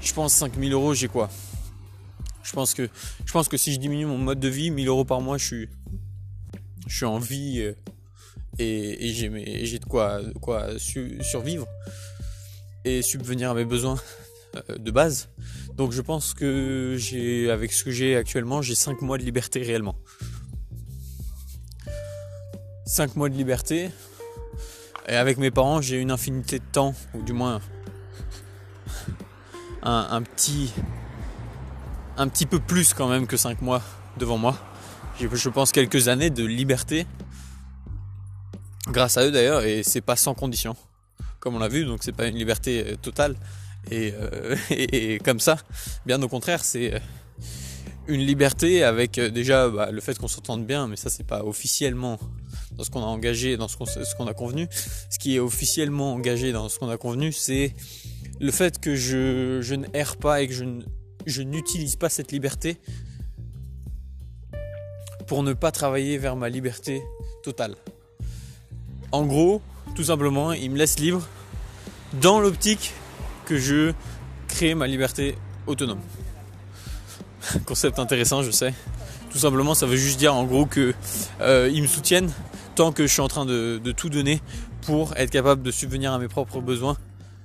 Je 0.00 0.12
pense 0.12 0.32
5000 0.34 0.72
euros, 0.72 0.94
j'ai 0.94 1.08
quoi? 1.08 1.30
Je 2.44 2.52
pense, 2.52 2.74
que, 2.74 2.88
je 3.24 3.32
pense 3.32 3.48
que 3.48 3.56
si 3.56 3.72
je 3.72 3.80
diminue 3.80 4.06
mon 4.06 4.18
mode 4.18 4.38
de 4.38 4.48
vie, 4.48 4.70
1000 4.70 4.86
euros 4.88 5.04
par 5.04 5.20
mois, 5.20 5.38
je 5.38 5.44
suis, 5.44 5.68
je 6.86 6.96
suis 6.96 7.06
en 7.06 7.18
vie 7.18 7.60
euh, 7.60 7.72
et, 8.58 9.12
j'ai 9.12 9.78
de 9.78 9.84
quoi, 9.84 10.20
quoi 10.40 10.68
survivre 10.78 11.66
et 12.84 13.02
subvenir 13.02 13.50
à 13.50 13.54
mes 13.54 13.64
besoins 13.64 13.98
euh, 14.56 14.76
de 14.76 14.90
base. 14.90 15.28
Donc 15.76 15.92
je 15.92 16.02
pense 16.02 16.34
que 16.34 16.96
j'ai, 16.98 17.50
avec 17.50 17.72
ce 17.72 17.82
que 17.82 17.90
j'ai 17.90 18.16
actuellement, 18.16 18.62
j'ai 18.62 18.74
5 18.74 19.02
mois 19.02 19.18
de 19.18 19.24
liberté 19.24 19.62
réellement. 19.62 19.96
5 22.86 23.16
mois 23.16 23.28
de 23.28 23.34
liberté. 23.34 23.90
Et 25.08 25.16
avec 25.16 25.38
mes 25.38 25.50
parents, 25.50 25.80
j'ai 25.82 26.00
une 26.00 26.10
infinité 26.10 26.58
de 26.58 26.64
temps, 26.64 26.94
ou 27.14 27.22
du 27.22 27.32
moins 27.32 27.60
un, 29.82 30.22
petit 30.22 30.72
un 32.16 32.28
petit 32.28 32.46
peu 32.46 32.58
plus 32.60 32.94
quand 32.94 33.08
même 33.08 33.26
que 33.26 33.36
5 33.36 33.62
mois 33.62 33.82
devant 34.18 34.38
moi. 34.38 34.56
J'ai 35.18 35.28
je 35.32 35.48
pense 35.48 35.72
quelques 35.72 36.08
années 36.08 36.30
de 36.30 36.44
liberté. 36.44 37.06
Grâce 38.88 39.16
à 39.16 39.24
eux 39.24 39.30
d'ailleurs 39.30 39.64
et 39.64 39.82
c'est 39.82 40.00
pas 40.00 40.16
sans 40.16 40.34
condition. 40.34 40.76
Comme 41.40 41.56
on 41.56 41.58
l'a 41.58 41.68
vu 41.68 41.84
donc 41.84 42.00
c'est 42.02 42.12
pas 42.12 42.26
une 42.26 42.36
liberté 42.36 42.84
euh, 42.86 42.96
totale. 42.96 43.36
Euh, 43.92 44.56
et, 44.70 45.18
comme 45.18 45.40
ça 45.40 45.58
bien 46.06 46.22
au 46.22 46.28
contraire 46.28 46.64
c'est 46.64 46.94
euh, 46.94 46.98
une 48.08 48.22
liberté 48.22 48.82
avec 48.82 49.20
déjà 49.20 49.68
bah, 49.68 49.90
le 49.90 50.00
fait 50.00 50.18
qu'on 50.18 50.28
s'entende 50.28 50.66
bien 50.66 50.88
mais 50.88 50.96
ça 50.96 51.10
c'est 51.10 51.26
pas 51.26 51.44
officiellement 51.44 52.18
dans 52.72 52.82
ce 52.82 52.90
qu'on 52.90 53.02
a 53.02 53.06
engagé 53.06 53.56
dans 53.56 53.68
ce 53.68 53.76
qu'on 53.76 53.86
ce 53.86 54.14
qu'on 54.16 54.26
a 54.26 54.34
convenu. 54.34 54.68
Ce 55.10 55.18
qui 55.18 55.36
est 55.36 55.40
officiellement 55.40 56.12
engagé 56.14 56.52
dans 56.52 56.68
ce 56.68 56.78
qu'on 56.78 56.90
a 56.90 56.96
convenu 56.96 57.32
c'est 57.32 57.74
le 58.40 58.50
fait 58.50 58.80
que 58.80 58.94
je, 58.96 59.60
je 59.62 59.74
ne 59.74 59.86
erre 59.94 60.16
pas 60.16 60.42
et 60.42 60.48
que 60.48 60.54
je, 60.54 60.64
je 61.26 61.42
n'utilise 61.42 61.96
pas 61.96 62.08
cette 62.08 62.32
liberté 62.32 62.78
pour 65.26 65.42
ne 65.42 65.52
pas 65.52 65.70
travailler 65.72 66.18
vers 66.18 66.36
ma 66.36 66.48
liberté 66.48 67.02
totale. 67.42 67.74
En 69.12 69.24
gros, 69.24 69.62
tout 69.94 70.04
simplement, 70.04 70.52
il 70.52 70.70
me 70.70 70.76
laisse 70.76 70.98
libre 70.98 71.26
dans 72.20 72.40
l'optique 72.40 72.92
que 73.46 73.58
je 73.58 73.92
crée 74.48 74.74
ma 74.74 74.86
liberté 74.86 75.36
autonome. 75.66 76.00
Concept 77.66 77.98
intéressant, 77.98 78.42
je 78.42 78.50
sais. 78.50 78.74
Tout 79.30 79.38
simplement, 79.38 79.74
ça 79.74 79.86
veut 79.86 79.96
juste 79.96 80.18
dire 80.18 80.34
en 80.34 80.44
gros 80.44 80.66
que 80.66 80.94
euh, 81.40 81.70
ils 81.72 81.82
me 81.82 81.86
soutiennent 81.86 82.32
tant 82.74 82.92
que 82.92 83.06
je 83.06 83.12
suis 83.12 83.20
en 83.20 83.28
train 83.28 83.46
de, 83.46 83.80
de 83.82 83.92
tout 83.92 84.08
donner 84.08 84.40
pour 84.82 85.16
être 85.16 85.30
capable 85.30 85.62
de 85.62 85.70
subvenir 85.70 86.12
à 86.12 86.18
mes 86.18 86.28
propres 86.28 86.60
besoins 86.60 86.96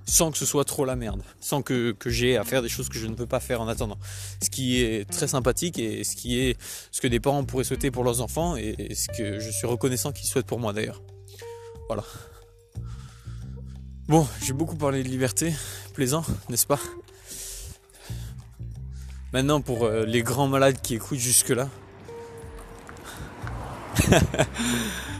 sans 0.09 0.31
que 0.31 0.37
ce 0.37 0.45
soit 0.45 0.65
trop 0.65 0.85
la 0.85 0.95
merde, 0.95 1.21
sans 1.39 1.61
que, 1.61 1.91
que 1.91 2.09
j'ai 2.09 2.35
à 2.37 2.43
faire 2.43 2.61
des 2.61 2.69
choses 2.69 2.89
que 2.89 2.97
je 2.97 3.05
ne 3.07 3.13
peux 3.13 3.27
pas 3.27 3.39
faire 3.39 3.61
en 3.61 3.67
attendant. 3.67 3.97
Ce 4.41 4.49
qui 4.49 4.81
est 4.81 5.09
très 5.09 5.27
sympathique 5.27 5.77
et 5.77 6.03
ce 6.03 6.15
qui 6.15 6.39
est 6.39 6.57
ce 6.91 6.99
que 6.99 7.07
des 7.07 7.19
parents 7.19 7.43
pourraient 7.43 7.63
souhaiter 7.63 7.91
pour 7.91 8.03
leurs 8.03 8.21
enfants 8.21 8.55
et 8.57 8.95
ce 8.95 9.07
que 9.15 9.39
je 9.39 9.49
suis 9.51 9.67
reconnaissant 9.67 10.11
qu'ils 10.11 10.27
souhaitent 10.27 10.47
pour 10.47 10.59
moi 10.59 10.73
d'ailleurs. 10.73 11.01
Voilà. 11.87 12.03
Bon, 14.07 14.27
j'ai 14.43 14.53
beaucoup 14.53 14.75
parlé 14.75 15.03
de 15.03 15.07
liberté, 15.07 15.53
plaisant, 15.93 16.25
n'est-ce 16.49 16.65
pas? 16.65 16.79
Maintenant 19.31 19.61
pour 19.61 19.85
euh, 19.85 20.05
les 20.05 20.23
grands 20.23 20.47
malades 20.47 20.81
qui 20.81 20.95
écoutent 20.95 21.19
jusque-là. 21.19 21.69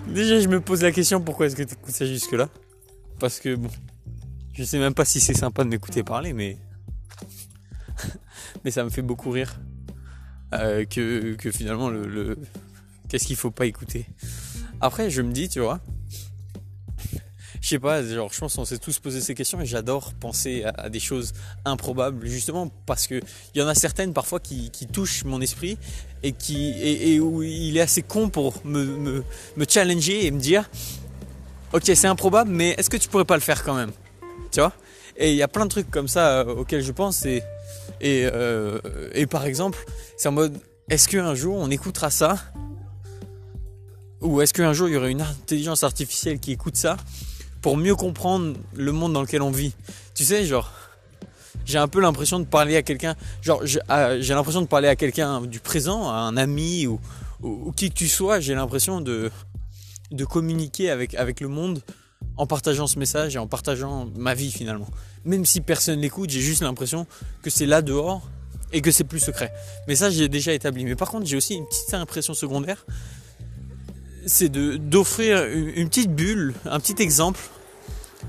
Déjà 0.08 0.40
je 0.40 0.48
me 0.48 0.60
pose 0.60 0.82
la 0.82 0.92
question 0.92 1.22
pourquoi 1.22 1.46
est-ce 1.46 1.56
que 1.56 1.62
tu 1.62 1.76
écoutes 1.76 1.94
ça 1.94 2.06
jusque-là? 2.08 2.50
Parce 3.20 3.40
que 3.40 3.56
bon, 3.56 3.70
je 4.60 4.66
sais 4.66 4.78
même 4.78 4.94
pas 4.94 5.06
si 5.06 5.22
c'est 5.22 5.34
sympa 5.34 5.64
de 5.64 5.70
m'écouter 5.70 6.04
parler, 6.04 6.34
mais. 6.34 6.58
mais 8.66 8.72
ça 8.72 8.84
me 8.84 8.90
fait 8.90 9.02
beaucoup 9.02 9.30
rire. 9.30 9.58
Euh, 10.54 10.84
que, 10.84 11.36
que, 11.36 11.50
finalement, 11.50 11.90
le. 11.90 12.38
Qu'est-ce 13.08 13.26
qu'il 13.26 13.38
faut 13.38 13.52
pas 13.52 13.68
écouter? 13.68 14.06
Après, 14.82 15.10
je 15.10 15.22
me 15.22 15.32
dis, 15.32 15.48
tu 15.48 15.62
vois. 15.62 15.80
Je 17.62 17.70
sais 17.70 17.80
pas, 17.80 18.04
genre, 18.04 18.34
je 18.34 18.38
pense 18.38 18.56
qu'on 18.56 18.66
s'est 18.66 18.80
tous 18.80 19.00
posé 19.00 19.22
ces 19.22 19.34
questions 19.34 19.62
et 19.62 19.66
j'adore 19.66 20.14
penser 20.14 20.66
à, 20.66 20.90
des 20.90 21.00
choses 21.00 21.34
improbables, 21.64 22.26
justement 22.28 22.70
parce 22.86 23.08
que 23.08 23.22
il 23.54 23.60
y 23.60 23.62
en 23.62 23.68
a 23.68 23.76
certaines 23.76 24.14
parfois 24.14 24.40
qui, 24.40 24.72
touchent 24.92 25.26
mon 25.26 25.42
esprit 25.42 25.78
et 26.24 26.32
qui 26.32 26.70
et, 26.82 27.20
où 27.20 27.44
il 27.44 27.76
est 27.76 27.82
assez 27.82 28.02
con 28.02 28.30
pour 28.30 28.66
me, 28.66 28.86
me, 28.86 29.24
me 29.58 29.66
challenger 29.68 30.26
et 30.26 30.32
me 30.32 30.40
dire, 30.40 30.70
ok, 31.74 31.84
c'est 31.84 32.08
improbable, 32.08 32.50
mais 32.50 32.76
est-ce 32.78 32.90
que 32.90 32.98
tu 32.98 33.10
pourrais 33.10 33.26
pas 33.26 33.36
le 33.36 33.42
faire 33.42 33.64
quand 33.64 33.76
même? 33.76 33.92
Tu 34.52 34.60
vois. 34.60 34.74
Et 35.18 35.32
il 35.32 35.36
y 35.36 35.44
a 35.44 35.48
plein 35.48 35.66
de 35.66 35.70
trucs 35.70 35.92
comme 35.92 36.08
ça 36.08 36.40
euh, 36.40 36.56
auxquels 36.56 36.84
je 36.84 36.92
pense 36.92 37.26
et 37.26 37.44
et, 38.02 38.30
euh, 38.32 38.80
et 39.14 39.26
par 39.26 39.46
exemple, 39.46 39.84
c'est 40.18 40.30
en 40.30 40.32
mode 40.32 40.58
est-ce 40.90 41.08
qu'un 41.08 41.36
jour 41.36 41.56
on 41.58 41.70
écoutera 41.70 42.10
ça? 42.10 42.38
Ou 44.22 44.42
est-ce 44.42 44.54
qu'un 44.54 44.74
jour 44.74 44.90
il 44.90 44.94
y 44.94 44.98
aurait 44.98 45.12
une 45.12 45.22
intelligence 45.22 45.84
artificielle 45.84 46.40
qui 46.40 46.52
écoute 46.52 46.76
ça 46.76 46.98
pour 47.62 47.78
mieux 47.78 47.96
comprendre 47.96 48.56
le 48.74 48.92
monde 48.92 49.14
dans 49.14 49.22
lequel 49.22 49.42
on 49.42 49.52
vit? 49.52 49.74
Tu 50.14 50.26
sais, 50.26 50.46
genre, 50.46 50.72
j'ai 51.66 51.78
un 51.78 51.88
peu 51.88 52.02
l'impression 52.02 52.40
de 52.40 52.46
parler 52.46 52.76
à 52.76 52.82
quelqu'un, 52.82 53.16
genre, 53.42 53.66
j'ai 53.66 54.34
l'impression 54.34 54.62
de 54.62 54.68
parler 54.68 54.88
à 54.88 54.96
quelqu'un 54.96 55.42
du 55.42 55.60
présent, 55.60 56.10
à 56.10 56.16
un 56.16 56.38
ami 56.38 56.88
ou, 56.88 57.00
qui 57.76 57.90
que 57.90 57.96
tu 57.96 58.10
sois, 58.10 58.40
j'ai 58.40 58.56
l'impression 58.56 59.00
de, 59.00 59.32
communiquer 60.30 60.90
avec 60.90 61.40
le 61.40 61.48
monde 61.48 61.82
en 62.38 62.48
partageant 62.48 62.88
ce 62.88 62.98
message 62.98 63.36
et 63.36 63.40
en 63.40 63.48
partageant 63.48 64.08
ma 64.16 64.34
vie 64.34 64.52
finalement. 64.52 64.88
Même 65.26 65.46
si 65.46 65.62
personne 65.62 66.00
l'écoute, 66.00 66.30
j'ai 66.30 66.42
juste 66.42 66.62
l'impression 66.62 67.06
que 67.42 67.50
c'est 67.50 67.66
là 67.66 67.82
dehors 67.82 68.22
et 68.72 68.82
que 68.82 68.92
c'est 68.92 69.04
plus 69.04 69.20
secret. 69.20 69.54
Mais 69.88 69.96
ça, 69.96 70.10
j'ai 70.10 70.30
déjà 70.30 70.54
établi. 70.54 70.86
Mais 70.86 70.96
par 70.96 71.10
contre, 71.10 71.26
j'ai 71.26 71.38
aussi 71.38 71.56
une 71.56 71.66
petite 71.66 71.94
impression 71.94 72.34
secondaire. 72.34 72.86
C'est 74.26 74.50
d'offrir 74.50 75.44
une 75.46 75.90
petite 75.90 76.14
bulle, 76.14 76.54
un 76.66 76.80
petit 76.80 77.02
exemple 77.02 77.40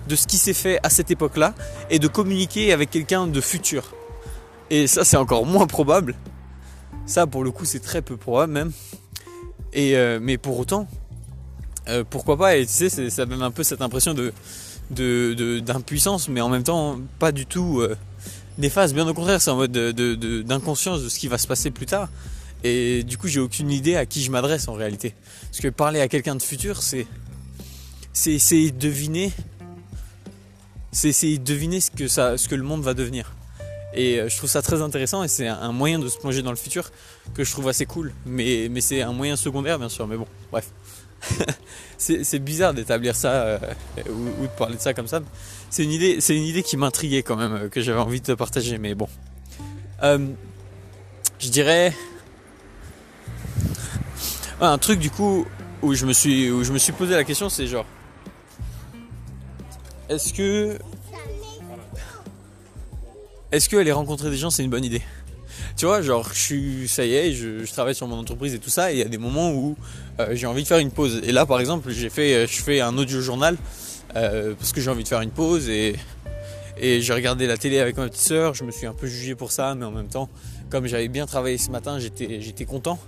de 0.08 0.16
ce 0.16 0.26
qui 0.26 0.38
s'est 0.38 0.54
fait 0.54 0.80
à 0.82 0.90
cette 0.90 1.10
époque-là 1.10 1.54
et 1.90 1.98
de 1.98 2.08
communiquer 2.08 2.72
avec 2.72 2.90
quelqu'un 2.90 3.26
de 3.26 3.40
futur. 3.40 3.94
Et 4.70 4.86
ça, 4.86 5.04
c'est 5.04 5.16
encore 5.16 5.44
moins 5.46 5.66
probable. 5.66 6.14
Ça, 7.06 7.26
pour 7.26 7.44
le 7.44 7.50
coup, 7.50 7.64
c'est 7.64 7.80
très 7.80 8.02
peu 8.02 8.16
probable 8.16 8.52
même. 8.52 8.72
Et 9.72 9.96
euh, 9.96 10.18
mais 10.20 10.38
pour 10.38 10.58
autant, 10.58 10.88
euh, 11.88 12.04
pourquoi 12.08 12.36
pas 12.36 12.56
Et 12.56 12.66
tu 12.66 12.72
sais, 12.72 13.10
ça 13.10 13.26
donne 13.26 13.42
un 13.42 13.50
peu 13.50 13.62
cette 13.62 13.82
impression 13.82 14.14
de 14.14 14.32
d'impuissance, 15.60 16.28
mais 16.28 16.40
en 16.40 16.48
même 16.48 16.64
temps 16.64 16.98
pas 17.18 17.30
du 17.30 17.46
tout 17.46 17.80
euh. 17.80 17.96
Bien 18.58 19.08
au 19.08 19.14
contraire, 19.14 19.40
c'est 19.40 19.50
en 19.50 19.56
mode 19.56 19.72
d'inconscience 19.72 21.02
de, 21.02 21.08
ce 21.08 21.18
qui 21.18 21.28
va 21.28 21.38
se 21.38 21.46
passer 21.46 21.70
plus 21.70 21.86
tard. 21.86 22.10
Et 22.62 23.04
du 23.04 23.16
coup, 23.16 23.26
j'ai 23.26 23.40
aucune 23.40 23.70
idée 23.70 23.96
à 23.96 24.04
qui 24.04 24.22
je 24.22 24.30
m'adresse 24.30 24.68
en 24.68 24.74
réalité. 24.74 25.14
Parce 25.50 25.60
que 25.60 25.68
parler 25.68 26.00
à 26.00 26.08
quelqu'un 26.08 26.34
de 26.34 26.42
futur, 26.42 26.82
c'est 26.82 27.06
c'est 28.12 28.32
essayer 28.32 28.70
de 28.70 28.78
deviner, 28.78 29.32
c'est 30.92 31.38
deviner 31.38 31.80
ce 31.80 31.90
que 31.90 32.06
ça, 32.06 32.36
ce 32.36 32.48
que 32.48 32.54
le 32.54 32.64
monde 32.64 32.82
va 32.82 32.92
devenir. 32.92 33.32
Et 33.94 34.20
euh, 34.20 34.28
je 34.28 34.36
trouve 34.36 34.50
ça 34.50 34.62
très 34.62 34.82
intéressant 34.82 35.24
et 35.24 35.28
c'est 35.28 35.48
un 35.48 35.72
moyen 35.72 35.98
de 35.98 36.08
se 36.08 36.18
plonger 36.18 36.42
dans 36.42 36.50
le 36.50 36.56
futur 36.56 36.90
que 37.34 37.44
je 37.44 37.50
trouve 37.50 37.68
assez 37.68 37.86
cool. 37.86 38.12
Mais, 38.26 38.68
mais 38.70 38.80
c'est 38.80 39.02
un 39.02 39.12
moyen 39.12 39.36
secondaire, 39.36 39.78
bien 39.78 39.88
sûr. 39.88 40.06
Mais 40.06 40.16
bon, 40.16 40.26
bref. 40.52 40.70
c'est 41.98 42.38
bizarre 42.38 42.74
d'établir 42.74 43.14
ça 43.14 43.32
euh, 43.32 43.58
ou, 44.08 44.42
de 44.42 44.52
parler 44.58 44.76
de 44.76 44.80
ça 44.80 44.94
comme 44.94 45.06
ça. 45.06 45.20
C'est 45.70 45.84
une 45.84 45.92
idée, 45.92 46.20
c'est 46.20 46.36
une 46.36 46.44
idée 46.44 46.62
qui 46.62 46.76
m'intriguait 46.76 47.22
quand 47.22 47.36
même, 47.36 47.54
euh, 47.54 47.68
que 47.68 47.80
j'avais 47.80 48.00
envie 48.00 48.20
de 48.20 48.34
partager. 48.34 48.78
Mais 48.78 48.94
bon, 48.94 49.08
euh, 50.02 50.18
je 51.38 51.48
dirais 51.48 51.94
un 54.60 54.78
truc 54.78 54.98
du 54.98 55.10
coup 55.10 55.46
où 55.82 55.94
je 55.94 56.06
me 56.06 56.12
suis, 56.12 56.50
où 56.50 56.64
je 56.64 56.72
me 56.72 56.78
suis 56.78 56.92
posé 56.92 57.14
la 57.14 57.24
question, 57.24 57.48
c'est 57.48 57.66
genre, 57.66 57.86
est-ce 60.08 60.32
que, 60.32 60.78
est-ce 63.52 63.68
que 63.68 63.76
aller 63.76 63.92
rencontrer 63.92 64.30
des 64.30 64.36
gens 64.36 64.50
c'est 64.50 64.62
une 64.62 64.70
bonne 64.70 64.84
idée? 64.84 65.02
Tu 65.80 65.86
vois, 65.86 66.02
genre, 66.02 66.28
je 66.34 66.38
suis, 66.38 66.88
ça 66.88 67.06
y 67.06 67.14
est, 67.14 67.32
je, 67.32 67.64
travaille 67.72 67.94
sur 67.94 68.06
mon 68.06 68.18
entreprise 68.18 68.52
et 68.52 68.58
tout 68.58 68.68
ça, 68.68 68.92
et 68.92 68.96
il 68.96 68.98
y 68.98 69.02
a 69.02 69.08
des 69.08 69.16
moments 69.16 69.50
où 69.50 69.78
euh, 70.18 70.26
j'ai 70.32 70.46
envie 70.46 70.62
de 70.62 70.68
faire 70.68 70.76
une 70.76 70.90
pause. 70.90 71.22
Et 71.24 71.32
là, 71.32 71.46
par 71.46 71.58
exemple, 71.58 71.90
j'ai 71.90 72.10
fait, 72.10 72.34
euh, 72.34 72.46
je 72.46 72.60
fais 72.60 72.82
un 72.82 72.98
audio 72.98 73.22
journal 73.22 73.56
euh, 74.14 74.52
parce 74.58 74.74
que 74.74 74.82
j'ai 74.82 74.90
envie 74.90 75.04
de 75.04 75.08
faire 75.08 75.22
une 75.22 75.30
pause 75.30 75.70
et, 75.70 75.96
et 76.76 77.00
j'ai 77.00 77.14
regardé 77.14 77.46
la 77.46 77.56
télé 77.56 77.78
avec 77.78 77.96
ma 77.96 78.08
petite 78.08 78.20
sœur. 78.20 78.52
Je 78.52 78.64
me 78.64 78.72
suis 78.72 78.86
un 78.86 78.92
peu 78.92 79.06
jugé 79.06 79.34
pour 79.34 79.52
ça, 79.52 79.74
mais 79.74 79.86
en 79.86 79.90
même 79.90 80.08
temps, 80.08 80.28
comme 80.68 80.86
j'avais 80.86 81.08
bien 81.08 81.24
travaillé 81.24 81.56
ce 81.56 81.70
matin, 81.70 81.98
j'étais, 81.98 82.64
content. 82.66 82.98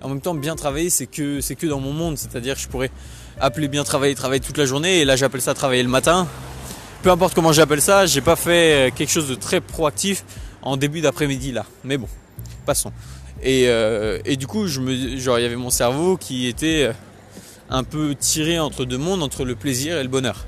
En 0.00 0.08
même 0.08 0.22
temps, 0.22 0.32
bien 0.32 0.56
travailler, 0.56 0.88
c'est 0.88 1.06
que, 1.06 1.42
c'est 1.42 1.56
que 1.56 1.66
dans 1.66 1.80
mon 1.80 1.92
monde, 1.92 2.16
c'est-à-dire, 2.16 2.56
je 2.56 2.68
pourrais 2.68 2.90
appeler 3.38 3.68
bien 3.68 3.84
travailler, 3.84 4.14
travailler 4.14 4.40
toute 4.40 4.56
la 4.56 4.64
journée, 4.64 5.00
et 5.00 5.04
là, 5.04 5.16
j'appelle 5.16 5.42
ça 5.42 5.52
travailler 5.52 5.82
le 5.82 5.90
matin. 5.90 6.26
Peu 7.02 7.10
importe 7.10 7.34
comment 7.34 7.52
j'appelle 7.52 7.82
ça, 7.82 8.06
j'ai 8.06 8.22
pas 8.22 8.36
fait 8.36 8.94
quelque 8.96 9.10
chose 9.10 9.28
de 9.28 9.34
très 9.34 9.60
proactif 9.60 10.24
en 10.64 10.76
début 10.76 11.00
d'après-midi 11.00 11.52
là. 11.52 11.64
Mais 11.84 11.96
bon, 11.96 12.08
passons. 12.66 12.92
Et, 13.42 13.66
euh, 13.68 14.18
et 14.24 14.36
du 14.36 14.46
coup, 14.46 14.66
je 14.66 14.80
il 14.80 15.22
y 15.22 15.28
avait 15.28 15.56
mon 15.56 15.70
cerveau 15.70 16.16
qui 16.16 16.46
était 16.46 16.90
un 17.70 17.84
peu 17.84 18.14
tiré 18.18 18.58
entre 18.58 18.84
deux 18.84 18.98
mondes, 18.98 19.22
entre 19.22 19.44
le 19.44 19.54
plaisir 19.54 19.98
et 19.98 20.02
le 20.02 20.08
bonheur. 20.08 20.46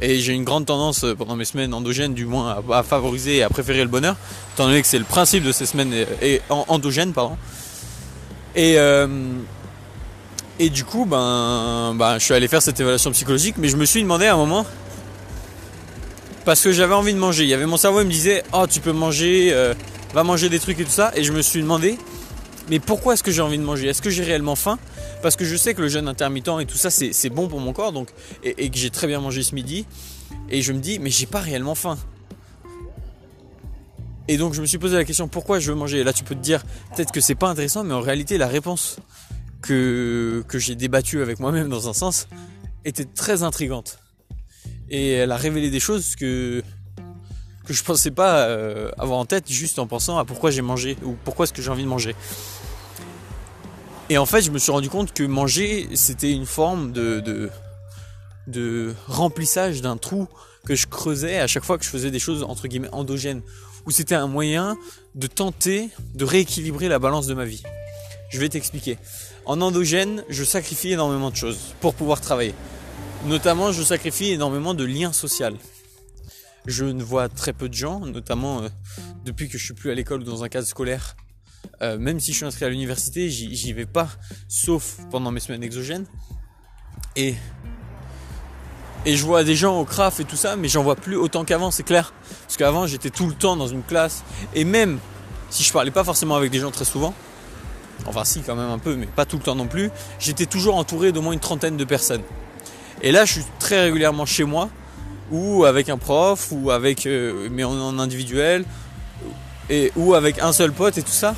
Et 0.00 0.20
j'ai 0.20 0.32
une 0.32 0.44
grande 0.44 0.64
tendance 0.64 1.04
pendant 1.18 1.34
mes 1.34 1.44
semaines 1.44 1.74
endogènes, 1.74 2.14
du 2.14 2.24
moins, 2.24 2.62
à, 2.72 2.82
favoriser 2.84 3.38
et 3.38 3.42
à 3.42 3.48
préférer 3.48 3.82
le 3.82 3.88
bonheur, 3.88 4.16
étant 4.54 4.66
donné 4.66 4.80
que 4.80 4.86
c'est 4.86 4.98
le 4.98 5.04
principe 5.04 5.42
de 5.42 5.50
ces 5.50 5.66
semaines 5.66 5.92
et, 6.22 6.40
endogènes, 6.48 7.12
pardon. 7.12 7.36
Et, 8.54 8.76
et 10.60 10.70
du 10.70 10.84
coup, 10.84 11.04
ben, 11.04 11.94
ben, 11.96 12.18
je 12.18 12.24
suis 12.24 12.34
allé 12.34 12.46
faire 12.46 12.62
cette 12.62 12.78
évaluation 12.78 13.10
psychologique, 13.10 13.56
mais 13.58 13.68
je 13.68 13.76
me 13.76 13.84
suis 13.84 14.02
demandé 14.02 14.26
à 14.26 14.34
un 14.34 14.36
moment, 14.36 14.64
parce 16.48 16.62
que 16.62 16.72
j'avais 16.72 16.94
envie 16.94 17.12
de 17.12 17.18
manger. 17.18 17.42
Il 17.42 17.50
y 17.50 17.52
avait 17.52 17.66
mon 17.66 17.76
cerveau, 17.76 18.00
il 18.00 18.06
me 18.06 18.10
disait, 18.10 18.42
oh, 18.54 18.64
tu 18.66 18.80
peux 18.80 18.92
manger, 18.92 19.50
euh, 19.52 19.74
va 20.14 20.24
manger 20.24 20.48
des 20.48 20.58
trucs 20.58 20.80
et 20.80 20.84
tout 20.84 20.90
ça. 20.90 21.12
Et 21.14 21.22
je 21.22 21.30
me 21.30 21.42
suis 21.42 21.60
demandé, 21.60 21.98
mais 22.70 22.78
pourquoi 22.78 23.12
est-ce 23.12 23.22
que 23.22 23.30
j'ai 23.30 23.42
envie 23.42 23.58
de 23.58 23.62
manger? 23.62 23.88
Est-ce 23.88 24.00
que 24.00 24.08
j'ai 24.08 24.24
réellement 24.24 24.56
faim? 24.56 24.78
Parce 25.20 25.36
que 25.36 25.44
je 25.44 25.54
sais 25.56 25.74
que 25.74 25.82
le 25.82 25.88
jeûne 25.88 26.08
intermittent 26.08 26.58
et 26.58 26.64
tout 26.64 26.78
ça, 26.78 26.88
c'est 26.88 27.28
bon 27.28 27.48
pour 27.48 27.60
mon 27.60 27.74
corps, 27.74 27.92
donc, 27.92 28.08
et, 28.42 28.70
que 28.70 28.78
j'ai 28.78 28.88
très 28.88 29.06
bien 29.06 29.20
mangé 29.20 29.42
ce 29.42 29.54
midi. 29.54 29.84
Et 30.48 30.62
je 30.62 30.72
me 30.72 30.78
dis, 30.78 30.98
mais 30.98 31.10
j'ai 31.10 31.26
pas 31.26 31.40
réellement 31.40 31.74
faim. 31.74 31.98
Et 34.26 34.38
donc 34.38 34.54
je 34.54 34.62
me 34.62 34.66
suis 34.66 34.78
posé 34.78 34.96
la 34.96 35.04
question 35.04 35.28
pourquoi 35.28 35.58
je 35.58 35.70
veux 35.70 35.76
manger? 35.76 36.02
Là 36.02 36.14
tu 36.14 36.24
peux 36.24 36.34
te 36.34 36.40
dire 36.40 36.64
peut-être 36.96 37.12
que 37.12 37.20
c'est 37.20 37.34
pas 37.34 37.48
intéressant, 37.48 37.84
mais 37.84 37.92
en 37.92 38.00
réalité 38.00 38.38
la 38.38 38.48
réponse 38.48 39.00
que, 39.60 40.42
que 40.48 40.58
j'ai 40.58 40.76
débattue 40.76 41.20
avec 41.20 41.40
moi-même 41.40 41.68
dans 41.68 41.90
un 41.90 41.94
sens 41.94 42.26
était 42.86 43.04
très 43.04 43.42
intrigante 43.42 43.98
et 44.90 45.12
elle 45.12 45.32
a 45.32 45.36
révélé 45.36 45.70
des 45.70 45.80
choses 45.80 46.16
que 46.16 46.62
que 47.66 47.74
je 47.74 47.84
pensais 47.84 48.10
pas 48.10 48.46
euh, 48.46 48.90
avoir 48.96 49.18
en 49.18 49.26
tête 49.26 49.50
juste 49.50 49.78
en 49.78 49.86
pensant 49.86 50.16
à 50.16 50.24
pourquoi 50.24 50.50
j'ai 50.50 50.62
mangé 50.62 50.96
ou 51.02 51.16
pourquoi 51.22 51.44
est-ce 51.44 51.52
que 51.52 51.60
j'ai 51.60 51.70
envie 51.70 51.82
de 51.82 51.88
manger. 51.88 52.16
Et 54.08 54.16
en 54.16 54.24
fait, 54.24 54.40
je 54.40 54.50
me 54.50 54.58
suis 54.58 54.72
rendu 54.72 54.88
compte 54.88 55.12
que 55.12 55.22
manger, 55.22 55.86
c'était 55.92 56.32
une 56.32 56.46
forme 56.46 56.92
de, 56.92 57.20
de, 57.20 57.50
de 58.46 58.94
remplissage 59.06 59.82
d'un 59.82 59.98
trou 59.98 60.28
que 60.64 60.74
je 60.74 60.86
creusais 60.86 61.38
à 61.38 61.46
chaque 61.46 61.64
fois 61.64 61.76
que 61.76 61.84
je 61.84 61.90
faisais 61.90 62.10
des 62.10 62.18
choses 62.18 62.42
entre 62.42 62.68
guillemets 62.68 62.88
endogènes, 62.92 63.42
où 63.84 63.90
c'était 63.90 64.14
un 64.14 64.26
moyen 64.26 64.78
de 65.14 65.26
tenter 65.26 65.90
de 66.14 66.24
rééquilibrer 66.24 66.88
la 66.88 66.98
balance 66.98 67.26
de 67.26 67.34
ma 67.34 67.44
vie. 67.44 67.62
Je 68.30 68.40
vais 68.40 68.48
t'expliquer. 68.48 68.98
En 69.44 69.60
endogène, 69.60 70.24
je 70.30 70.42
sacrifie 70.42 70.92
énormément 70.92 71.30
de 71.30 71.36
choses 71.36 71.58
pour 71.80 71.94
pouvoir 71.94 72.22
travailler. 72.22 72.54
Notamment, 73.24 73.72
je 73.72 73.82
sacrifie 73.82 74.30
énormément 74.30 74.74
de 74.74 74.84
liens 74.84 75.12
sociaux. 75.12 75.58
Je 76.66 76.84
ne 76.84 77.02
vois 77.02 77.28
très 77.28 77.52
peu 77.52 77.68
de 77.68 77.74
gens, 77.74 78.00
notamment 78.00 78.62
euh, 78.62 78.68
depuis 79.24 79.48
que 79.48 79.58
je 79.58 79.64
suis 79.64 79.74
plus 79.74 79.90
à 79.90 79.94
l'école 79.94 80.20
ou 80.20 80.24
dans 80.24 80.44
un 80.44 80.48
cadre 80.48 80.66
scolaire. 80.66 81.16
Euh, 81.82 81.98
même 81.98 82.20
si 82.20 82.32
je 82.32 82.36
suis 82.36 82.46
inscrit 82.46 82.64
à 82.64 82.68
l'université, 82.68 83.30
j'y 83.30 83.72
vais 83.72 83.86
pas, 83.86 84.08
sauf 84.48 84.98
pendant 85.10 85.30
mes 85.30 85.40
semaines 85.40 85.62
exogènes. 85.62 86.06
Et 87.16 87.34
et 89.06 89.16
je 89.16 89.24
vois 89.24 89.44
des 89.44 89.54
gens 89.54 89.78
au 89.78 89.84
craft 89.84 90.20
et 90.20 90.24
tout 90.24 90.36
ça, 90.36 90.56
mais 90.56 90.68
j'en 90.68 90.82
vois 90.82 90.96
plus 90.96 91.16
autant 91.16 91.44
qu'avant, 91.44 91.70
c'est 91.70 91.84
clair. 91.84 92.12
Parce 92.46 92.56
qu'avant, 92.56 92.86
j'étais 92.86 93.10
tout 93.10 93.26
le 93.26 93.32
temps 93.32 93.56
dans 93.56 93.68
une 93.68 93.82
classe, 93.82 94.24
et 94.54 94.64
même 94.64 94.98
si 95.50 95.62
je 95.62 95.72
parlais 95.72 95.90
pas 95.90 96.04
forcément 96.04 96.36
avec 96.36 96.50
des 96.50 96.58
gens 96.58 96.70
très 96.70 96.84
souvent, 96.84 97.14
enfin 98.06 98.24
si 98.24 98.42
quand 98.42 98.56
même 98.56 98.70
un 98.70 98.78
peu, 98.78 98.96
mais 98.96 99.06
pas 99.06 99.24
tout 99.24 99.38
le 99.38 99.42
temps 99.42 99.54
non 99.54 99.66
plus, 99.66 99.90
j'étais 100.18 100.46
toujours 100.46 100.76
entouré 100.76 101.12
d'au 101.12 101.22
moins 101.22 101.32
une 101.32 101.40
trentaine 101.40 101.76
de 101.76 101.84
personnes. 101.84 102.22
Et 103.02 103.12
là, 103.12 103.24
je 103.24 103.32
suis 103.32 103.44
très 103.60 103.82
régulièrement 103.82 104.26
chez 104.26 104.44
moi, 104.44 104.70
ou 105.30 105.64
avec 105.64 105.88
un 105.88 105.98
prof, 105.98 106.48
ou 106.50 106.70
avec, 106.70 107.06
euh, 107.06 107.48
mais 107.50 107.64
en, 107.64 107.98
individuel, 107.98 108.64
et, 109.70 109.92
ou 109.96 110.14
avec 110.14 110.40
un 110.40 110.52
seul 110.52 110.72
pote 110.72 110.98
et 110.98 111.02
tout 111.02 111.10
ça. 111.10 111.36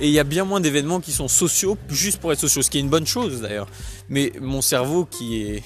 Et 0.00 0.08
il 0.08 0.12
y 0.12 0.18
a 0.18 0.24
bien 0.24 0.44
moins 0.44 0.60
d'événements 0.60 1.00
qui 1.00 1.12
sont 1.12 1.28
sociaux, 1.28 1.78
juste 1.88 2.18
pour 2.18 2.32
être 2.32 2.40
sociaux, 2.40 2.62
ce 2.62 2.70
qui 2.70 2.78
est 2.78 2.80
une 2.80 2.88
bonne 2.88 3.06
chose 3.06 3.40
d'ailleurs. 3.40 3.68
Mais 4.08 4.32
mon 4.40 4.60
cerveau 4.60 5.04
qui 5.04 5.42
est 5.42 5.62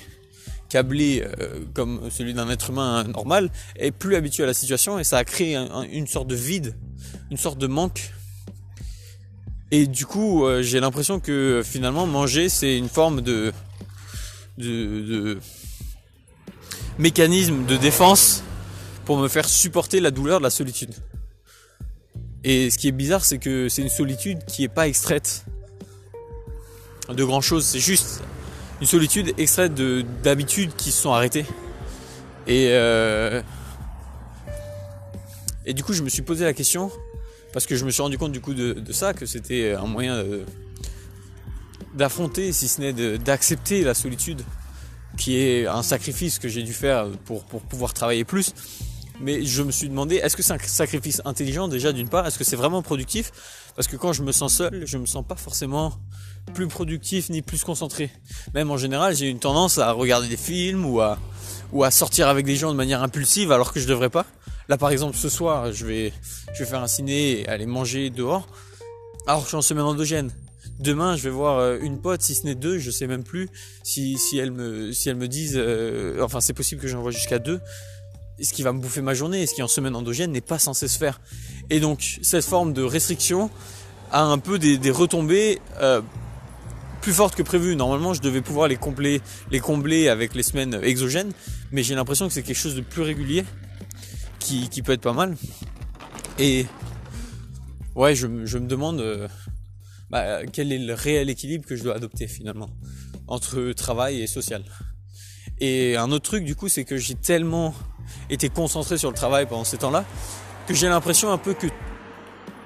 câblé 0.68 1.24
euh, 1.24 1.61
comme 1.72 2.11
celui 2.11 2.34
d'un 2.34 2.48
être 2.50 2.70
humain 2.70 3.04
normal 3.04 3.50
est 3.76 3.90
plus 3.90 4.16
habitué 4.16 4.42
à 4.42 4.46
la 4.46 4.52
situation 4.52 4.98
et 4.98 5.04
ça 5.04 5.16
a 5.16 5.24
créé 5.24 5.56
une 5.90 6.06
sorte 6.06 6.28
de 6.28 6.34
vide, 6.34 6.74
une 7.30 7.38
sorte 7.38 7.58
de 7.58 7.66
manque. 7.66 8.12
Et 9.70 9.87
du 9.87 10.04
coup, 10.04 10.44
euh, 10.44 10.62
j'ai 10.62 10.78
l'impression 10.78 11.20
que 11.20 11.62
finalement 11.64 12.06
manger 12.06 12.50
c'est 12.50 12.76
une 12.76 12.88
forme 12.88 13.22
de 13.22 13.52
de, 14.58 15.38
mécanisme 16.98 17.64
de 17.64 17.76
défense 17.76 18.42
pour 19.04 19.18
me 19.18 19.28
faire 19.28 19.48
supporter 19.48 20.00
la 20.00 20.10
douleur 20.10 20.38
de 20.38 20.44
la 20.44 20.50
solitude. 20.50 20.94
Et 22.44 22.70
ce 22.70 22.78
qui 22.78 22.88
est 22.88 22.92
bizarre, 22.92 23.24
c'est 23.24 23.38
que 23.38 23.68
c'est 23.68 23.82
une 23.82 23.88
solitude 23.88 24.44
qui 24.44 24.62
n'est 24.62 24.68
pas 24.68 24.88
extraite 24.88 25.44
de 27.08 27.24
grand 27.24 27.40
chose. 27.40 27.64
C'est 27.64 27.78
juste 27.78 28.22
une 28.80 28.86
solitude 28.86 29.32
extraite 29.38 29.74
d'habitudes 30.22 30.74
qui 30.76 30.90
se 30.90 31.02
sont 31.02 31.12
arrêtées. 31.12 31.46
Et, 32.46 32.68
euh, 32.70 33.42
et 35.66 35.74
du 35.74 35.82
coup, 35.82 35.92
je 35.92 36.02
me 36.02 36.08
suis 36.08 36.22
posé 36.22 36.44
la 36.44 36.52
question, 36.52 36.90
parce 37.52 37.66
que 37.66 37.76
je 37.76 37.84
me 37.84 37.90
suis 37.90 38.02
rendu 38.02 38.18
compte 38.18 38.32
du 38.32 38.40
coup 38.40 38.54
de, 38.54 38.72
de 38.72 38.92
ça, 38.92 39.12
que 39.14 39.26
c'était 39.26 39.74
un 39.74 39.86
moyen 39.86 40.22
de, 40.22 40.44
d'affronter, 41.98 42.52
si 42.52 42.68
ce 42.68 42.80
n'est 42.80 43.18
d'accepter 43.18 43.82
la 43.82 43.92
solitude, 43.92 44.42
qui 45.18 45.37
est 45.37 45.66
un 45.66 45.82
sacrifice 45.82 46.38
que 46.38 46.48
j'ai 46.48 46.62
dû 46.62 46.72
faire 46.72 47.11
pour, 47.26 47.44
pour 47.44 47.61
pouvoir 47.61 47.92
travailler 47.92 48.24
plus. 48.24 48.54
Mais 49.20 49.44
je 49.44 49.62
me 49.64 49.72
suis 49.72 49.88
demandé, 49.88 50.16
est-ce 50.16 50.37
que 50.37 50.44
c'est 50.44 50.52
un 50.52 50.58
sacrifice 50.58 51.20
intelligent 51.24 51.66
déjà 51.66 51.92
d'une 51.92 52.08
part? 52.08 52.26
Est-ce 52.26 52.38
que 52.38 52.44
c'est 52.44 52.56
vraiment 52.56 52.82
productif? 52.82 53.32
Parce 53.74 53.88
que 53.88 53.96
quand 53.96 54.12
je 54.12 54.22
me 54.22 54.30
sens 54.30 54.54
seul, 54.54 54.87
je 54.87 54.96
me 54.96 55.06
sens 55.06 55.24
pas 55.26 55.34
forcément 55.34 55.92
plus 56.54 56.68
productif 56.68 57.28
ni 57.28 57.42
plus 57.42 57.64
concentré. 57.64 58.11
Même 58.54 58.70
en 58.70 58.76
général, 58.76 59.16
j'ai 59.16 59.28
une 59.28 59.40
tendance 59.40 59.78
à 59.78 59.90
regarder 59.90 60.28
des 60.28 60.37
films 60.37 60.87
ou 60.87 61.00
à, 61.00 61.18
ou 61.72 61.82
à 61.82 61.90
sortir 61.90 62.28
avec 62.28 62.46
des 62.46 62.56
gens 62.56 62.70
de 62.70 62.76
manière 62.76 63.02
impulsive 63.02 63.50
alors 63.50 63.72
que 63.72 63.80
je 63.80 63.88
devrais 63.88 64.08
pas. 64.08 64.24
Là 64.68 64.78
par 64.78 64.90
exemple 64.90 65.16
ce 65.16 65.28
soir, 65.28 65.72
je 65.72 65.84
vais, 65.84 66.12
je 66.54 66.61
vais 66.61 66.70
faire 66.70 66.82
un 66.82 66.87
ciné 66.87 67.40
et 67.40 67.48
aller 67.48 67.66
manger 67.66 68.11
dehors 68.11 68.46
alors 69.26 69.40
que 69.40 69.44
je 69.44 69.48
suis 69.48 69.56
en 69.56 69.62
semaine 69.62 69.84
endogène. 69.84 70.30
Demain, 70.78 71.16
je 71.16 71.24
vais 71.24 71.30
voir 71.30 71.58
euh, 71.58 71.78
une 71.80 72.00
pote, 72.00 72.22
si 72.22 72.34
ce 72.36 72.46
n'est 72.46 72.54
deux, 72.54 72.78
je 72.78 72.90
sais 72.90 73.08
même 73.08 73.24
plus 73.24 73.48
si, 73.82 74.16
si 74.16 74.38
elle 74.38 74.52
me 74.52 74.92
si 74.92 75.08
elle 75.08 75.16
me 75.16 75.26
disent, 75.26 75.56
euh, 75.56 76.22
enfin 76.22 76.40
c'est 76.40 76.52
possible 76.52 76.80
que 76.80 76.86
j'en 76.86 77.02
vois 77.02 77.10
jusqu'à 77.10 77.40
deux. 77.40 77.60
Ce 78.40 78.52
qui 78.52 78.62
va 78.62 78.72
me 78.72 78.80
bouffer 78.80 79.02
ma 79.02 79.14
journée, 79.14 79.44
ce 79.46 79.54
qui 79.54 79.62
en 79.62 79.68
semaine 79.68 79.96
endogène 79.96 80.30
n'est 80.30 80.40
pas 80.40 80.60
censé 80.60 80.86
se 80.86 80.96
faire. 80.96 81.20
Et 81.70 81.80
donc 81.80 82.20
cette 82.22 82.44
forme 82.44 82.72
de 82.72 82.82
restriction 82.82 83.50
a 84.12 84.22
un 84.22 84.38
peu 84.38 84.60
des, 84.60 84.78
des 84.78 84.92
retombées 84.92 85.58
euh, 85.80 86.00
plus 87.00 87.12
fortes 87.12 87.34
que 87.34 87.42
prévu. 87.42 87.74
Normalement, 87.74 88.14
je 88.14 88.20
devais 88.20 88.40
pouvoir 88.40 88.68
les 88.68 88.76
combler, 88.76 89.20
les 89.50 89.58
combler 89.58 90.08
avec 90.08 90.36
les 90.36 90.44
semaines 90.44 90.78
exogènes, 90.84 91.32
mais 91.72 91.82
j'ai 91.82 91.96
l'impression 91.96 92.28
que 92.28 92.32
c'est 92.32 92.44
quelque 92.44 92.56
chose 92.56 92.76
de 92.76 92.80
plus 92.82 93.02
régulier 93.02 93.44
qui, 94.38 94.68
qui 94.68 94.82
peut 94.82 94.92
être 94.92 95.00
pas 95.00 95.12
mal. 95.12 95.36
Et 96.38 96.66
ouais, 97.96 98.14
je, 98.14 98.28
je 98.44 98.58
me 98.58 98.68
demande 98.68 99.28
bah, 100.10 100.44
quel 100.52 100.72
est 100.72 100.78
le 100.78 100.94
réel 100.94 101.30
équilibre 101.30 101.66
que 101.66 101.76
je 101.76 101.82
dois 101.82 101.94
adopter 101.94 102.26
finalement 102.26 102.70
entre 103.26 103.72
travail 103.72 104.20
et 104.20 104.26
social? 104.26 104.64
Et 105.60 105.96
un 105.96 106.10
autre 106.10 106.24
truc 106.24 106.44
du 106.44 106.54
coup, 106.54 106.68
c'est 106.68 106.84
que 106.84 106.96
j'ai 106.96 107.14
tellement 107.14 107.74
été 108.30 108.48
concentré 108.48 108.96
sur 108.96 109.10
le 109.10 109.16
travail 109.16 109.46
pendant 109.46 109.64
ces 109.64 109.78
temps-là 109.78 110.04
que 110.66 110.74
j'ai 110.74 110.88
l'impression 110.88 111.32
un 111.32 111.38
peu 111.38 111.54
que 111.54 111.66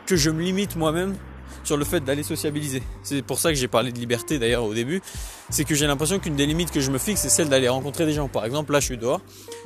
que 0.06 0.16
je 0.16 0.30
me 0.30 0.42
limite 0.42 0.76
moi-même 0.76 1.14
sur 1.64 1.76
le 1.76 1.84
fait 1.84 2.00
d'aller 2.00 2.22
sociabiliser. 2.24 2.82
C'est 3.02 3.22
pour 3.22 3.38
ça 3.38 3.50
que 3.50 3.54
j'ai 3.54 3.68
parlé 3.68 3.92
de 3.92 3.98
liberté 3.98 4.38
d'ailleurs 4.38 4.64
au 4.64 4.74
début. 4.74 5.00
C'est 5.48 5.64
que 5.64 5.74
j'ai 5.74 5.86
l'impression 5.86 6.18
qu'une 6.18 6.34
des 6.34 6.46
limites 6.46 6.70
que 6.70 6.80
je 6.80 6.90
me 6.90 6.98
fixe, 6.98 7.20
c'est 7.20 7.28
celle 7.28 7.48
d'aller 7.48 7.68
rencontrer 7.68 8.04
des 8.04 8.12
gens. 8.12 8.28
Par 8.28 8.44
exemple, 8.44 8.72
là 8.72 8.80
je 8.80 8.86
suis 8.86 8.98
dehors, 8.98 9.20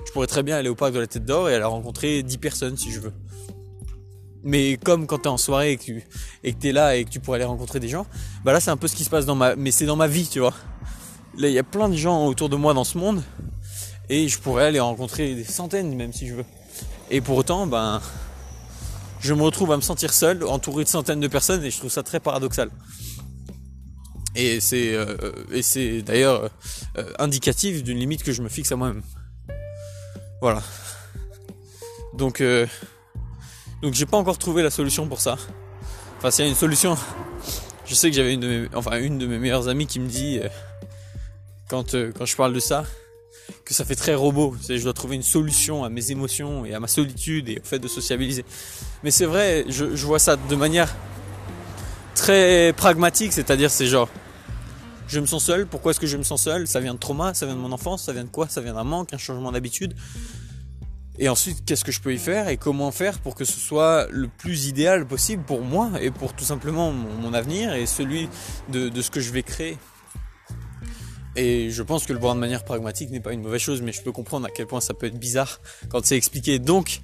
je 0.07 0.13
pourrais 0.13 0.27
très 0.27 0.43
bien 0.43 0.57
aller 0.57 0.69
au 0.69 0.75
parc 0.75 0.93
de 0.93 1.01
la 1.01 1.07
Tête 1.07 1.25
d'Or 1.25 1.49
et 1.49 1.55
aller 1.55 1.65
rencontrer 1.65 2.23
10 2.23 2.39
personnes 2.39 2.77
si 2.77 2.93
je 2.93 3.01
veux. 3.01 3.13
Mais 4.47 4.77
comme 4.77 5.09
quand 5.09 5.19
t'es 5.19 5.29
en 5.29 5.39
soirée 5.39 5.73
et 5.73 5.77
que 5.77 5.83
tu 5.83 6.05
et 6.45 6.53
que 6.53 6.59
t'es 6.59 6.71
là 6.71 6.95
et 6.95 7.05
que 7.05 7.11
tu 7.11 7.19
pourrais 7.19 7.39
aller 7.39 7.45
rencontrer 7.45 7.81
des 7.81 7.89
gens, 7.89 8.07
bah 8.45 8.53
là 8.53 8.61
c'est 8.61 8.71
un 8.71 8.77
peu 8.77 8.87
ce 8.87 8.95
qui 8.95 9.03
se 9.03 9.11
passe 9.11 9.27
dans 9.27 9.35
ma, 9.35 9.57
mais 9.57 9.73
c'est 9.73 9.87
dans 9.87 9.97
ma 9.97 10.07
vie, 10.07 10.29
tu 10.29 10.39
vois. 10.39 10.55
Là 11.37 11.49
il 11.49 11.53
y 11.53 11.59
a 11.59 11.65
plein 11.65 11.89
de 11.89 11.97
gens 11.97 12.27
autour 12.27 12.49
de 12.49 12.55
moi 12.55 12.73
dans 12.73 12.85
ce 12.85 12.97
monde 12.97 13.25
et 14.09 14.29
je 14.29 14.39
pourrais 14.39 14.67
aller 14.67 14.79
rencontrer 14.79 15.35
des 15.35 15.43
centaines 15.43 15.93
même 15.97 16.13
si 16.13 16.29
je 16.29 16.37
veux. 16.37 16.45
Et 17.11 17.21
pour 17.21 17.37
autant, 17.37 17.67
ben, 17.67 18.01
je 19.19 19.35
me 19.35 19.43
retrouve 19.43 19.73
à 19.73 19.77
me 19.77 19.83
sentir 19.83 20.13
seul, 20.13 20.45
entouré 20.45 20.85
de 20.85 20.89
centaines 20.89 21.19
de 21.19 21.29
personnes 21.29 21.65
et 21.65 21.71
je 21.73 21.79
trouve 21.79 21.91
ça 21.91 22.05
très 22.05 22.21
paradoxal. 22.21 22.71
Et 24.37 24.61
c'est 24.61 24.95
euh, 24.95 25.17
et 25.51 25.63
c'est 25.63 26.03
d'ailleurs 26.03 26.51
euh, 26.99 27.13
indicatif 27.19 27.83
d'une 27.83 27.99
limite 27.99 28.23
que 28.23 28.31
je 28.31 28.43
me 28.43 28.49
fixe 28.49 28.71
à 28.71 28.77
moi-même. 28.77 29.03
Voilà. 30.41 30.63
Donc 32.15 32.41
euh, 32.41 32.69
donc 33.83 33.95
j'ai 33.95 34.07
pas 34.07 34.17
encore 34.17 34.39
trouvé 34.39 34.63
la 34.63 34.71
solution 34.71 35.07
pour 35.07 35.21
ça. 35.21 35.37
Enfin 36.19 36.31
s'il 36.31 36.45
y 36.45 36.49
a 36.49 36.51
une 36.51 36.57
solution, 36.57 36.97
je 37.85 37.95
sais 37.95 38.11
que 38.11 38.17
j'avais 38.17 38.35
une 38.35 38.41
de 38.41 38.49
mes, 38.49 38.69
enfin 38.75 38.99
une 38.99 39.19
de 39.19 39.27
mes 39.27 39.39
meilleures 39.39 39.69
amies 39.69 39.87
qui 39.87 40.01
me 40.01 40.09
dit 40.09 40.41
euh, 40.43 40.49
quand 41.69 41.95
euh, 41.95 42.13
quand 42.17 42.25
je 42.25 42.37
parle 42.37 42.53
de 42.53 42.61
ça 42.61 42.85
que 43.65 43.75
ça 43.75 43.85
fait 43.85 43.95
très 43.95 44.15
robot. 44.15 44.57
C'est 44.61 44.79
je 44.79 44.85
dois 44.85 44.93
trouver 44.93 45.17
une 45.17 45.23
solution 45.23 45.85
à 45.85 45.89
mes 45.89 46.11
émotions 46.11 46.65
et 46.65 46.75
à 46.75 46.81
ma 46.81 46.89
solitude 46.89 47.49
et 47.49 47.61
au 47.61 47.65
fait 47.65 47.79
de 47.79 47.89
sociabiliser. 47.89 48.45
Mais 49.05 49.11
c'est 49.11 49.27
vrai, 49.27 49.65
je, 49.69 49.95
je 49.95 50.07
vois 50.07 50.19
ça 50.19 50.37
de 50.37 50.57
manière 50.57 50.95
très 52.15 52.73
pragmatique, 52.77 53.33
c'est-à-dire 53.33 53.71
c'est 53.71 53.87
genre 53.87 54.09
je 55.09 55.21
me 55.21 55.27
sens 55.27 55.45
seul, 55.45 55.67
pourquoi 55.67 55.93
est-ce 55.93 56.01
que 56.01 56.07
je 56.07 56.17
me 56.17 56.25
sens 56.25 56.43
seul? 56.43 56.67
Ça 56.67 56.81
vient 56.81 56.95
de 56.95 56.99
trauma, 56.99 57.33
ça 57.35 57.47
vient 57.47 57.55
de 57.55 57.61
mon 57.61 57.71
enfance, 57.71 58.03
ça 58.03 58.13
vient 58.13 58.25
de 58.25 58.29
quoi? 58.29 58.49
Ça 58.49 58.61
vient 58.61 58.75
d'un 58.75 58.85
manque, 58.85 59.15
un 59.15 59.19
changement 59.19 59.53
d'habitude. 59.53 59.95
Et 61.19 61.29
ensuite, 61.29 61.65
qu'est-ce 61.65 61.85
que 61.85 61.93
je 61.93 62.01
peux 62.01 62.13
y 62.13 62.19
faire 62.19 62.49
et 62.49 62.57
comment 62.57 62.91
faire 62.91 63.19
pour 63.21 63.35
que 63.35 63.45
ce 63.45 63.59
soit 63.59 64.07
le 64.11 64.29
plus 64.29 64.67
idéal 64.67 65.07
possible 65.07 65.43
pour 65.43 65.63
moi 65.63 65.91
et 66.01 66.11
pour 66.11 66.35
tout 66.35 66.45
simplement 66.45 66.93
mon, 66.93 67.33
avenir 67.33 67.75
et 67.75 67.87
celui 67.87 68.29
de, 68.69 68.91
ce 69.01 69.11
que 69.11 69.21
je 69.21 69.31
vais 69.31 69.43
créer. 69.43 69.79
Et 71.35 71.71
je 71.71 71.83
pense 71.83 72.07
que 72.07 72.13
le 72.13 72.19
voir 72.19 72.35
de 72.35 72.41
manière 72.41 72.65
pragmatique 72.65 73.11
n'est 73.11 73.21
pas 73.21 73.33
une 73.33 73.43
mauvaise 73.43 73.61
chose, 73.61 73.83
mais 73.83 73.93
je 73.93 74.03
peux 74.03 74.13
comprendre 74.13 74.47
à 74.47 74.51
quel 74.51 74.67
point 74.67 74.81
ça 74.81 74.95
peut 74.95 75.07
être 75.07 75.19
bizarre 75.19 75.61
quand 75.91 76.05
c'est 76.05 76.17
expliqué. 76.17 76.59
Donc, 76.59 77.03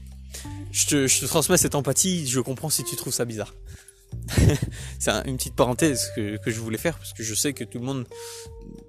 je 0.71 0.87
te 0.87 1.27
transmets 1.27 1.59
cette 1.59 1.75
empathie, 1.75 2.27
je 2.27 2.41
comprends 2.41 2.71
si 2.71 2.85
tu 2.85 2.97
trouves 2.97 3.13
ça 3.13 3.25
bizarre. 3.25 3.55
c'est 4.99 5.11
une 5.27 5.37
petite 5.37 5.55
parenthèse 5.57 6.11
que, 6.15 6.39
je 6.47 6.61
voulais 6.61 6.79
faire 6.79 6.99
parce 6.99 7.13
que 7.13 7.23
je 7.23 7.35
sais 7.35 7.53
que 7.53 7.65
tout 7.65 7.79
le 7.79 7.85
monde 7.85 8.07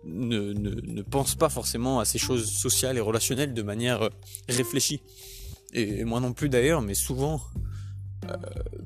ne, 0.06 1.02
pense 1.02 1.36
pas 1.36 1.50
forcément 1.50 2.00
à 2.00 2.06
ces 2.06 2.18
choses 2.18 2.50
sociales 2.50 2.98
et 2.98 3.02
relationnelles 3.02 3.54
de 3.54 3.62
manière 3.62 4.04
euh, 4.04 4.10
réfléchie. 4.50 5.02
Et, 5.74 6.04
moi 6.04 6.20
non 6.20 6.34
plus 6.34 6.50
d'ailleurs, 6.50 6.82
mais 6.82 6.94
souvent, 6.94 7.42
euh, 8.30 8.36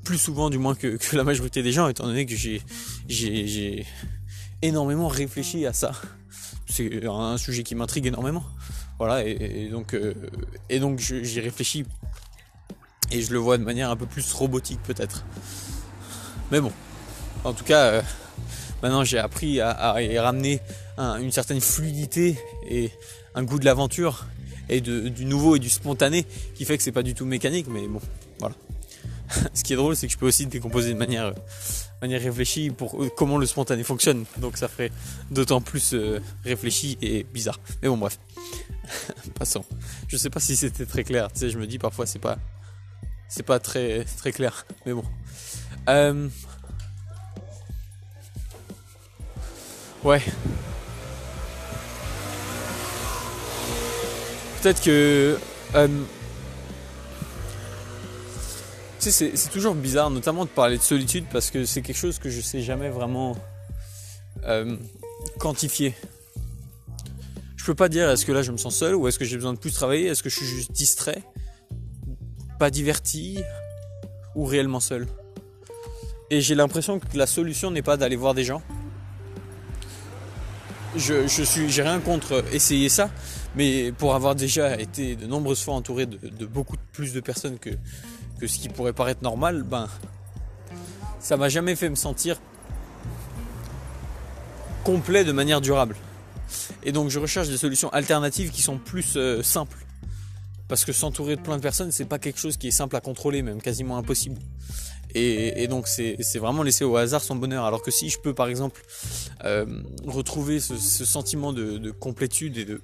plus 0.03 0.17
souvent 0.17 0.49
du 0.49 0.57
moins 0.57 0.75
que, 0.75 0.97
la 1.15 1.23
majorité 1.23 1.63
des 1.63 1.71
gens, 1.71 1.87
étant 1.87 2.05
donné 2.05 2.25
que 2.25 2.35
j'ai, 2.35 3.85
énormément 4.61 5.07
réfléchi 5.07 5.65
à 5.65 5.73
ça. 5.73 5.91
C'est 6.67 7.05
un 7.05 7.37
sujet 7.37 7.63
qui 7.63 7.75
m'intrigue 7.75 8.07
énormément. 8.07 8.43
Voilà, 8.97 9.23
et, 9.23 9.69
donc, 9.69 9.93
euh, 9.93 10.13
donc 10.79 10.99
j'y 10.99 11.39
réfléchis 11.39 11.85
et 13.11 13.21
je 13.21 13.31
le 13.31 13.37
vois 13.37 13.57
de 13.57 13.63
manière 13.63 13.91
un 13.91 13.95
peu 13.95 14.07
plus 14.07 14.33
robotique 14.33 14.81
peut-être. 14.83 15.23
Mais 16.51 16.59
bon, 16.59 16.71
en 17.43 17.53
tout 17.53 17.63
cas, 17.63 18.01
maintenant 18.81 19.03
j'ai 19.03 19.19
appris 19.19 19.61
à, 19.61 19.93
ramener 20.21 20.61
une 20.97 21.31
certaine 21.31 21.61
fluidité 21.61 22.37
et 22.69 22.91
un 23.35 23.43
goût 23.43 23.59
de 23.59 23.65
l'aventure 23.65 24.25
et 24.69 24.81
du 24.81 25.25
nouveau 25.25 25.55
et 25.55 25.59
du 25.59 25.69
spontané 25.69 26.25
qui 26.55 26.65
fait 26.65 26.77
que 26.77 26.83
c'est 26.83 26.91
pas 26.91 27.03
du 27.03 27.13
tout 27.13 27.25
mécanique, 27.25 27.67
mais 27.69 27.87
bon, 27.87 28.01
voilà. 28.39 28.55
Ce 29.53 29.63
qui 29.63 29.73
est 29.73 29.75
drôle, 29.75 29.95
c'est 29.95 30.07
que 30.07 30.13
je 30.13 30.17
peux 30.17 30.27
aussi 30.27 30.45
décomposer 30.45 30.93
de 30.93 30.97
manière, 30.97 31.33
manière 32.01 32.21
réfléchie 32.21 32.69
pour 32.69 33.03
euh, 33.03 33.09
comment 33.15 33.37
le 33.37 33.45
spontané 33.45 33.83
fonctionne. 33.83 34.25
Donc 34.37 34.57
ça 34.57 34.67
ferait 34.67 34.91
d'autant 35.31 35.61
plus 35.61 35.93
euh, 35.93 36.21
réfléchi 36.43 36.97
et 37.01 37.25
bizarre. 37.33 37.59
Mais 37.81 37.89
bon, 37.89 37.97
bref. 37.97 38.19
Passons. 39.39 39.65
Je 40.07 40.17
sais 40.17 40.29
pas 40.29 40.39
si 40.39 40.55
c'était 40.55 40.85
très 40.85 41.03
clair. 41.03 41.31
Tu 41.31 41.39
sais, 41.39 41.49
je 41.49 41.57
me 41.57 41.67
dis 41.67 41.77
parfois 41.77 42.05
c'est 42.05 42.19
pas, 42.19 42.37
c'est 43.27 43.43
pas 43.43 43.59
très, 43.59 44.05
très 44.17 44.31
clair. 44.31 44.65
Mais 44.85 44.93
bon. 44.93 45.03
Euh... 45.89 46.29
Ouais. 50.03 50.21
Peut-être 54.61 54.81
que... 54.81 55.37
Euh... 55.75 55.87
Tu 58.99 59.11
sais, 59.11 59.31
c'est 59.35 59.49
toujours 59.49 59.75
bizarre, 59.75 60.09
notamment 60.09 60.45
de 60.45 60.49
parler 60.49 60.77
de 60.77 60.81
solitude, 60.81 61.25
parce 61.31 61.51
que 61.51 61.65
c'est 61.65 61.81
quelque 61.81 61.97
chose 61.97 62.17
que 62.17 62.29
je 62.29 62.41
sais 62.41 62.61
jamais 62.61 62.89
vraiment 62.89 63.37
euh, 64.45 64.75
quantifier. 65.39 65.93
Je 67.55 67.65
peux 67.65 67.75
pas 67.75 67.89
dire 67.89 68.09
est-ce 68.09 68.25
que 68.25 68.31
là 68.31 68.41
je 68.41 68.51
me 68.51 68.57
sens 68.57 68.75
seul 68.75 68.95
ou 68.95 69.07
est-ce 69.07 69.19
que 69.19 69.25
j'ai 69.25 69.35
besoin 69.35 69.53
de 69.53 69.59
plus 69.59 69.71
travailler, 69.71 70.07
est-ce 70.07 70.23
que 70.23 70.29
je 70.29 70.37
suis 70.37 70.45
juste 70.45 70.71
distrait, 70.71 71.21
pas 72.59 72.69
diverti 72.69 73.39
ou 74.35 74.45
réellement 74.45 74.79
seul. 74.79 75.07
Et 76.29 76.41
j'ai 76.41 76.55
l'impression 76.55 76.99
que 76.99 77.17
la 77.17 77.27
solution 77.27 77.71
n'est 77.71 77.81
pas 77.81 77.97
d'aller 77.97 78.15
voir 78.15 78.33
des 78.33 78.43
gens. 78.43 78.61
Je, 80.95 81.27
je 81.27 81.43
suis, 81.43 81.69
j'ai 81.69 81.83
rien 81.83 81.99
contre 81.99 82.43
essayer 82.53 82.89
ça, 82.89 83.11
mais 83.57 83.91
pour 83.91 84.13
avoir 84.13 84.35
déjà 84.35 84.79
été 84.79 85.15
de 85.15 85.25
nombreuses 85.25 85.63
fois 85.63 85.73
entouré 85.73 86.05
de, 86.05 86.45
beaucoup 86.45 86.75
plus 86.93 87.11
de 87.11 87.19
personnes 87.19 87.57
que, 87.57 87.71
ce 88.39 88.59
qui 88.59 88.69
pourrait 88.69 88.93
paraître 88.93 89.23
normal, 89.23 89.63
ben, 89.63 89.89
ça 91.19 91.37
m'a 91.37 91.49
jamais 91.49 91.75
fait 91.75 91.89
me 91.89 91.95
sentir 91.95 92.39
complet 94.83 95.23
de 95.23 95.31
manière 95.31 95.59
durable. 95.59 95.95
Et 96.83 96.91
donc 96.91 97.09
je 97.09 97.17
recherche 97.17 97.49
des 97.49 97.57
solutions 97.57 97.89
alternatives 97.89 98.51
qui 98.51 98.61
sont 98.61 98.77
plus 98.77 99.17
euh, 99.17 99.41
simples. 99.41 99.79
Parce 100.67 100.85
que 100.85 100.91
s'entourer 100.91 101.35
de 101.35 101.41
plein 101.41 101.57
de 101.57 101.61
personnes, 101.61 101.91
c'est 101.91 102.05
pas 102.05 102.19
quelque 102.19 102.39
chose 102.39 102.57
qui 102.57 102.67
est 102.67 102.71
simple 102.71 102.95
à 102.95 103.01
contrôler, 103.01 103.41
même 103.41 103.61
quasiment 103.61 103.97
impossible. 103.97 104.39
Et, 105.15 105.67
donc 105.67 105.87
c'est 105.87 106.37
vraiment 106.37 106.61
laisser 106.61 106.83
au 106.83 106.95
hasard 106.95 107.23
son 107.23 107.35
bonheur. 107.35 107.65
Alors 107.65 107.81
que 107.81 107.89
si 107.89 108.09
je 108.09 108.19
peux 108.19 108.35
par 108.35 108.49
exemple 108.49 108.83
euh, 109.45 109.65
retrouver 110.05 110.59
ce, 110.59 110.75
sentiment 110.77 111.53
de, 111.53 111.89
complétude 111.89 112.57
et 112.57 112.65
de 112.65 112.81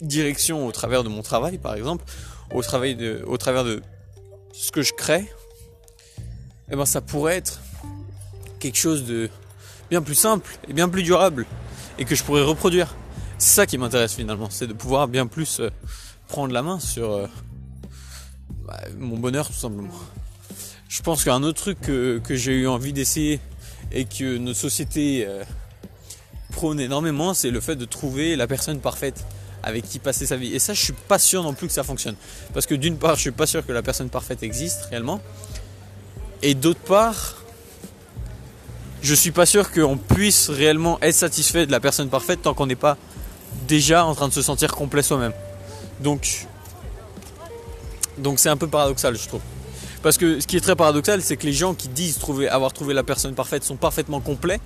direction 0.00 0.66
au 0.66 0.72
travers 0.72 1.04
de 1.04 1.08
mon 1.08 1.22
travail, 1.22 1.58
par 1.58 1.74
exemple, 1.74 2.04
au, 2.52 2.62
travail 2.62 2.94
de, 2.94 3.22
au 3.26 3.36
travers 3.36 3.64
de 3.64 3.82
ce 4.52 4.70
que 4.70 4.82
je 4.82 4.92
crée, 4.92 5.30
eh 6.70 6.76
ben 6.76 6.86
ça 6.86 7.00
pourrait 7.00 7.36
être 7.36 7.60
quelque 8.58 8.78
chose 8.78 9.04
de 9.04 9.28
bien 9.90 10.02
plus 10.02 10.14
simple 10.14 10.50
et 10.68 10.72
bien 10.72 10.88
plus 10.88 11.02
durable 11.02 11.46
et 11.98 12.04
que 12.04 12.14
je 12.14 12.24
pourrais 12.24 12.42
reproduire. 12.42 12.94
C'est 13.38 13.54
ça 13.54 13.66
qui 13.66 13.78
m'intéresse 13.78 14.14
finalement, 14.14 14.48
c'est 14.50 14.66
de 14.66 14.72
pouvoir 14.72 15.08
bien 15.08 15.26
plus 15.26 15.60
euh, 15.60 15.70
prendre 16.28 16.52
la 16.52 16.62
main 16.62 16.78
sur 16.78 17.12
euh, 17.12 17.26
bah, 18.66 18.80
mon 18.98 19.18
bonheur 19.18 19.46
tout 19.46 19.52
simplement. 19.52 19.94
Je 20.88 21.02
pense 21.02 21.24
qu'un 21.24 21.42
autre 21.42 21.60
truc 21.60 21.80
que, 21.80 22.20
j'ai 22.30 22.52
eu 22.52 22.68
envie 22.68 22.92
d'essayer 22.92 23.40
et 23.90 24.04
que 24.04 24.38
notre 24.38 24.58
société 24.58 25.24
euh, 25.26 25.42
prône 26.52 26.78
énormément, 26.78 27.34
c'est 27.34 27.50
le 27.50 27.60
fait 27.60 27.74
de 27.74 27.84
trouver 27.84 28.36
la 28.36 28.46
personne 28.46 28.78
parfaite 28.78 29.24
avec 29.64 29.88
qui 29.88 29.98
passer 29.98 30.26
sa 30.26 30.36
vie. 30.36 30.54
Et 30.54 30.58
ça, 30.58 30.74
je 30.74 30.82
suis 30.82 30.92
pas 30.92 31.18
sûr 31.18 31.42
non 31.42 31.54
plus 31.54 31.66
que 31.66 31.72
ça 31.72 31.82
fonctionne. 31.82 32.16
Parce 32.52 32.66
que 32.66 32.74
d'une 32.74 32.96
part, 32.96 33.16
je 33.16 33.22
suis 33.22 33.30
pas 33.30 33.46
sûr 33.46 33.66
que 33.66 33.72
la 33.72 33.82
personne 33.82 34.10
parfaite 34.10 34.42
existe 34.42 34.84
réellement. 34.90 35.20
Et 36.42 36.54
d'autre 36.54 36.80
part, 36.80 37.42
je 39.02 39.14
suis 39.14 39.30
pas 39.30 39.46
sûr 39.46 39.70
qu'on 39.72 39.96
puisse 39.96 40.50
réellement 40.50 40.98
être 41.02 41.14
satisfait 41.14 41.66
de 41.66 41.72
la 41.72 41.80
personne 41.80 42.08
parfaite 42.08 42.42
tant 42.42 42.54
qu'on 42.54 42.66
n'est 42.66 42.74
pas 42.74 42.96
déjà 43.66 44.04
en 44.04 44.14
train 44.14 44.28
de 44.28 44.32
se 44.32 44.42
sentir 44.42 44.74
complet 44.74 45.02
soi-même. 45.02 45.32
Donc, 46.00 46.46
donc 48.18 48.38
c'est 48.38 48.48
un 48.48 48.56
peu 48.56 48.68
paradoxal, 48.68 49.16
je 49.16 49.28
trouve. 49.28 49.40
Parce 50.02 50.18
que 50.18 50.38
ce 50.38 50.46
qui 50.46 50.58
est 50.58 50.60
très 50.60 50.76
paradoxal, 50.76 51.22
c'est 51.22 51.38
que 51.38 51.46
les 51.46 51.54
gens 51.54 51.72
qui 51.72 51.88
disent 51.88 52.18
trouver, 52.18 52.46
avoir 52.48 52.74
trouvé 52.74 52.92
la 52.92 53.02
personne 53.02 53.34
parfaite 53.34 53.64
sont 53.64 53.76
parfaitement 53.76 54.20
complets. 54.20 54.60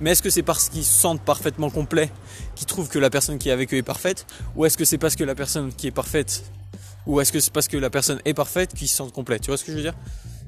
Mais 0.00 0.10
est-ce 0.10 0.22
que 0.22 0.30
c'est 0.30 0.42
parce 0.42 0.68
qu'ils 0.68 0.84
se 0.84 0.92
sentent 0.92 1.22
parfaitement 1.22 1.70
complets 1.70 2.10
qu'ils 2.54 2.66
trouvent 2.66 2.88
que 2.88 2.98
la 2.98 3.10
personne 3.10 3.38
qui 3.38 3.48
est 3.48 3.52
avec 3.52 3.72
eux 3.72 3.76
est 3.76 3.82
parfaite 3.82 4.26
Ou 4.56 4.64
est-ce 4.64 4.76
que 4.76 4.84
c'est 4.84 4.98
parce 4.98 5.16
que 5.16 5.24
la 5.24 5.34
personne 5.34 5.72
qui 5.72 5.86
est 5.86 5.92
parfaite 5.92 6.44
Ou 7.06 7.20
est-ce 7.20 7.32
que 7.32 7.40
c'est 7.40 7.52
parce 7.52 7.68
que 7.68 7.76
la 7.76 7.90
personne 7.90 8.20
est 8.24 8.34
parfaite 8.34 8.74
qu'ils 8.74 8.88
se 8.88 8.96
sentent 8.96 9.12
complets? 9.12 9.38
Tu 9.38 9.48
vois 9.48 9.56
ce 9.56 9.64
que 9.64 9.72
je 9.72 9.76
veux 9.76 9.82
dire? 9.82 9.94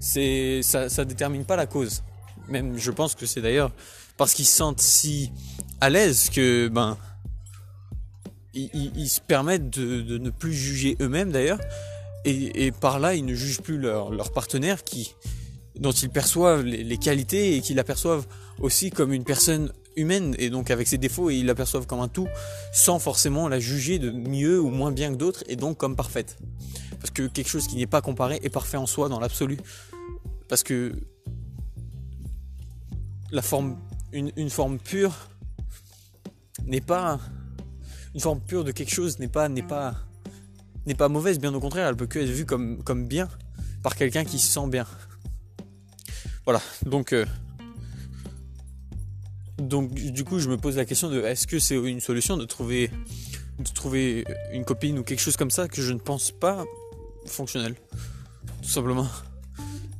C'est, 0.00 0.60
ça, 0.62 0.86
ne 0.86 1.04
détermine 1.04 1.44
pas 1.44 1.56
la 1.56 1.66
cause. 1.66 2.02
Même 2.48 2.78
je 2.78 2.90
pense 2.90 3.14
que 3.14 3.26
c'est 3.26 3.40
d'ailleurs 3.40 3.72
parce 4.16 4.34
qu'ils 4.34 4.46
se 4.46 4.56
sentent 4.56 4.80
si 4.80 5.32
à 5.80 5.90
l'aise 5.90 6.30
que 6.30 6.68
ben 6.68 6.96
ils, 8.54 9.08
se 9.08 9.20
permettent 9.20 9.68
de 9.68 10.16
ne 10.16 10.30
plus 10.30 10.54
juger 10.54 10.96
eux-mêmes 11.00 11.30
d'ailleurs. 11.30 11.58
Et, 12.28 12.72
par 12.72 12.98
là, 12.98 13.14
ils 13.14 13.24
ne 13.24 13.34
jugent 13.34 13.60
plus 13.60 13.78
leur, 13.78 14.32
partenaire 14.32 14.82
qui, 14.82 15.14
dont 15.78 15.92
ils 15.92 16.10
perçoivent 16.10 16.62
les, 16.62 16.98
qualités 16.98 17.56
et 17.56 17.60
qui 17.60 17.72
l'aperçoivent 17.72 18.26
aussi 18.60 18.90
comme 18.90 19.12
une 19.12 19.24
personne 19.24 19.72
humaine 19.96 20.34
et 20.38 20.50
donc 20.50 20.70
avec 20.70 20.86
ses 20.86 20.98
défauts 20.98 21.30
et 21.30 21.36
ils 21.36 21.46
l'aperçoivent 21.46 21.86
comme 21.86 22.00
un 22.00 22.08
tout 22.08 22.28
sans 22.72 22.98
forcément 22.98 23.48
la 23.48 23.58
juger 23.60 23.98
de 23.98 24.10
mieux 24.10 24.60
ou 24.60 24.68
moins 24.68 24.92
bien 24.92 25.12
que 25.12 25.16
d'autres 25.16 25.44
et 25.48 25.56
donc 25.56 25.78
comme 25.78 25.96
parfaite. 25.96 26.38
Parce 27.00 27.10
que 27.10 27.26
quelque 27.26 27.48
chose 27.48 27.66
qui 27.66 27.76
n'est 27.76 27.86
pas 27.86 28.00
comparé 28.00 28.38
est 28.42 28.50
parfait 28.50 28.76
en 28.76 28.86
soi 28.86 29.08
dans 29.08 29.20
l'absolu. 29.20 29.58
Parce 30.48 30.62
que 30.62 30.92
la 33.30 33.42
forme, 33.42 33.78
une, 34.12 34.32
une 34.36 34.50
forme 34.50 34.78
pure 34.78 35.14
n'est 36.64 36.80
pas 36.80 37.18
une 38.14 38.20
forme 38.20 38.40
pure 38.40 38.64
de 38.64 38.72
quelque 38.72 38.92
chose 38.92 39.18
n'est 39.18 39.28
pas 39.28 39.48
n'est 39.48 39.62
pas 39.62 39.94
n'est 40.86 40.94
pas 40.94 41.08
mauvaise, 41.08 41.38
bien 41.38 41.52
au 41.52 41.60
contraire, 41.60 41.88
elle 41.88 41.96
peut 41.96 42.06
que 42.06 42.18
être 42.18 42.30
vue 42.30 42.46
comme, 42.46 42.82
comme 42.82 43.06
bien 43.06 43.28
par 43.82 43.96
quelqu'un 43.96 44.24
qui 44.24 44.38
se 44.38 44.52
sent 44.52 44.68
bien. 44.68 44.86
Voilà, 46.44 46.60
donc, 46.84 47.12
euh, 47.12 47.26
donc 49.66 49.92
du 49.92 50.24
coup 50.24 50.38
je 50.38 50.48
me 50.48 50.56
pose 50.56 50.76
la 50.76 50.84
question 50.84 51.10
de 51.10 51.20
est-ce 51.22 51.46
que 51.46 51.58
c'est 51.58 51.76
une 51.76 52.00
solution 52.00 52.36
de 52.36 52.44
trouver, 52.44 52.90
une 54.52 54.64
copine 54.64 54.98
ou 54.98 55.02
quelque 55.02 55.20
chose 55.20 55.36
comme 55.36 55.50
ça 55.50 55.68
que 55.68 55.82
je 55.82 55.92
ne 55.92 55.98
pense 55.98 56.30
pas 56.30 56.64
fonctionnel, 57.26 57.74
tout 58.62 58.68
simplement. 58.68 59.08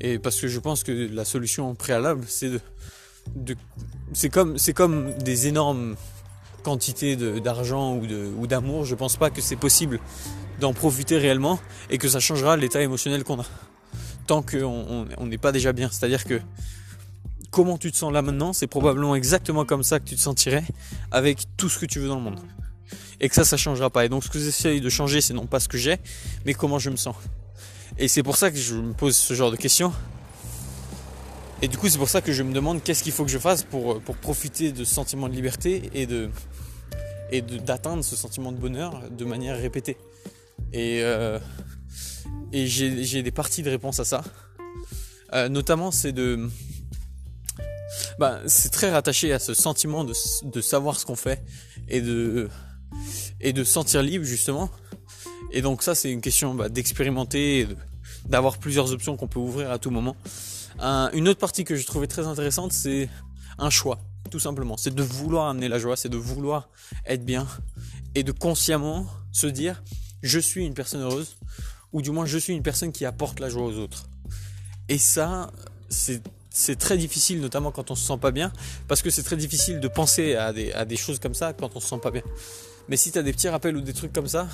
Et 0.01 0.19
parce 0.19 0.41
que 0.41 0.49
je 0.49 0.59
pense 0.61 0.83
que 0.85 0.93
la 0.93 1.25
solution 1.25 1.75
préalable 1.75 2.25
c'est 2.29 2.51
de, 3.35 3.57
c'est 4.13 4.29
comme 4.31 5.13
des 5.19 5.47
énormes 5.47 5.97
quantités 6.63 7.17
d'argent 7.17 7.97
ou 7.97 8.47
d'amour, 8.47 8.85
je 8.85 8.95
pense 8.95 9.17
pas 9.17 9.31
que 9.31 9.41
c'est 9.41 9.57
possible 9.57 10.01
d'en 10.61 10.73
profiter 10.73 11.19
réellement 11.19 11.61
et 11.91 11.99
que 11.99 12.09
ça 12.09 12.19
changera 12.19 12.57
l'état 12.57 12.81
émotionnel 12.83 13.25
qu'on 13.25 13.41
a. 13.41 13.47
Tant 14.27 14.43
qu'on 14.43 15.07
n'est 15.27 15.39
pas 15.39 15.53
déjà 15.53 15.73
bien. 15.73 15.89
C'est-à-dire 15.93 16.25
que 16.25 16.41
comment 17.57 17.79
tu 17.79 17.91
te 17.91 17.97
sens 17.97 18.13
là 18.13 18.21
maintenant, 18.21 18.53
c'est 18.53 18.67
probablement 18.67 19.17
exactement 19.17 19.65
comme 19.65 19.83
ça 19.83 19.99
que 19.99 20.05
tu 20.05 20.15
te 20.15 20.21
sentirais 20.21 20.63
avec 21.11 21.45
tout 21.57 21.71
ce 21.71 21.79
que 21.79 21.87
tu 21.87 21.99
veux 21.99 22.09
dans 22.09 22.17
le 22.17 22.21
monde. 22.21 22.39
Et 23.19 23.31
que 23.31 23.35
ça, 23.35 23.47
ça 23.47 23.57
changera 23.57 23.89
pas. 23.89 24.05
Et 24.05 24.11
donc, 24.11 24.25
ce 24.25 24.29
que 24.29 24.39
j'essaye 24.39 24.83
de 24.83 24.91
changer, 24.91 25.23
c'est 25.23 25.33
non 25.33 25.47
pas 25.47 25.59
ce 25.59 25.67
que 25.67 25.79
j'ai, 25.79 25.97
mais 26.45 26.53
comment 26.53 26.79
je 26.79 26.91
me 26.91 26.97
sens. 26.97 27.17
Et 27.97 28.09
c'est 28.09 28.23
pour 28.23 28.37
ça 28.37 28.51
que 28.51 28.59
je 28.59 28.75
me 28.75 28.93
pose 28.93 29.17
ce 29.17 29.33
genre 29.33 29.51
de 29.51 29.57
questions. 29.57 29.91
Et 31.63 31.69
du 31.69 31.79
coup, 31.79 31.89
c'est 31.89 31.97
pour 31.97 32.11
ça 32.11 32.21
que 32.21 32.31
je 32.31 32.43
me 32.43 32.53
demande 32.53 32.83
qu'est-ce 32.83 33.03
qu'il 33.03 33.13
faut 33.13 33.25
que 33.25 33.31
je 33.31 33.39
fasse 33.39 33.63
pour, 33.63 34.03
pour 34.03 34.17
profiter 34.17 34.71
de 34.71 34.85
ce 34.85 34.95
sentiment 34.95 35.27
de 35.27 35.35
liberté 35.35 35.89
et 35.95 36.05
de 36.05 36.29
et 37.33 37.41
d'atteindre 37.41 38.05
ce 38.05 38.17
sentiment 38.17 38.53
de 38.53 38.59
bonheur 38.59 39.01
de 39.11 39.25
manière 39.25 39.57
répétée. 39.57 39.97
Et, 40.75 41.01
euh, 41.03 41.39
et 42.53 42.67
j'ai 42.67 43.23
des 43.23 43.33
parties 43.33 43.63
de 43.63 43.71
réponse 43.71 43.99
à 43.99 44.05
ça. 44.05 44.23
Euh, 45.33 45.49
notamment, 45.49 45.91
c'est 45.91 46.13
de. 46.13 46.51
Bah, 48.19 48.41
c'est 48.47 48.71
très 48.71 48.91
rattaché 48.91 49.33
à 49.33 49.39
ce 49.39 49.55
sentiment 49.55 50.05
de, 50.05 50.61
savoir 50.61 50.99
ce 50.99 51.07
qu'on 51.07 51.17
fait 51.17 51.45
et 51.89 52.01
de, 52.01 52.49
et 53.41 53.65
sentir 53.65 54.03
libre, 54.03 54.25
justement. 54.25 54.71
Et 55.53 55.63
donc, 55.63 55.83
ça, 55.83 55.95
c'est 55.95 56.11
une 56.11 56.21
question 56.21 56.55
bah, 56.55 56.69
d'expérimenter, 56.69 57.69
d'avoir 58.27 58.59
plusieurs 58.59 58.93
options 58.93 59.17
qu'on 59.17 59.29
peut 59.29 59.39
ouvrir 59.39 59.71
à 59.71 59.79
tout 59.79 59.91
moment. 59.91 60.17
une 60.81 61.29
autre 61.29 61.41
partie 61.41 61.65
que 61.65 61.77
je 61.77 61.87
trouvais 61.87 62.07
très 62.07 62.27
intéressante, 62.27 62.73
c'est 62.73 63.09
un 63.59 63.71
choix, 63.71 63.99
tout 64.31 64.41
simplement. 64.41 64.77
C'est 64.77 64.95
de 64.95 65.03
vouloir 65.03 65.49
amener 65.49 65.69
la 65.69 65.79
joie, 65.79 65.97
c'est 65.97 66.09
de 66.09 66.17
vouloir 66.17 66.69
être 67.07 67.25
bien 67.25 67.47
et 68.15 68.23
de 68.23 68.33
consciemment 68.33 69.07
se 69.33 69.47
dire 69.47 69.83
je 70.23 70.39
suis 70.39 70.65
une 70.65 70.75
personne 70.75 71.03
heureuse 71.03 71.37
ou 71.93 72.03
du 72.03 72.11
moins 72.11 72.27
je 72.27 72.39
suis 72.39 72.55
une 72.55 72.63
personne 72.63 72.93
qui 72.93 73.05
apporte 73.05 73.41
la 73.41 73.49
joie 73.49 73.65
aux 73.65 73.79
autres. 73.79 74.09
Et 74.89 74.99
ça, 74.99 75.51
c'est 75.89 76.23
très 76.79 76.97
difficile, 76.97 77.41
notamment 77.41 77.71
quand 77.71 77.91
on 77.91 77.95
se 77.95 78.07
sent 78.07 78.19
pas 78.19 78.31
bien, 78.31 78.51
parce 78.89 79.03
que 79.03 79.11
c'est 79.11 79.23
très 79.23 79.37
difficile 79.37 79.79
de 79.79 79.89
penser 79.89 80.35
à 80.35 80.53
des, 80.53 80.97
choses 80.97 81.19
comme 81.19 81.35
ça 81.35 81.53
quand 81.53 81.77
on 81.77 81.81
se 81.81 81.89
sent 81.89 82.01
pas 82.03 82.11
bien. 82.11 82.23
Mais 82.89 82.97
si 82.97 83.13
tu 83.13 83.19
as 83.19 83.23
des 83.23 83.33
petits 83.33 83.49
rappels 83.49 83.77
ou 83.77 83.83
des 83.83 83.93
trucs 83.93 84.13
comme 84.13 84.29
ça, 84.29 84.49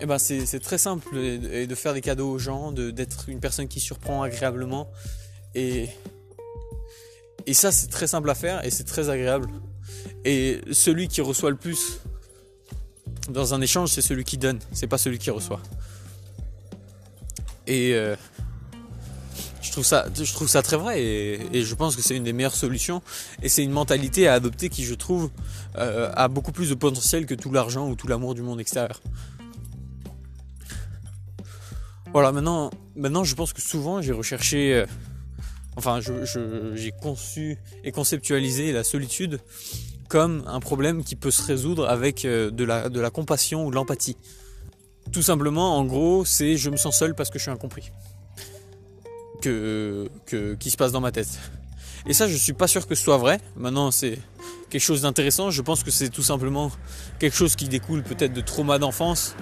eh 0.00 0.06
ben 0.06 0.18
c'est 0.18 0.60
très 0.60 0.76
simple 0.76 1.08
de, 1.14 1.74
faire 1.74 1.94
des 1.94 2.02
cadeaux 2.02 2.30
aux 2.30 2.38
gens, 2.38 2.70
d'être 2.70 3.28
une 3.28 3.40
personne 3.40 3.66
qui 3.66 3.80
surprend 3.80 4.22
agréablement. 4.22 4.90
Et, 5.54 5.88
et 7.46 7.54
ça, 7.54 7.72
c'est 7.72 7.86
très 7.86 8.06
simple 8.06 8.28
à 8.28 8.34
faire 8.34 8.62
et 8.64 8.70
c'est 8.70 8.84
très 8.84 9.08
agréable. 9.08 9.48
Et 10.26 10.60
celui 10.70 11.08
qui 11.08 11.22
reçoit 11.22 11.50
le 11.50 11.56
plus 11.56 12.00
dans 13.30 13.54
un 13.54 13.60
échange, 13.60 13.90
c'est 13.90 14.02
celui 14.02 14.24
qui 14.24 14.36
donne, 14.36 14.58
c'est 14.72 14.86
pas 14.86 14.98
celui 14.98 15.18
qui 15.18 15.30
reçoit. 15.30 15.62
Et 17.66 17.94
euh, 17.94 18.14
je, 19.66 19.72
trouve 19.72 19.84
ça, 19.84 20.06
je 20.14 20.32
trouve 20.32 20.48
ça 20.48 20.62
très 20.62 20.76
vrai 20.76 21.02
et, 21.02 21.64
je 21.64 21.74
pense 21.74 21.96
que 21.96 22.02
c'est 22.02 22.16
une 22.16 22.24
des 22.24 22.32
meilleures 22.32 22.54
solutions. 22.54 23.02
Et 23.42 23.48
c'est 23.48 23.64
une 23.64 23.72
mentalité 23.72 24.28
à 24.28 24.34
adopter 24.34 24.68
qui, 24.68 24.84
je 24.84 24.94
trouve, 24.94 25.30
euh, 25.76 26.10
a 26.14 26.28
beaucoup 26.28 26.52
plus 26.52 26.70
de 26.70 26.74
potentiel 26.74 27.26
que 27.26 27.34
tout 27.34 27.52
l'argent 27.52 27.88
ou 27.88 27.96
tout 27.96 28.06
l'amour 28.06 28.34
du 28.34 28.42
monde 28.42 28.60
extérieur. 28.60 29.00
Voilà, 32.12 32.32
maintenant, 32.32 32.70
maintenant 32.94 33.24
je 33.24 33.34
pense 33.34 33.52
que 33.52 33.60
souvent 33.60 34.00
j'ai 34.00 34.12
recherché, 34.12 34.74
euh, 34.74 34.86
enfin 35.76 36.00
j'ai 36.00 36.92
conçu 36.92 37.58
et 37.84 37.92
conceptualisé 37.92 38.72
la 38.72 38.84
solitude 38.84 39.40
comme 40.08 40.44
un 40.46 40.60
problème 40.60 41.02
qui 41.02 41.16
peut 41.16 41.32
se 41.32 41.42
résoudre 41.42 41.88
avec 41.88 42.24
euh, 42.24 42.50
de 42.50 42.64
la, 42.64 42.88
de 42.88 43.00
la 43.00 43.10
compassion 43.10 43.66
ou 43.66 43.70
de 43.70 43.74
l'empathie. 43.74 44.16
Tout 45.12 45.22
simplement, 45.22 45.76
en 45.76 45.84
gros, 45.84 46.24
c'est 46.24 46.56
je 46.56 46.70
me 46.70 46.76
sens 46.76 46.98
seul 46.98 47.14
parce 47.14 47.28
que 47.30 47.38
je 47.38 47.42
suis 47.42 47.52
incompris. 47.52 47.90
Que, 49.40 50.08
qui 50.58 50.70
se 50.70 50.76
passe 50.76 50.92
dans 50.92 51.00
ma 51.00 51.12
tête. 51.12 51.28
Et 52.06 52.14
ça, 52.14 52.28
je 52.28 52.36
suis 52.36 52.52
pas 52.52 52.66
sûr 52.66 52.86
que 52.86 52.94
ce 52.94 53.02
soit 53.02 53.18
vrai. 53.18 53.40
Maintenant, 53.56 53.90
c'est 53.90 54.18
quelque 54.70 54.82
chose 54.82 55.02
d'intéressant. 55.02 55.50
Je 55.50 55.62
pense 55.62 55.82
que 55.82 55.90
c'est 55.90 56.08
tout 56.08 56.22
simplement 56.22 56.70
quelque 57.18 57.36
chose 57.36 57.56
qui 57.56 57.68
découle 57.68 58.02
peut-être 58.02 58.32
de 58.32 58.40
trauma 58.40 58.78
d'enfance, 58.78 59.34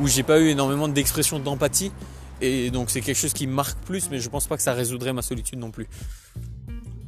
où 0.00 0.08
j'ai 0.08 0.22
pas 0.22 0.40
eu 0.40 0.48
énormément 0.48 0.88
d'expression 0.88 1.38
d'empathie. 1.38 1.92
Et 2.40 2.70
donc, 2.70 2.90
c'est 2.90 3.00
quelque 3.00 3.18
chose 3.18 3.32
qui 3.32 3.46
marque 3.46 3.78
plus, 3.84 4.10
mais 4.10 4.18
je 4.18 4.28
pense 4.28 4.46
pas 4.46 4.56
que 4.56 4.62
ça 4.62 4.72
résoudrait 4.72 5.12
ma 5.12 5.22
solitude 5.22 5.58
non 5.58 5.70
plus. 5.70 5.88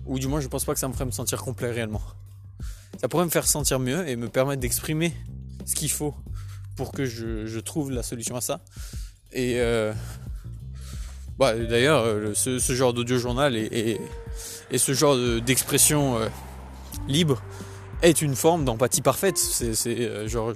Ou 0.07 0.19
du 0.19 0.29
moins, 0.29 0.41
je 0.41 0.49
pense 0.49 0.65
pas 0.65 0.75
que 0.75 0.81
ça 0.81 0.87
me 0.87 0.93
ferait 0.93 1.07
me 1.07 1.11
sentir 1.11 1.43
complet 1.43 1.71
réellement 1.71 2.03
ça 3.05 3.09
pourrait 3.09 3.25
me 3.25 3.31
faire 3.31 3.47
sentir 3.47 3.81
mieux 3.81 4.09
et 4.09 4.17
me 4.17 4.29
permettre 4.29 4.61
d'exprimer 4.61 5.15
ce 5.67 5.75
qu'il 5.75 5.91
faut 5.91 6.15
pour 6.77 6.93
que 6.93 7.05
je, 7.05 7.59
trouve 7.61 7.91
la 7.91 8.03
solution 8.03 8.37
à 8.37 8.41
ça. 8.41 8.61
Et 9.33 9.61
euh, 9.61 9.93
bah, 11.39 11.55
d'ailleurs, 11.55 12.05
euh, 12.05 12.33
ce, 12.35 12.59
genre 12.75 12.93
d'audio 12.93 13.19
journal 13.19 13.57
et, 13.57 14.01
ce 14.77 14.93
genre 14.93 15.17
d'expression 15.41 16.19
euh, 16.19 16.29
libre 17.09 17.43
est 18.03 18.21
une 18.23 18.35
forme 18.35 18.65
d'empathie 18.65 19.01
parfaite. 19.01 19.39
C'est 19.39 20.29
genre 20.29 20.53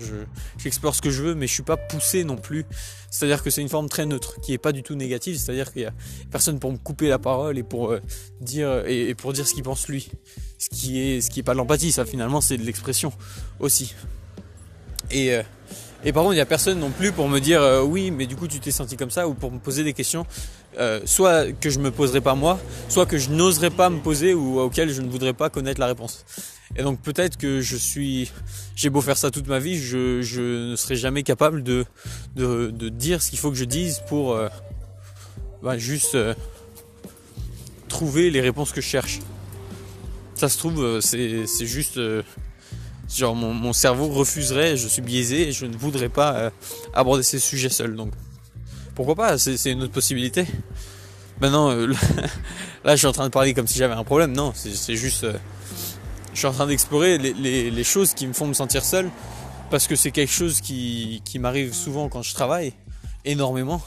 j'explore 0.58 0.94
ce 0.94 1.00
que 1.00 1.10
je 1.10 1.22
veux, 1.22 1.34
mais 1.34 1.46
je 1.46 1.54
suis 1.54 1.62
pas 1.62 1.76
poussé 1.76 2.24
non 2.24 2.36
plus. 2.36 2.66
C'est-à-dire 3.10 3.42
que 3.42 3.50
c'est 3.50 3.62
une 3.62 3.68
forme 3.68 3.88
très 3.88 4.04
neutre, 4.04 4.38
qui 4.42 4.52
est 4.52 4.58
pas 4.58 4.72
du 4.72 4.82
tout 4.82 4.94
négative. 4.94 5.38
C'est-à-dire 5.38 5.72
qu'il 5.72 5.82
y 5.82 5.86
a 5.86 5.92
personne 6.30 6.58
pour 6.58 6.72
me 6.72 6.76
couper 6.76 7.08
la 7.08 7.18
parole 7.18 7.56
et 7.56 7.62
pour 7.62 7.94
dire 8.40 8.84
et 8.86 9.14
pour 9.14 9.32
dire 9.32 9.46
ce 9.46 9.54
qu'il 9.54 9.62
pense 9.62 9.88
lui 9.88 10.10
ce 10.58 10.68
qui 10.68 11.00
est 11.00 11.20
ce 11.20 11.30
qui 11.30 11.40
est 11.40 11.44
pas 11.44 11.52
de 11.52 11.58
l'empathie 11.58 11.92
ça 11.92 12.04
finalement 12.04 12.40
c'est 12.40 12.56
de 12.56 12.64
l'expression 12.64 13.12
aussi 13.60 13.94
et 15.10 15.34
euh, 15.34 15.42
et 16.08 16.12
par 16.12 16.22
contre 16.22 16.32
il 16.34 16.38
n'y 16.38 16.42
a 16.42 16.46
personne 16.46 16.78
non 16.80 16.90
plus 16.90 17.12
pour 17.12 17.28
me 17.28 17.38
dire 17.38 17.60
euh, 17.60 17.82
oui 17.82 18.10
mais 18.10 18.26
du 18.26 18.34
coup 18.34 18.48
tu 18.48 18.60
t'es 18.60 18.70
senti 18.70 18.96
comme 18.96 19.10
ça 19.10 19.28
ou 19.28 19.34
pour 19.34 19.52
me 19.52 19.58
poser 19.58 19.84
des 19.84 19.92
questions 19.92 20.26
euh, 20.78 21.00
soit 21.04 21.52
que 21.52 21.68
je 21.68 21.78
me 21.78 21.90
poserai 21.90 22.22
pas 22.22 22.34
moi 22.34 22.58
soit 22.88 23.04
que 23.04 23.18
je 23.18 23.28
n'oserais 23.30 23.70
pas 23.70 23.90
me 23.90 23.98
poser 23.98 24.32
ou 24.32 24.58
auquel 24.58 24.90
je 24.90 25.02
ne 25.02 25.10
voudrais 25.10 25.34
pas 25.34 25.50
connaître 25.50 25.78
la 25.78 25.86
réponse 25.86 26.24
et 26.76 26.82
donc 26.82 27.00
peut-être 27.02 27.36
que 27.36 27.60
je 27.60 27.76
suis 27.76 28.32
j'ai 28.74 28.88
beau 28.88 29.02
faire 29.02 29.18
ça 29.18 29.30
toute 29.30 29.48
ma 29.48 29.58
vie 29.58 29.78
je, 29.78 30.70
ne 30.70 30.76
serai 30.76 30.96
jamais 30.96 31.22
capable 31.22 31.62
de 31.62 31.84
dire 32.88 33.20
ce 33.20 33.28
qu'il 33.28 33.38
faut 33.38 33.50
que 33.50 33.56
je 33.56 33.64
dise 33.64 34.02
pour 34.08 34.38
bah, 35.62 35.76
juste 35.76 36.16
trouver 37.88 38.30
les 38.30 38.40
réponses 38.40 38.72
que 38.72 38.80
je 38.80 38.88
cherche 38.88 39.20
ça 40.38 40.48
se 40.48 40.56
trouve, 40.56 40.84
euh, 40.84 41.00
c'est 41.00 41.66
juste. 41.66 41.98
Euh, 43.08 43.14
genre, 43.14 43.34
mon, 43.34 43.72
cerveau 43.72 44.08
refuserait, 44.08 44.76
je 44.76 44.88
suis 44.88 45.02
biaisé 45.02 45.52
je 45.52 45.66
ne 45.66 45.76
voudrais 45.76 46.08
pas 46.08 46.34
euh, 46.34 46.50
aborder 46.94 47.22
ces 47.22 47.38
sujets 47.38 47.68
seul. 47.68 47.96
Donc, 47.96 48.12
pourquoi 48.94 49.14
pas 49.14 49.38
C'est 49.38 49.72
une 49.72 49.82
autre 49.82 49.92
possibilité. 49.92 50.46
Maintenant, 51.40 51.70
là, 52.84 52.92
je 52.92 52.96
suis 52.96 53.06
en 53.06 53.12
train 53.12 53.26
de 53.26 53.32
parler 53.32 53.54
comme 53.54 53.66
si 53.66 53.78
j'avais 53.78 53.94
un 53.94 54.04
problème. 54.04 54.32
Non, 54.32 54.52
c'est 54.54 54.96
juste. 54.96 55.26
je 56.32 56.38
suis 56.38 56.46
en 56.46 56.52
train 56.52 56.66
d'explorer 56.66 57.18
les, 57.18 57.84
choses 57.84 58.14
qui 58.14 58.26
me 58.26 58.32
font 58.32 58.46
me 58.46 58.54
sentir 58.54 58.84
seul 58.84 59.10
parce 59.70 59.86
que 59.86 59.96
c'est 59.96 60.10
quelque 60.10 60.32
chose 60.32 60.60
qui, 60.60 61.22
m'arrive 61.38 61.74
souvent 61.74 62.08
quand 62.08 62.22
je 62.22 62.34
travaille, 62.34 62.72
énormément. 63.24 63.82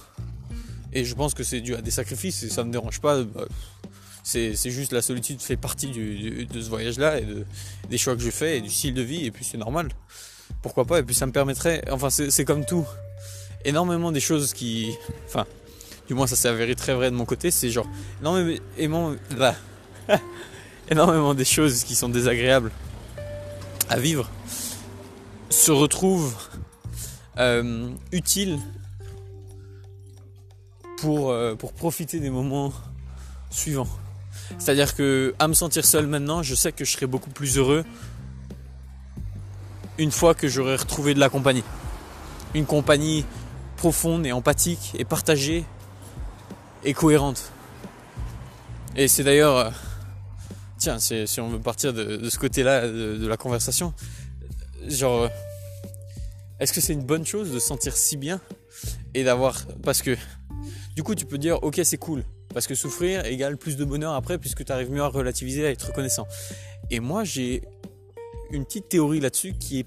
Et 0.94 1.06
je 1.06 1.16
pense 1.16 1.34
que 1.34 1.44
c'est 1.44 1.62
dû 1.62 1.76
à 1.76 1.82
des 1.82 1.92
sacrifices 1.92 2.44
et 2.44 2.50
ça 2.50 2.64
me 2.64 2.72
dérange 2.72 3.00
pas. 3.00 3.24
Bah, 3.24 3.46
c'est 4.24 4.54
juste 4.70 4.92
la 4.92 5.02
solitude 5.02 5.42
fait 5.42 5.58
partie 5.58 5.88
de 5.88 6.62
ce 6.62 6.70
voyage-là 6.70 7.20
et 7.20 7.26
de, 7.26 7.46
des 7.90 7.98
choix 7.98 8.16
que 8.16 8.22
je 8.22 8.30
fais 8.30 8.58
et 8.58 8.62
du 8.62 8.70
style 8.70 8.94
de 8.94 9.02
vie, 9.02 9.26
et 9.26 9.32
puis 9.32 9.44
c'est 9.44 9.58
normal. 9.58 9.90
Pourquoi 10.62 10.86
pas 10.86 11.00
Et 11.00 11.04
puis 11.04 11.16
ça 11.16 11.26
me 11.26 11.32
permettrait, 11.32 11.84
enfin 11.92 12.10
c'est 12.10 12.46
comme 12.46 12.66
tout, 12.66 12.86
énormément 13.66 14.12
des 14.12 14.20
choses 14.20 14.54
qui, 14.54 14.94
enfin, 15.26 15.46
du 16.08 16.14
moins 16.14 16.28
ça 16.28 16.36
s'est 16.36 16.50
avéré 16.50 16.76
très 16.76 16.94
vrai 16.94 17.10
de 17.10 17.16
mon 17.16 17.26
côté, 17.26 17.52
c'est 17.52 17.70
genre 17.70 17.88
énormément, 18.22 19.14
bah, 19.38 19.56
énormément 20.90 21.34
des 21.34 21.46
choses 21.46 21.84
qui 21.84 21.96
sont 21.96 22.10
désagréables 22.10 22.72
à 23.90 23.98
vivre 23.98 24.30
se 25.50 25.72
retrouvent 25.72 26.36
euh, 27.38 27.90
utiles 28.12 28.60
pour, 30.98 31.32
euh, 31.32 31.56
pour 31.56 31.74
profiter 31.74 32.20
des 32.20 32.30
moments 32.30 32.72
suivants. 33.50 33.88
C'est-à-dire 34.60 34.96
que 34.96 35.34
à 35.40 35.48
me 35.48 35.54
sentir 35.54 35.86
seul 35.86 36.08
maintenant, 36.08 36.44
je 36.44 36.56
sais 36.56 36.72
que 36.72 36.86
je 36.86 36.92
serai 36.92 37.08
beaucoup 37.08 37.30
plus 37.30 37.58
heureux 37.58 37.84
une 39.98 40.12
fois 40.12 40.34
que 40.34 40.48
j'aurai 40.48 40.76
retrouvé 40.76 41.14
de 41.14 41.20
la 41.20 41.30
compagnie. 41.30 41.64
Une 42.54 42.66
compagnie 42.66 43.26
profonde 43.78 44.26
et 44.26 44.32
empathique 44.32 44.94
et 44.98 45.06
partagée 45.06 45.66
et 46.84 46.94
cohérente. 46.94 47.52
Et 48.96 49.08
c'est 49.08 49.24
d'ailleurs, 49.24 49.58
euh, 49.58 49.70
tiens, 50.78 51.00
si 51.00 51.40
on 51.40 51.50
veut 51.50 51.60
partir 51.60 51.94
de, 51.94 52.30
ce 52.30 52.38
côté-là 52.38 52.88
de, 52.88 53.28
la 53.28 53.38
conversation, 53.38 53.94
genre, 54.88 55.24
euh, 55.24 55.28
est-ce 56.60 56.74
que 56.74 56.82
c'est 56.82 56.94
une 56.94 57.06
bonne 57.06 57.26
chose 57.26 57.52
de 57.52 57.60
se 57.60 57.68
sentir 57.68 57.96
si 57.96 58.18
bien 58.18 58.42
et 59.14 59.24
d'avoir, 59.24 59.66
parce 59.84 60.02
que 60.02 60.18
du 60.96 61.04
coup 61.04 61.16
tu 61.16 61.26
peux 61.26 61.38
dire, 61.38 61.62
ok 61.64 61.82
c'est 61.84 61.98
cool, 61.98 62.24
parce 62.54 62.68
que 62.68 62.76
souffrir 62.76 63.26
égale 63.26 63.58
plus 63.58 63.78
de 63.78 63.86
bonheur 63.86 64.14
après, 64.14 64.38
puisque 64.38 64.64
tu 64.66 64.72
arrives 64.72 64.92
mieux 64.92 65.02
à 65.02 65.08
relativiser, 65.08 65.66
à 65.66 65.70
être 65.70 65.88
reconnaissant. 65.88 66.28
Et 66.90 67.00
moi, 67.00 67.24
j'ai 67.24 67.62
une 68.52 68.66
petite 68.66 68.90
théorie 68.90 69.20
là-dessus 69.20 69.54
qui 69.54 69.80
est 69.80 69.86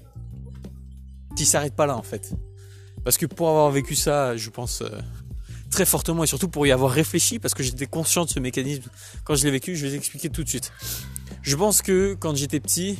qui 1.35 1.45
s'arrête 1.45 1.75
pas 1.75 1.85
là 1.85 1.97
en 1.97 2.01
fait. 2.01 2.33
Parce 3.03 3.17
que 3.17 3.25
pour 3.25 3.49
avoir 3.49 3.69
vécu 3.69 3.93
ça, 3.93 4.35
je 4.37 4.49
pense, 4.49 4.81
euh, 4.81 4.89
très 5.69 5.85
fortement 5.85 6.23
et 6.23 6.27
surtout 6.27 6.47
pour 6.47 6.65
y 6.65 6.71
avoir 6.71 6.91
réfléchi 6.91 7.39
parce 7.39 7.53
que 7.53 7.61
j'étais 7.61 7.85
conscient 7.85 8.25
de 8.25 8.29
ce 8.29 8.39
mécanisme 8.39 8.89
quand 9.23 9.35
je 9.35 9.43
l'ai 9.43 9.51
vécu. 9.51 9.75
Je 9.75 9.85
vais 9.85 9.95
expliquer 9.95 10.29
tout 10.29 10.43
de 10.43 10.49
suite. 10.49 10.71
Je 11.41 11.55
pense 11.55 11.81
que 11.81 12.15
quand 12.15 12.35
j'étais 12.35 12.59
petit, 12.59 12.97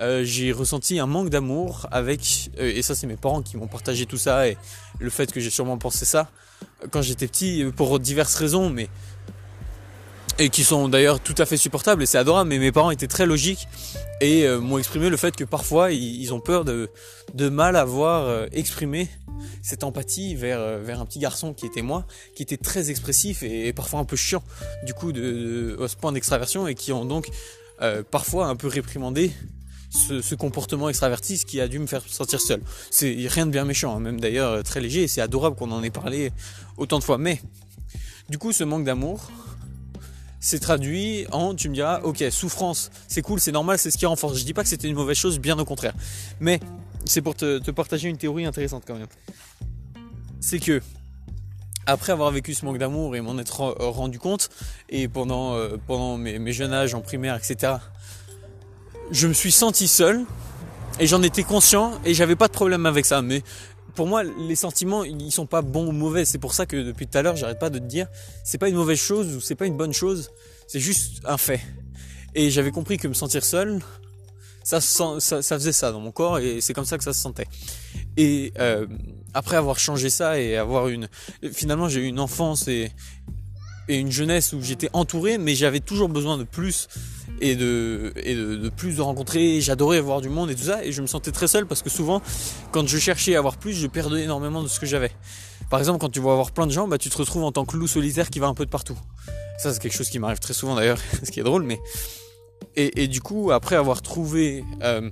euh, 0.00 0.24
j'ai 0.24 0.52
ressenti 0.52 0.98
un 0.98 1.06
manque 1.06 1.28
d'amour 1.28 1.86
avec, 1.90 2.50
euh, 2.58 2.72
et 2.74 2.80
ça 2.82 2.94
c'est 2.94 3.06
mes 3.06 3.16
parents 3.16 3.42
qui 3.42 3.58
m'ont 3.58 3.66
partagé 3.66 4.06
tout 4.06 4.16
ça 4.16 4.48
et 4.48 4.56
le 4.98 5.10
fait 5.10 5.30
que 5.30 5.38
j'ai 5.38 5.50
sûrement 5.50 5.76
pensé 5.76 6.06
ça 6.06 6.30
quand 6.90 7.02
j'étais 7.02 7.26
petit 7.26 7.64
pour 7.76 7.98
diverses 8.00 8.34
raisons, 8.34 8.70
mais 8.70 8.88
et 10.38 10.48
qui 10.48 10.64
sont 10.64 10.88
d'ailleurs 10.88 11.20
tout 11.20 11.34
à 11.36 11.44
fait 11.44 11.58
supportables 11.58 12.02
et 12.02 12.06
c'est 12.06 12.16
adorable. 12.16 12.48
Mais 12.48 12.58
mes 12.58 12.72
parents 12.72 12.90
étaient 12.90 13.06
très 13.06 13.26
logiques 13.26 13.68
et 14.22 14.46
euh, 14.46 14.60
m'ont 14.60 14.78
exprimé 14.78 15.10
le 15.10 15.18
fait 15.18 15.36
que 15.36 15.44
parfois 15.44 15.92
ils, 15.92 16.32
ont 16.32 16.40
peur 16.40 16.64
de, 16.64 16.88
de 17.34 17.48
mal 17.50 17.76
avoir 17.76 18.46
exprimé 18.52 19.10
cette 19.60 19.84
empathie 19.84 20.34
vers, 20.34 20.78
vers 20.78 21.00
un 21.00 21.04
petit 21.04 21.18
garçon 21.18 21.52
qui 21.52 21.66
était 21.66 21.82
moi, 21.82 22.06
qui 22.34 22.42
était 22.42 22.56
très 22.56 22.90
expressif 22.90 23.42
et, 23.42 23.74
parfois 23.74 24.00
un 24.00 24.04
peu 24.04 24.16
chiant 24.16 24.42
du 24.84 24.94
coup 24.94 25.12
de, 25.12 25.76
de, 25.78 25.86
ce 25.86 25.96
point 25.96 26.12
d'extraversion 26.12 26.66
et 26.66 26.74
qui 26.74 26.92
ont 26.92 27.04
donc 27.04 27.28
parfois 28.10 28.46
un 28.46 28.56
peu 28.56 28.68
réprimandé 28.68 29.32
ce, 29.92 30.34
comportement 30.34 30.88
extraverti 30.88 31.44
qui 31.44 31.60
a 31.60 31.68
dû 31.68 31.78
me 31.78 31.86
faire 31.86 32.02
sentir 32.06 32.40
seul. 32.40 32.60
C'est 32.90 33.14
rien 33.28 33.46
de 33.46 33.50
bien 33.50 33.64
méchant, 33.64 33.96
hein, 33.96 34.00
même 34.00 34.20
d'ailleurs 34.20 34.50
euh, 34.50 34.62
très 34.62 34.80
léger, 34.80 35.02
et 35.02 35.08
c'est 35.08 35.20
adorable 35.20 35.56
qu'on 35.56 35.70
en 35.70 35.82
ait 35.82 35.90
parlé 35.90 36.32
autant 36.76 36.98
de 36.98 37.04
fois. 37.04 37.18
Mais 37.18 37.40
du 38.28 38.38
coup, 38.38 38.52
ce 38.52 38.64
manque 38.64 38.84
d'amour 38.84 39.30
s'est 40.40 40.58
traduit 40.58 41.26
en, 41.30 41.54
tu 41.54 41.68
me 41.68 41.74
diras, 41.74 42.00
ok, 42.00 42.24
souffrance, 42.30 42.90
c'est 43.06 43.22
cool, 43.22 43.38
c'est 43.38 43.52
normal, 43.52 43.78
c'est 43.78 43.90
ce 43.90 43.98
qui 43.98 44.06
renforce. 44.06 44.38
Je 44.38 44.44
dis 44.44 44.54
pas 44.54 44.62
que 44.62 44.68
c'était 44.68 44.88
une 44.88 44.96
mauvaise 44.96 45.16
chose, 45.16 45.38
bien 45.38 45.58
au 45.58 45.64
contraire. 45.64 45.94
Mais 46.40 46.58
c'est 47.04 47.20
pour 47.20 47.34
te, 47.34 47.70
partager 47.70 48.08
une 48.08 48.16
théorie 48.16 48.46
intéressante 48.46 48.84
quand 48.86 48.96
même. 48.96 49.06
C'est 50.40 50.58
que 50.58 50.80
après 51.84 52.12
avoir 52.12 52.30
vécu 52.30 52.54
ce 52.54 52.64
manque 52.64 52.78
d'amour 52.78 53.14
et 53.16 53.20
m'en 53.20 53.38
être 53.38 53.60
rendu 53.78 54.18
compte, 54.18 54.48
et 54.88 55.08
pendant, 55.08 55.54
euh, 55.54 55.76
pendant 55.86 56.16
mes, 56.16 56.38
mes, 56.38 56.52
jeunes 56.52 56.72
âges 56.72 56.94
en 56.94 57.00
primaire, 57.00 57.36
etc., 57.36 57.74
je 59.12 59.28
me 59.28 59.34
suis 59.34 59.52
senti 59.52 59.86
seul 59.86 60.24
et 60.98 61.06
j'en 61.06 61.22
étais 61.22 61.44
conscient 61.44 62.00
et 62.04 62.14
j'avais 62.14 62.34
pas 62.34 62.48
de 62.48 62.52
problème 62.52 62.86
avec 62.86 63.04
ça. 63.04 63.22
Mais 63.22 63.42
pour 63.94 64.06
moi, 64.06 64.22
les 64.24 64.56
sentiments, 64.56 65.04
ils 65.04 65.30
sont 65.30 65.46
pas 65.46 65.62
bons 65.62 65.86
ou 65.86 65.92
mauvais. 65.92 66.24
C'est 66.24 66.38
pour 66.38 66.54
ça 66.54 66.66
que 66.66 66.76
depuis 66.76 67.06
tout 67.06 67.18
à 67.18 67.22
l'heure, 67.22 67.36
j'arrête 67.36 67.58
pas 67.58 67.70
de 67.70 67.78
te 67.78 67.84
dire, 67.84 68.08
c'est 68.42 68.58
pas 68.58 68.68
une 68.68 68.76
mauvaise 68.76 68.98
chose 68.98 69.36
ou 69.36 69.40
c'est 69.40 69.54
pas 69.54 69.66
une 69.66 69.76
bonne 69.76 69.92
chose. 69.92 70.30
C'est 70.66 70.80
juste 70.80 71.20
un 71.26 71.36
fait. 71.36 71.60
Et 72.34 72.50
j'avais 72.50 72.70
compris 72.70 72.96
que 72.96 73.06
me 73.06 73.12
sentir 73.12 73.44
seul, 73.44 73.80
ça, 74.64 74.80
ça, 74.80 75.20
ça, 75.20 75.42
faisait 75.42 75.72
ça 75.72 75.92
dans 75.92 76.00
mon 76.00 76.12
corps 76.12 76.38
et 76.38 76.62
c'est 76.62 76.72
comme 76.72 76.86
ça 76.86 76.96
que 76.96 77.04
ça 77.04 77.12
se 77.12 77.20
sentait. 77.20 77.46
Et 78.16 78.52
euh, 78.58 78.86
après 79.34 79.56
avoir 79.56 79.78
changé 79.78 80.08
ça 80.08 80.40
et 80.40 80.56
avoir 80.56 80.88
une, 80.88 81.08
finalement, 81.52 81.88
j'ai 81.88 82.00
eu 82.00 82.06
une 82.06 82.20
enfance 82.20 82.68
et, 82.68 82.90
et 83.88 83.98
une 83.98 84.10
jeunesse 84.10 84.54
où 84.54 84.62
j'étais 84.62 84.88
entouré, 84.94 85.36
mais 85.36 85.54
j'avais 85.54 85.80
toujours 85.80 86.08
besoin 86.08 86.38
de 86.38 86.44
plus 86.44 86.88
et 87.42 87.56
de, 87.56 88.70
plus 88.76 88.96
de 88.96 89.02
rencontrer. 89.02 89.60
J'adorais 89.60 90.00
voir 90.00 90.20
du 90.20 90.28
monde 90.28 90.50
et 90.50 90.54
tout 90.54 90.62
ça, 90.62 90.84
et 90.84 90.92
je 90.92 91.02
me 91.02 91.06
sentais 91.06 91.32
très 91.32 91.48
seul 91.48 91.66
parce 91.66 91.82
que 91.82 91.90
souvent, 91.90 92.22
quand 92.70 92.86
je 92.86 92.98
cherchais 92.98 93.34
à 93.34 93.38
avoir 93.38 93.58
plus, 93.58 93.74
je 93.74 93.86
perdais 93.86 94.22
énormément 94.22 94.62
de 94.62 94.68
ce 94.68 94.80
que 94.80 94.86
j'avais. 94.86 95.10
Par 95.68 95.80
exemple, 95.80 95.98
quand 95.98 96.10
tu 96.10 96.20
vois 96.20 96.32
avoir 96.32 96.52
plein 96.52 96.66
de 96.66 96.72
gens, 96.72 96.86
bah, 96.86 96.98
tu 96.98 97.10
te 97.10 97.18
retrouves 97.18 97.44
en 97.44 97.52
tant 97.52 97.64
que 97.64 97.76
loup 97.76 97.88
solitaire 97.88 98.30
qui 98.30 98.38
va 98.38 98.46
un 98.46 98.54
peu 98.54 98.64
de 98.64 98.70
partout. 98.70 98.96
Ça, 99.58 99.72
c'est 99.72 99.82
quelque 99.82 99.96
chose 99.96 100.08
qui 100.08 100.18
m'arrive 100.18 100.38
très 100.38 100.54
souvent 100.54 100.76
d'ailleurs, 100.76 100.98
ce 101.22 101.30
qui 101.30 101.40
est 101.40 101.44
drôle, 101.44 101.64
mais. 101.64 101.80
Et, 102.76 103.08
du 103.08 103.20
coup, 103.20 103.50
après 103.50 103.74
avoir 103.74 104.02
trouvé 104.02 104.64
euh, 104.82 105.10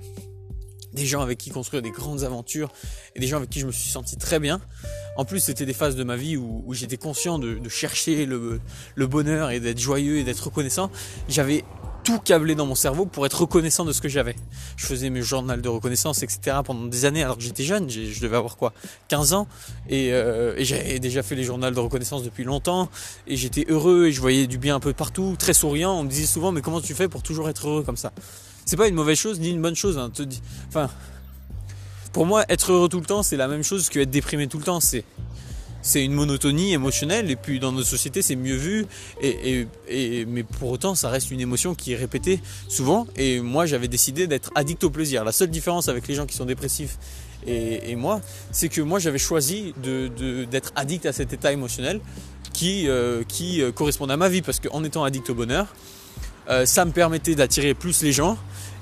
des 0.93 1.05
gens 1.05 1.21
avec 1.21 1.37
qui 1.37 1.51
construire 1.51 1.83
des 1.83 1.91
grandes 1.91 2.23
aventures 2.23 2.71
et 3.13 3.19
des 3.19 3.27
gens 3.27 3.37
avec 3.37 3.49
qui 3.49 3.59
je 3.59 3.67
me 3.67 3.71
suis 3.71 3.89
senti 3.89 4.15
très 4.15 4.39
bien, 4.39 4.61
en 5.17 5.25
plus, 5.25 5.41
c'était 5.41 5.65
des 5.65 5.73
phases 5.73 5.95
de 5.95 6.03
ma 6.03 6.15
vie 6.15 6.37
où, 6.37 6.73
j'étais 6.73 6.97
conscient 6.97 7.39
de, 7.39 7.59
chercher 7.69 8.25
le, 8.25 8.59
bonheur 9.07 9.51
et 9.51 9.59
d'être 9.59 9.79
joyeux 9.79 10.17
et 10.17 10.23
d'être 10.23 10.45
reconnaissant. 10.45 10.89
J'avais 11.27 11.63
tout 12.03 12.19
câblé 12.19 12.55
dans 12.55 12.65
mon 12.65 12.75
cerveau 12.75 13.05
pour 13.05 13.25
être 13.25 13.41
reconnaissant 13.41 13.85
de 13.85 13.93
ce 13.93 14.01
que 14.01 14.09
j'avais. 14.09 14.35
Je 14.75 14.85
faisais 14.85 15.09
mes 15.09 15.21
journaux 15.21 15.55
de 15.55 15.69
reconnaissance, 15.69 16.23
etc. 16.23 16.57
pendant 16.63 16.85
des 16.85 17.05
années 17.05 17.23
alors 17.23 17.37
que 17.37 17.43
j'étais 17.43 17.63
jeune, 17.63 17.89
je 17.89 18.19
devais 18.21 18.37
avoir 18.37 18.57
quoi 18.57 18.73
15 19.07 19.33
ans 19.33 19.47
et, 19.89 20.13
euh, 20.13 20.55
et 20.57 20.65
j'avais 20.65 20.99
déjà 20.99 21.23
fait 21.23 21.35
les 21.35 21.43
journaux 21.43 21.69
de 21.69 21.79
reconnaissance 21.79 22.23
depuis 22.23 22.43
longtemps 22.43 22.89
et 23.27 23.37
j'étais 23.37 23.65
heureux 23.69 24.07
et 24.07 24.11
je 24.11 24.21
voyais 24.21 24.47
du 24.47 24.57
bien 24.57 24.75
un 24.75 24.79
peu 24.79 24.93
partout, 24.93 25.35
très 25.37 25.53
souriant. 25.53 25.93
On 25.93 26.03
me 26.03 26.09
disait 26.09 26.25
souvent 26.25 26.51
mais 26.51 26.61
comment 26.61 26.81
tu 26.81 26.93
fais 26.93 27.07
pour 27.07 27.23
toujours 27.23 27.49
être 27.49 27.67
heureux 27.67 27.83
comme 27.83 27.97
ça? 27.97 28.11
C'est 28.65 28.77
pas 28.77 28.87
une 28.87 28.95
mauvaise 28.95 29.17
chose 29.17 29.39
ni 29.39 29.49
une 29.49 29.61
bonne 29.61 29.75
chose. 29.75 29.97
Hein. 29.97 30.11
Enfin, 30.69 30.89
pour 32.13 32.25
moi, 32.25 32.43
être 32.49 32.71
heureux 32.71 32.89
tout 32.89 32.99
le 32.99 33.05
temps, 33.05 33.23
c'est 33.23 33.37
la 33.37 33.47
même 33.47 33.63
chose 33.63 33.89
que 33.89 33.99
être 33.99 34.11
déprimé 34.11 34.47
tout 34.47 34.57
le 34.57 34.63
temps. 34.63 34.79
C'est 34.79 35.03
c'est 35.81 36.03
une 36.03 36.13
monotonie 36.13 36.73
émotionnelle 36.73 37.29
et 37.31 37.35
puis 37.35 37.59
dans 37.59 37.71
notre 37.71 37.87
société 37.87 38.21
c'est 38.21 38.35
mieux 38.35 38.55
vu 38.55 38.85
et, 39.21 39.65
mais 40.27 40.43
pour 40.43 40.71
autant 40.71 40.95
ça 40.95 41.09
reste 41.09 41.31
une 41.31 41.39
émotion 41.39 41.75
qui 41.75 41.93
est 41.93 41.95
répétée 41.95 42.39
souvent 42.67 43.07
et 43.15 43.39
moi 43.39 43.65
j'avais 43.65 43.87
décidé 43.87 44.27
d'être 44.27 44.51
addict 44.55 44.83
au 44.83 44.89
plaisir. 44.89 45.23
La 45.23 45.31
seule 45.31 45.49
différence 45.49 45.89
avec 45.89 46.07
les 46.07 46.15
gens 46.15 46.25
qui 46.25 46.35
sont 46.35 46.45
dépressifs 46.45 46.97
et, 47.47 47.95
moi 47.95 48.21
c'est 48.51 48.69
que 48.69 48.81
moi 48.81 48.99
j'avais 48.99 49.17
choisi 49.17 49.73
d'être 50.51 50.71
addict 50.75 51.05
à 51.05 51.13
cet 51.13 51.33
état 51.33 51.51
émotionnel 51.51 51.99
qui, 52.53 52.87
euh, 52.87 53.23
euh, 53.41 53.71
correspondait 53.71 54.13
à 54.13 54.17
ma 54.17 54.29
vie 54.29 54.41
parce 54.41 54.59
qu'en 54.59 54.83
étant 54.83 55.03
addict 55.03 55.29
au 55.29 55.35
bonheur 55.35 55.67
euh, 56.49 56.65
ça 56.65 56.85
me 56.85 56.91
permettait 56.91 57.35
d'attirer 57.35 57.73
plus 57.73 58.01
les 58.03 58.11
gens 58.11 58.37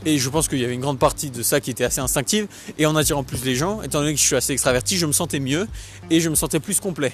et 0.05 0.17
je 0.17 0.29
pense 0.29 0.47
qu'il 0.47 0.59
y 0.59 0.63
avait 0.63 0.73
une 0.73 0.81
grande 0.81 0.99
partie 0.99 1.29
de 1.29 1.43
ça 1.43 1.59
qui 1.59 1.71
était 1.71 1.83
assez 1.83 1.99
instinctive. 1.99 2.47
Et 2.77 2.85
en 2.85 2.95
attirant 2.95 3.23
plus 3.23 3.43
les 3.43 3.55
gens, 3.55 3.81
étant 3.81 3.99
donné 3.99 4.13
que 4.13 4.19
je 4.19 4.25
suis 4.25 4.35
assez 4.35 4.53
extraverti, 4.53 4.97
je 4.97 5.05
me 5.05 5.11
sentais 5.11 5.39
mieux 5.39 5.67
et 6.09 6.19
je 6.19 6.29
me 6.29 6.35
sentais 6.35 6.59
plus 6.59 6.79
complet. 6.79 7.13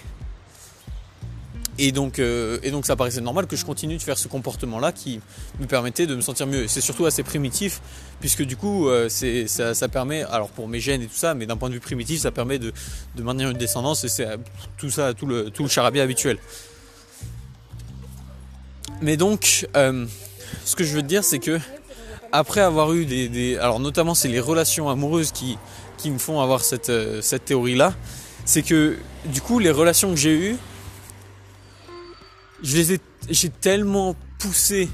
Et 1.77 1.91
donc, 1.91 2.19
euh, 2.19 2.57
et 2.63 2.71
donc 2.71 2.85
ça 2.85 2.95
paraissait 2.95 3.19
normal 3.19 3.47
que 3.47 3.57
je 3.57 3.65
continue 3.65 3.97
de 3.97 4.01
faire 4.01 4.17
ce 4.17 4.29
comportement-là 4.29 4.93
qui 4.93 5.19
me 5.59 5.65
permettait 5.65 6.07
de 6.07 6.15
me 6.15 6.21
sentir 6.21 6.47
mieux. 6.47 6.67
C'est 6.67 6.79
surtout 6.79 7.05
assez 7.05 7.21
primitif, 7.21 7.81
puisque 8.21 8.43
du 8.43 8.55
coup, 8.55 8.87
euh, 8.87 9.09
ça, 9.09 9.73
ça, 9.73 9.87
permet, 9.89 10.23
alors 10.23 10.49
pour 10.49 10.69
mes 10.69 10.79
gènes 10.79 11.01
et 11.01 11.07
tout 11.07 11.15
ça, 11.15 11.33
mais 11.33 11.45
d'un 11.45 11.57
point 11.57 11.67
de 11.67 11.73
vue 11.73 11.81
primitif, 11.81 12.21
ça 12.21 12.31
permet 12.31 12.59
de, 12.59 12.71
de 13.15 13.23
maintenir 13.23 13.49
une 13.49 13.57
descendance 13.57 14.05
et 14.05 14.07
c'est 14.07 14.27
tout 14.77 14.89
ça, 14.89 15.13
tout 15.13 15.25
le, 15.25 15.49
tout 15.49 15.63
le 15.63 15.69
charabia 15.69 16.01
habituel. 16.01 16.37
Mais 19.01 19.17
donc, 19.17 19.67
euh, 19.75 20.05
ce 20.63 20.77
que 20.77 20.85
je 20.85 20.93
veux 20.93 21.01
te 21.01 21.07
dire, 21.07 21.25
c'est 21.25 21.39
que 21.39 21.59
après 22.37 22.61
avoir 22.61 22.93
eu 22.93 23.05
des, 23.05 23.57
alors 23.57 23.79
notamment 23.79 24.13
c'est 24.13 24.27
les 24.27 24.39
relations 24.39 24.89
amoureuses 24.89 25.31
qui 25.31 25.57
qui 25.97 26.11
me 26.11 26.17
font 26.17 26.41
avoir 26.41 26.61
cette 26.61 26.89
euh, 26.89 27.21
cette 27.21 27.45
théorie 27.45 27.75
là, 27.75 27.93
c'est 28.45 28.61
que 28.61 28.97
du 29.25 29.41
coup 29.41 29.59
les 29.59 29.71
relations 29.71 30.09
que 30.09 30.17
j'ai 30.17 30.35
eues, 30.35 30.57
je 32.61 32.75
les 32.75 32.93
ai 32.93 32.99
j'ai 33.29 33.49
tellement 33.49 34.15
poussé 34.39 34.89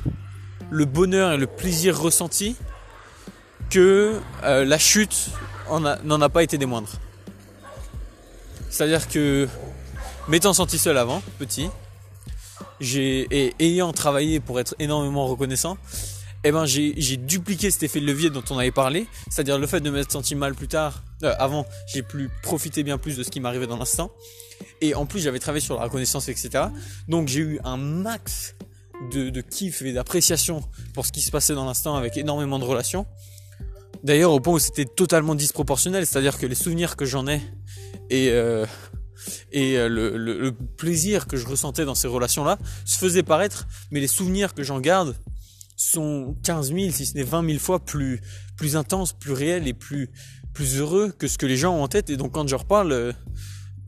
le 0.70 0.86
bonheur 0.86 1.34
et 1.34 1.38
le 1.38 1.48
plaisir 1.48 2.00
ressenti 2.00 2.56
que 3.70 4.20
euh, 4.44 4.64
la 4.64 4.78
chute 4.78 5.30
n'en 5.70 6.22
a, 6.22 6.30
pas 6.30 6.44
été 6.44 6.58
des 6.58 6.66
moindres. 6.66 6.92
C'est-à-dire 8.70 9.08
que 9.08 9.48
m'étant 10.28 10.54
senti 10.54 10.78
seul 10.78 10.98
avant, 10.98 11.22
petit, 11.40 11.70
et 12.82 13.54
ayant 13.60 13.94
travaillé 13.94 14.40
pour 14.40 14.60
être 14.60 14.76
énormément 14.80 15.26
reconnaissant, 15.28 15.78
eh 16.44 16.52
ben 16.52 16.66
j'ai 16.66 17.18
dupliqué 17.18 17.70
cet 17.70 17.84
effet 17.84 18.00
de 18.00 18.06
levier 18.06 18.30
dont 18.30 18.44
on 18.50 18.58
avait 18.58 18.72
parlé, 18.72 19.08
c'est-à-dire 19.30 19.60
le 19.60 19.68
fait 19.68 19.80
de 19.80 19.90
m'être 19.90 20.12
senti 20.12 20.36
mal 20.36 20.56
plus 20.56 20.68
tard, 20.68 21.04
euh, 21.24 21.34
avant, 21.38 21.66
j'ai 21.88 22.02
pu 22.02 22.30
profiter 22.42 22.84
bien 22.84 22.98
plus 22.98 23.18
de 23.18 23.24
ce 23.24 23.30
qui 23.30 23.40
m'arrivait 23.40 23.68
dans 23.68 23.78
l'instant, 23.78 24.12
et 24.82 24.96
en 24.96 25.06
plus 25.06 25.20
j'avais 25.20 25.40
travaillé 25.40 25.64
sur 25.64 25.76
la 25.76 25.84
reconnaissance, 25.84 26.30
etc. 26.30 26.66
Donc 27.08 27.28
j'ai 27.28 27.42
eu 27.42 27.60
un 27.64 27.78
max 27.78 28.56
de, 29.12 29.42
kiff 29.42 29.82
et 29.82 29.94
d'appréciation 29.94 30.64
pour 30.94 31.06
ce 31.06 31.12
qui 31.12 31.22
se 31.22 31.32
passait 31.32 31.54
dans 31.54 31.66
l'instant 31.66 31.96
avec 31.96 32.18
énormément 32.18 32.60
de 32.60 32.66
relations. 32.66 33.06
D'ailleurs 34.04 34.32
au 34.32 34.40
point 34.40 34.54
où 34.54 34.60
c'était 34.60 34.86
totalement 34.86 35.36
disproportionnel, 35.36 36.06
c'est-à-dire 36.08 36.40
que 36.40 36.48
les 36.48 36.56
souvenirs 36.56 36.96
que 36.96 37.06
j'en 37.06 37.28
ai 37.28 37.42
et 38.10 38.30
euh, 38.30 38.66
et 39.52 39.78
euh, 39.78 39.88
le, 39.88 40.18
le, 40.18 40.52
plaisir 40.52 41.28
que 41.28 41.38
je 41.38 41.46
ressentais 41.46 41.86
dans 41.86 41.94
ces 41.94 42.08
relations-là 42.08 42.58
se 42.86 42.98
faisaient 42.98 43.22
paraître, 43.22 43.68
mais 43.92 44.00
les 44.00 44.08
souvenirs 44.08 44.56
que 44.56 44.64
j'en 44.64 44.80
garde 44.80 45.16
sont 45.90 46.36
15 46.44 46.74
000, 46.74 46.92
si 46.92 47.06
ce 47.06 47.16
n'est 47.16 47.24
20 47.24 47.46
000 47.46 47.60
fois 47.60 47.80
plus, 47.80 48.22
plus 48.58 48.76
intenses, 48.76 49.14
plus 49.14 49.34
réels 49.34 49.68
et 49.68 49.74
plus, 49.74 50.10
plus 50.54 50.80
heureux 50.80 51.12
que 51.12 51.28
ce 51.28 51.38
que 51.38 51.46
les 51.46 51.58
gens 51.58 51.76
ont 51.76 51.84
en 51.84 51.88
tête. 51.88 52.10
Et 52.10 52.18
donc 52.18 52.34
quand 52.34 52.48
je 52.48 52.56
reparle, 52.56 52.92
euh, 52.92 53.14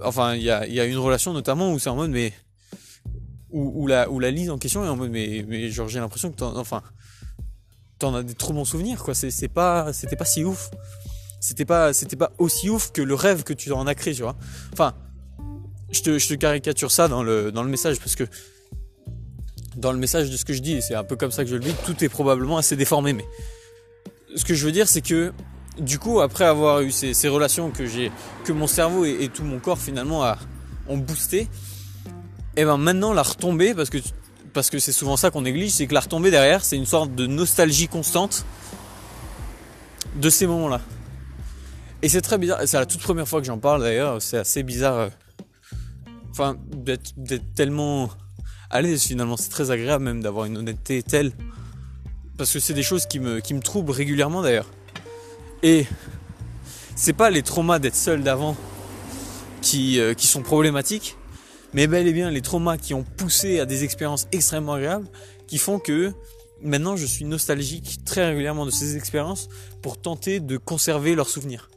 enfin, 0.02 0.36
il 0.36 0.44
y 0.44 0.50
a, 0.50 0.68
y 0.68 0.80
a 0.80 0.86
une 0.86 0.98
relation 0.98 1.34
notamment 1.34 1.72
où 1.72 1.80
c'est 1.80 1.90
en 1.90 1.96
mode, 1.96 2.12
mais, 2.12 2.34
où, 3.50 3.84
où, 3.84 3.88
la, 3.88 4.10
où 4.10 4.20
la 4.20 4.32
lise 4.32 4.50
en 4.50 4.58
question 4.58 4.84
est 4.84 4.90
en 4.90 4.96
mode, 4.96 5.12
mais, 5.12 5.46
mais 5.48 5.70
genre 5.70 5.88
j'ai 5.88 6.00
l'impression 6.00 6.32
que 6.32 6.38
t'en, 6.38 6.58
enfin, 6.58 6.82
t'en 8.00 8.16
as 8.16 8.24
des 8.24 8.34
trop 8.34 8.54
bons 8.54 8.66
souvenirs, 8.66 9.04
quoi. 9.04 9.14
C'est, 9.14 9.32
c'est 9.32 9.48
pas, 9.48 9.94
c'était 9.94 10.16
pas 10.16 10.26
si 10.26 10.44
ouf. 10.44 10.70
C'était 11.40 11.66
pas, 11.66 11.94
c'était 11.94 12.16
pas 12.16 12.32
aussi 12.38 12.70
ouf 12.70 12.92
que 12.92 13.02
le 13.02 13.16
rêve 13.16 13.44
que 13.44 13.54
tu 13.54 13.72
en 13.72 13.86
as 13.86 13.96
créé, 13.96 14.14
tu 14.14 14.22
vois. 14.22 14.38
Enfin, 14.72 14.96
je 15.92 16.02
te, 16.02 16.18
je 16.18 16.28
te 16.28 16.34
caricature 16.34 16.92
ça 16.92 17.08
dans 17.08 17.22
le, 17.22 17.52
dans 17.52 17.64
le 17.64 17.70
message 17.70 18.00
parce 18.00 18.16
que 18.16 18.24
dans 19.76 19.92
le 19.92 19.98
message 19.98 20.30
de 20.30 20.38
ce 20.38 20.46
que 20.46 20.54
je 20.54 20.62
dis, 20.62 20.82
c'est 20.82 20.96
un 20.96 21.04
peu 21.04 21.16
comme 21.16 21.32
ça 21.32 21.44
que 21.44 21.50
je 21.50 21.56
le 21.56 21.64
vis, 21.64 21.74
tout 21.86 22.04
est 22.04 22.10
probablement 22.10 22.58
assez 22.58 22.76
déformé. 22.76 23.14
Mais 23.14 23.26
ce 24.36 24.46
que 24.46 24.54
je 24.54 24.66
veux 24.66 24.72
dire, 24.72 24.88
c'est 24.88 25.02
que 25.02 25.34
du 25.80 26.00
coup, 26.00 26.22
après 26.22 26.46
avoir 26.46 26.82
eu 26.82 26.92
ces, 26.92 27.28
relations 27.28 27.72
que 27.72 27.86
j'ai, 27.86 28.12
que 28.46 28.52
mon 28.52 28.68
cerveau 28.68 29.06
et, 29.06 29.30
tout 29.34 29.44
mon 29.44 29.60
corps 29.60 29.80
finalement 29.80 30.24
ont 30.88 30.98
boosté. 30.98 31.48
Et 32.56 32.66
ben 32.66 32.78
maintenant 32.78 33.14
la 33.14 33.24
retombée, 33.24 33.74
parce 33.74 33.90
que 33.90 33.98
parce 34.54 34.70
que 34.70 34.78
c'est 34.78 34.92
souvent 34.92 35.18
ça 35.18 35.32
qu'on 35.32 35.42
néglige, 35.42 35.72
c'est 35.72 35.88
que 35.88 35.96
la 35.96 36.02
retombée 36.02 36.30
derrière, 36.30 36.64
c'est 36.64 36.78
une 36.78 36.86
sorte 36.86 37.16
de 37.16 37.26
nostalgie 37.26 37.88
constante 37.88 38.46
de 40.16 40.30
ces 40.30 40.46
moments-là. 40.46 40.80
Et 42.04 42.10
c'est 42.10 42.22
très 42.22 42.38
bizarre, 42.38 42.60
c'est 42.66 42.78
la 42.78 42.86
toute 42.86 43.02
première 43.02 43.28
fois 43.28 43.42
que 43.42 43.48
j'en 43.48 43.58
parle 43.58 43.82
d'ailleurs, 43.82 44.22
c'est 44.22 44.38
assez 44.38 44.62
bizarre. 44.62 44.96
Euh, 44.96 45.10
enfin, 46.30 46.56
d'être 46.72 47.56
tellement 47.56 48.12
l'aise 48.82 49.04
finalement, 49.04 49.38
c'est 49.38 49.50
très 49.50 49.72
agréable 49.72 50.04
même 50.04 50.22
d'avoir 50.22 50.46
une 50.46 50.58
honnêteté 50.58 51.04
telle. 51.04 51.32
Parce 52.38 52.52
que 52.52 52.60
c'est 52.60 52.74
des 52.74 52.84
choses 52.84 53.06
qui 53.06 53.20
me, 53.20 53.40
qui 53.40 53.58
troublent 53.60 53.92
régulièrement 53.92 54.42
d'ailleurs. 54.42 54.70
Et 55.62 55.86
c'est 56.96 57.14
pas 57.14 57.30
les 57.30 57.44
traumas 57.44 57.80
d'être 57.80 57.96
seul 57.96 58.24
d'avant 58.24 58.58
qui, 59.62 60.00
euh, 60.00 60.14
qui 60.14 60.28
sont 60.28 60.42
problématiques, 60.42 61.18
mais 61.74 61.88
bel 61.88 62.08
et 62.08 62.14
bien 62.14 62.30
les 62.30 62.42
traumas 62.42 62.78
qui 62.78 62.94
ont 62.94 63.04
poussé 63.04 63.60
à 63.60 63.66
des 63.66 63.84
expériences 63.84 64.28
extrêmement 64.32 64.74
agréables 64.74 65.08
qui 65.48 65.58
font 65.58 65.80
que 65.80 66.12
maintenant 66.62 66.96
je 66.96 67.06
suis 67.06 67.26
nostalgique 67.26 68.04
très 68.06 68.28
régulièrement 68.28 68.66
de 68.66 68.72
ces 68.72 68.98
expériences 68.98 69.50
pour 69.82 70.02
tenter 70.02 70.40
de 70.40 70.58
conserver 70.58 71.16
leurs 71.16 71.30
souvenirs 71.30 71.70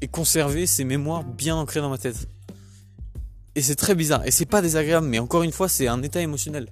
et 0.00 0.08
conserver 0.08 0.66
ces 0.66 0.84
mémoires 0.84 1.24
bien 1.24 1.56
ancrées 1.56 1.80
dans 1.80 1.90
ma 1.90 1.98
tête. 1.98 2.28
Et 3.56 3.62
c'est 3.62 3.74
très 3.74 3.94
bizarre. 3.94 4.24
Et 4.26 4.30
c'est 4.30 4.44
pas 4.44 4.60
désagréable, 4.60 5.06
mais 5.06 5.18
encore 5.18 5.42
une 5.42 5.50
fois, 5.50 5.68
c'est 5.68 5.88
un 5.88 6.02
état 6.02 6.20
émotionnel. 6.20 6.68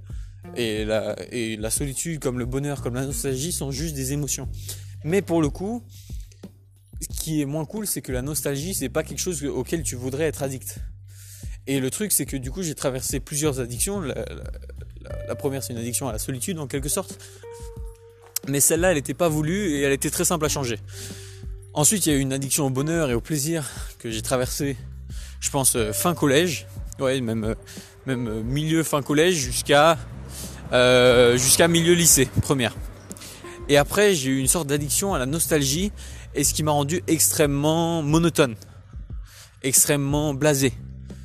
Et 0.55 0.85
la, 0.85 1.71
solitude, 1.71 2.21
comme 2.21 2.39
le 2.39 2.45
bonheur, 2.45 2.83
comme 2.83 2.95
la 2.95 3.07
nostalgie, 3.07 3.53
sont 3.53 3.71
juste 3.71 3.95
des 3.95 4.13
émotions. 4.13 4.49
Mais 5.03 5.23
pour 5.23 5.41
le 5.41 5.49
coup, 5.49 5.83
ce 7.01 7.09
qui 7.09 7.41
est 7.41 7.47
moins 7.47 7.65
cool, 7.65 7.87
c'est 7.87 8.03
que 8.03 8.13
la 8.13 8.21
nostalgie, 8.21 8.75
c'est 8.75 8.91
pas 8.91 9.03
quelque 9.03 9.19
chose 9.19 9.43
auquel 9.45 9.83
tu 9.83 9.97
voudrais 9.97 10.25
être 10.25 10.43
addict. 10.43 10.79
Et 11.67 11.81
le 11.81 11.91
truc, 11.91 12.13
c'est 12.13 12.27
que 12.27 12.37
du 12.37 12.51
coup, 12.51 12.63
j'ai 12.63 12.75
traversé 12.75 13.19
plusieurs 13.19 13.61
addictions. 13.61 14.03
La, 14.03 14.27
la 15.27 15.35
première, 15.35 15.63
c'est 15.63 15.73
une 15.73 15.79
addiction 15.79 16.07
à 16.09 16.13
la 16.13 16.19
solitude, 16.19 16.59
en 16.59 16.67
quelque 16.67 16.91
sorte. 16.91 17.19
Mais 18.47 18.61
celle-là, 18.61 18.91
elle 18.91 18.97
n'était 18.97 19.15
pas 19.15 19.31
voulue 19.31 19.71
et 19.71 19.81
elle 19.81 19.93
était 19.93 20.11
très 20.11 20.27
simple 20.27 20.45
à 20.45 20.51
changer. 20.51 20.79
Ensuite, 21.73 22.05
il 22.05 22.13
y 22.13 22.15
a 22.15 22.19
eu 22.19 22.21
une 22.21 22.35
addiction 22.35 22.67
au 22.67 22.71
bonheur 22.71 23.11
et 23.11 23.15
au 23.15 23.23
plaisir 23.23 23.71
que 23.99 24.11
j'ai 24.11 24.21
traversé, 24.21 24.77
je 25.45 25.51
pense, 25.51 25.77
euh, 25.77 25.93
fin 25.93 26.15
collège. 26.15 26.67
Même, 26.99 27.45
euh, 27.45 27.55
euh, 28.09 28.43
milieu 28.43 28.83
fin 28.83 29.03
collège 29.03 29.35
jusqu'à 29.35 29.99
jusqu'à 31.37 31.69
milieu 31.69 31.93
lycée, 31.93 32.29
première. 32.43 32.75
Et 33.69 33.77
après, 33.77 34.15
j'ai 34.15 34.31
eu 34.31 34.39
une 34.39 34.49
sorte 34.49 34.67
d'addiction 34.67 35.15
à 35.15 35.19
la 35.19 35.27
nostalgie 35.27 35.93
et 36.35 36.43
ce 36.43 36.53
qui 36.53 36.63
m'a 36.63 36.73
rendu 36.73 37.03
extrêmement 37.07 38.03
monotone, 38.03 38.57
extrêmement 39.63 40.35
blasé. 40.35 40.73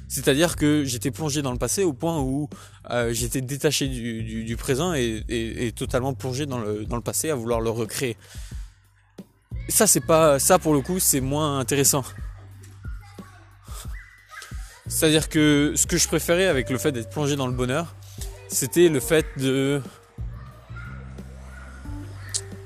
C'est-à-dire 0.08 0.56
que 0.56 0.84
j'étais 0.84 1.12
plongé 1.12 1.42
dans 1.42 1.52
le 1.52 1.58
passé 1.58 1.84
au 1.84 1.94
point 1.94 2.20
où 2.20 2.48
j'étais 3.12 3.42
détaché 3.42 3.88
du, 3.88 4.56
présent 4.58 4.94
et, 4.94 5.24
et, 5.30 5.72
totalement 5.72 6.14
plongé 6.14 6.46
dans 6.46 6.60
le, 6.60 6.86
dans 6.86 6.96
le 6.96 7.02
passé 7.02 7.32
à 7.32 7.36
vouloir 7.36 7.62
le 7.62 7.70
recréer 7.70 8.18
ça 9.68 9.86
c'est 9.86 10.00
pas 10.00 10.40
ça 10.40 10.58
pour 10.58 10.74
le 10.74 10.82
coup 10.82 11.00
c'est 11.00 11.22
moins 11.22 11.60
intéressant. 11.60 12.04
C'est-à-dire 14.90 15.30
que 15.30 15.74
ce 15.76 15.86
que 15.86 15.98
je 15.98 16.08
préférais 16.08 16.48
avec 16.48 16.70
le 16.70 16.78
fait 16.78 16.92
d'être 16.92 17.10
plongé 17.10 17.36
dans 17.36 17.48
le 17.48 17.54
bonheur, 17.54 17.96
c'était 18.50 18.90
le 18.90 19.00
fait 19.00 19.26
de 19.38 19.82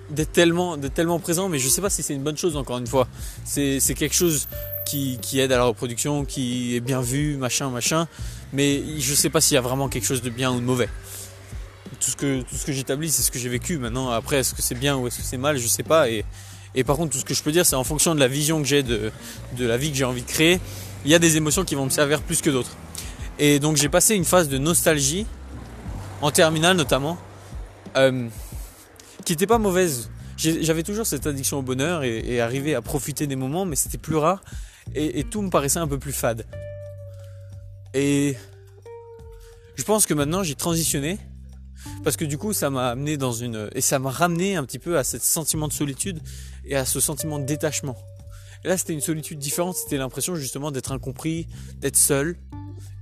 d'être 0.09 0.31
tellement, 0.31 0.77
tellement 0.77 1.19
présent, 1.19 1.49
mais 1.49 1.59
je 1.59 1.67
sais 1.67 1.81
pas 1.81 1.89
si 1.89 2.03
c'est 2.03 2.13
une 2.13 2.23
bonne 2.23 2.37
chose 2.37 2.55
encore 2.55 2.77
une 2.77 2.87
fois. 2.87 3.07
C'est, 3.45 3.79
quelque 3.95 4.15
chose 4.15 4.47
qui, 4.85 5.19
aide 5.39 5.51
à 5.51 5.57
la 5.57 5.63
reproduction, 5.65 6.23
qui 6.23 6.75
est 6.75 6.79
bien 6.79 7.01
vu, 7.01 7.35
machin, 7.35 7.69
machin, 7.69 8.07
mais 8.53 8.83
je 8.99 9.13
sais 9.15 9.29
pas 9.29 9.41
s'il 9.41 9.55
y 9.55 9.57
a 9.57 9.61
vraiment 9.61 9.89
quelque 9.89 10.05
chose 10.05 10.21
de 10.21 10.29
bien 10.29 10.51
ou 10.51 10.59
de 10.59 10.65
mauvais. 10.65 10.89
Tout 11.99 12.11
ce 12.11 12.15
que, 12.15 12.41
tout 12.41 12.55
ce 12.55 12.65
que 12.65 12.71
j'établis, 12.71 13.09
c'est 13.09 13.23
ce 13.23 13.31
que 13.31 13.39
j'ai 13.39 13.49
vécu. 13.49 13.79
Maintenant, 13.79 14.11
après, 14.11 14.37
est-ce 14.37 14.53
que 14.53 14.61
c'est 14.61 14.75
bien 14.75 14.95
ou 14.95 15.07
est-ce 15.07 15.17
que 15.17 15.23
c'est 15.23 15.37
mal, 15.37 15.57
je 15.57 15.67
sais 15.67 15.83
pas. 15.83 16.09
Et, 16.09 16.25
et 16.75 16.83
par 16.83 16.95
contre, 16.95 17.11
tout 17.11 17.19
ce 17.19 17.25
que 17.25 17.33
je 17.33 17.43
peux 17.43 17.51
dire, 17.51 17.65
c'est 17.65 17.75
en 17.75 17.83
fonction 17.83 18.15
de 18.15 18.19
la 18.19 18.27
vision 18.27 18.61
que 18.61 18.67
j'ai 18.67 18.83
de, 18.83 19.11
la 19.59 19.77
vie 19.77 19.91
que 19.91 19.97
j'ai 19.97 20.05
envie 20.05 20.21
de 20.21 20.27
créer, 20.27 20.59
il 21.05 21.11
y 21.11 21.15
a 21.15 21.19
des 21.19 21.37
émotions 21.37 21.63
qui 21.63 21.75
vont 21.75 21.85
me 21.85 21.89
servir 21.89 22.21
plus 22.21 22.41
que 22.41 22.49
d'autres. 22.49 22.75
Et 23.39 23.59
donc 23.59 23.77
j'ai 23.77 23.89
passé 23.89 24.15
une 24.15 24.25
phase 24.25 24.49
de 24.49 24.57
nostalgie, 24.57 25.25
en 26.21 26.31
terminale 26.31 26.77
notamment, 26.77 27.17
euh, 27.97 28.27
qui 29.25 29.33
n'était 29.33 29.47
pas 29.47 29.57
mauvaise. 29.57 30.09
J'avais 30.37 30.83
toujours 30.83 31.05
cette 31.05 31.27
addiction 31.27 31.59
au 31.59 31.61
bonheur 31.61 32.03
et, 32.03 32.17
et 32.17 32.41
à 32.41 32.81
profiter 32.81 33.27
des 33.27 33.35
moments, 33.35 33.65
mais 33.65 33.75
c'était 33.75 33.97
plus 33.97 34.15
rare 34.15 34.41
et, 34.93 35.19
et 35.19 35.23
tout 35.23 35.41
me 35.41 35.49
paraissait 35.49 35.79
un 35.79 35.87
peu 35.87 35.99
plus 35.99 36.11
fade. 36.11 36.45
Et 37.93 38.35
je 39.75 39.83
pense 39.83 40.05
que 40.05 40.13
maintenant 40.13 40.43
j'ai 40.43 40.55
transitionné 40.55 41.17
parce 42.03 42.17
que 42.17 42.25
du 42.25 42.37
coup 42.37 42.53
ça 42.53 42.69
m'a 42.69 42.89
amené 42.89 43.17
dans 43.17 43.33
une 43.33 43.69
et 43.75 43.81
ça 43.81 43.99
m'a 43.99 44.09
ramené 44.09 44.55
un 44.55 44.63
petit 44.63 44.79
peu 44.79 44.97
à 44.97 45.03
ce 45.03 45.19
sentiment 45.19 45.67
de 45.67 45.73
solitude 45.73 46.19
et 46.65 46.75
à 46.75 46.85
ce 46.85 46.99
sentiment 46.99 47.39
de 47.39 47.45
détachement. 47.45 47.97
Et 48.63 48.67
là 48.67 48.77
c'était 48.77 48.93
une 48.93 49.01
solitude 49.01 49.39
différente, 49.39 49.75
c'était 49.75 49.97
l'impression 49.97 50.35
justement 50.35 50.71
d'être 50.71 50.91
incompris, 50.91 51.47
d'être 51.77 51.97
seul 51.97 52.37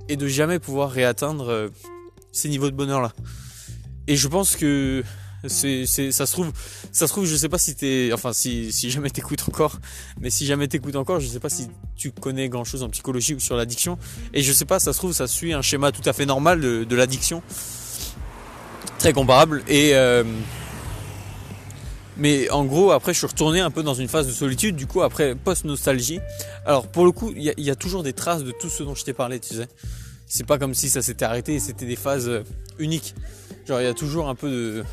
et 0.09 0.17
de 0.17 0.27
jamais 0.27 0.59
pouvoir 0.59 0.91
réatteindre 0.91 1.49
euh, 1.49 1.69
ces 2.31 2.49
niveaux 2.49 2.69
de 2.69 2.75
bonheur 2.75 3.01
là. 3.01 3.13
Et 4.07 4.15
je 4.15 4.27
pense 4.27 4.55
que 4.55 5.03
c'est, 5.47 5.85
ça 5.85 6.25
se 6.25 6.31
trouve, 6.33 6.51
ça 6.91 7.07
se 7.07 7.13
trouve, 7.13 7.25
je 7.25 7.35
sais 7.35 7.49
pas 7.49 7.57
si 7.57 7.75
t'es, 7.75 8.11
enfin 8.13 8.33
si, 8.33 8.71
si 8.71 8.91
jamais 8.91 9.09
t'écoutes 9.09 9.43
encore, 9.47 9.79
mais 10.19 10.29
si 10.29 10.45
jamais 10.45 10.67
t'écoutes 10.67 10.95
encore, 10.95 11.19
je 11.19 11.27
sais 11.27 11.39
pas 11.39 11.49
si 11.49 11.67
tu 11.95 12.11
connais 12.11 12.49
grand 12.49 12.63
chose 12.63 12.83
en 12.83 12.89
psychologie 12.89 13.33
ou 13.33 13.39
sur 13.39 13.55
l'addiction, 13.55 13.97
et 14.33 14.43
je 14.43 14.53
sais 14.53 14.65
pas, 14.65 14.79
ça 14.79 14.93
se 14.93 14.97
trouve, 14.97 15.13
ça 15.13 15.27
suit 15.27 15.53
un 15.53 15.61
schéma 15.61 15.91
tout 15.91 16.07
à 16.07 16.13
fait 16.13 16.25
normal 16.25 16.61
de, 16.61 16.83
de 16.83 16.95
l'addiction, 16.95 17.41
très 18.99 19.13
comparable. 19.13 19.63
Et 19.67 19.95
euh, 19.95 20.23
mais 22.21 22.51
en 22.51 22.65
gros, 22.65 22.91
après, 22.91 23.13
je 23.13 23.17
suis 23.17 23.25
retourné 23.25 23.61
un 23.61 23.71
peu 23.71 23.81
dans 23.81 23.95
une 23.95 24.07
phase 24.07 24.27
de 24.27 24.31
solitude. 24.31 24.75
Du 24.75 24.85
coup, 24.85 25.01
après 25.01 25.33
post-nostalgie. 25.33 26.19
Alors, 26.67 26.85
pour 26.85 27.03
le 27.03 27.11
coup, 27.11 27.33
il 27.35 27.41
y, 27.41 27.71
a 27.71 27.75
toujours 27.75 28.03
des 28.03 28.13
traces 28.13 28.43
de 28.43 28.51
tout 28.51 28.69
ce 28.69 28.83
dont 28.83 28.93
je 28.93 29.03
t'ai 29.03 29.13
parlé, 29.13 29.39
tu 29.39 29.55
sais. 29.55 29.67
C'est 30.27 30.45
pas 30.45 30.59
comme 30.59 30.75
si 30.75 30.87
ça 30.87 31.01
s'était 31.01 31.25
arrêté. 31.25 31.59
C'était 31.59 31.87
des 31.87 31.95
phases 31.95 32.29
euh, 32.29 32.43
uniques. 32.77 33.15
Genre, 33.65 33.81
il 33.81 33.85
y 33.85 33.87
a 33.87 33.95
toujours 33.95 34.29
un 34.29 34.35
peu 34.35 34.51
de 34.51 34.83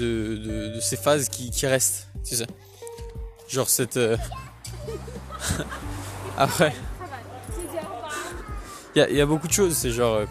de, 0.00 0.76
ces 0.80 0.96
phases 0.96 1.28
qui, 1.28 1.66
restent, 1.68 2.08
tu 2.24 2.34
sais. 2.34 2.48
Genre 3.48 3.68
cette. 3.68 3.96
Euh, 3.96 4.16
après. 6.36 6.74
Il 8.96 9.06
y, 9.14 9.20
a 9.20 9.26
beaucoup 9.26 9.46
de 9.46 9.52
choses. 9.52 9.76
C'est 9.76 9.92
genre. 9.92 10.22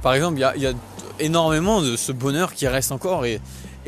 Par 0.00 0.14
exemple, 0.14 0.38
il 0.38 0.62
y 0.62 0.66
a, 0.66 0.72
énormément 1.20 1.82
de 1.82 1.96
ce 1.96 2.12
bonheur 2.12 2.54
qui 2.54 2.66
reste 2.66 2.92
encore 2.92 3.26
et, 3.26 3.40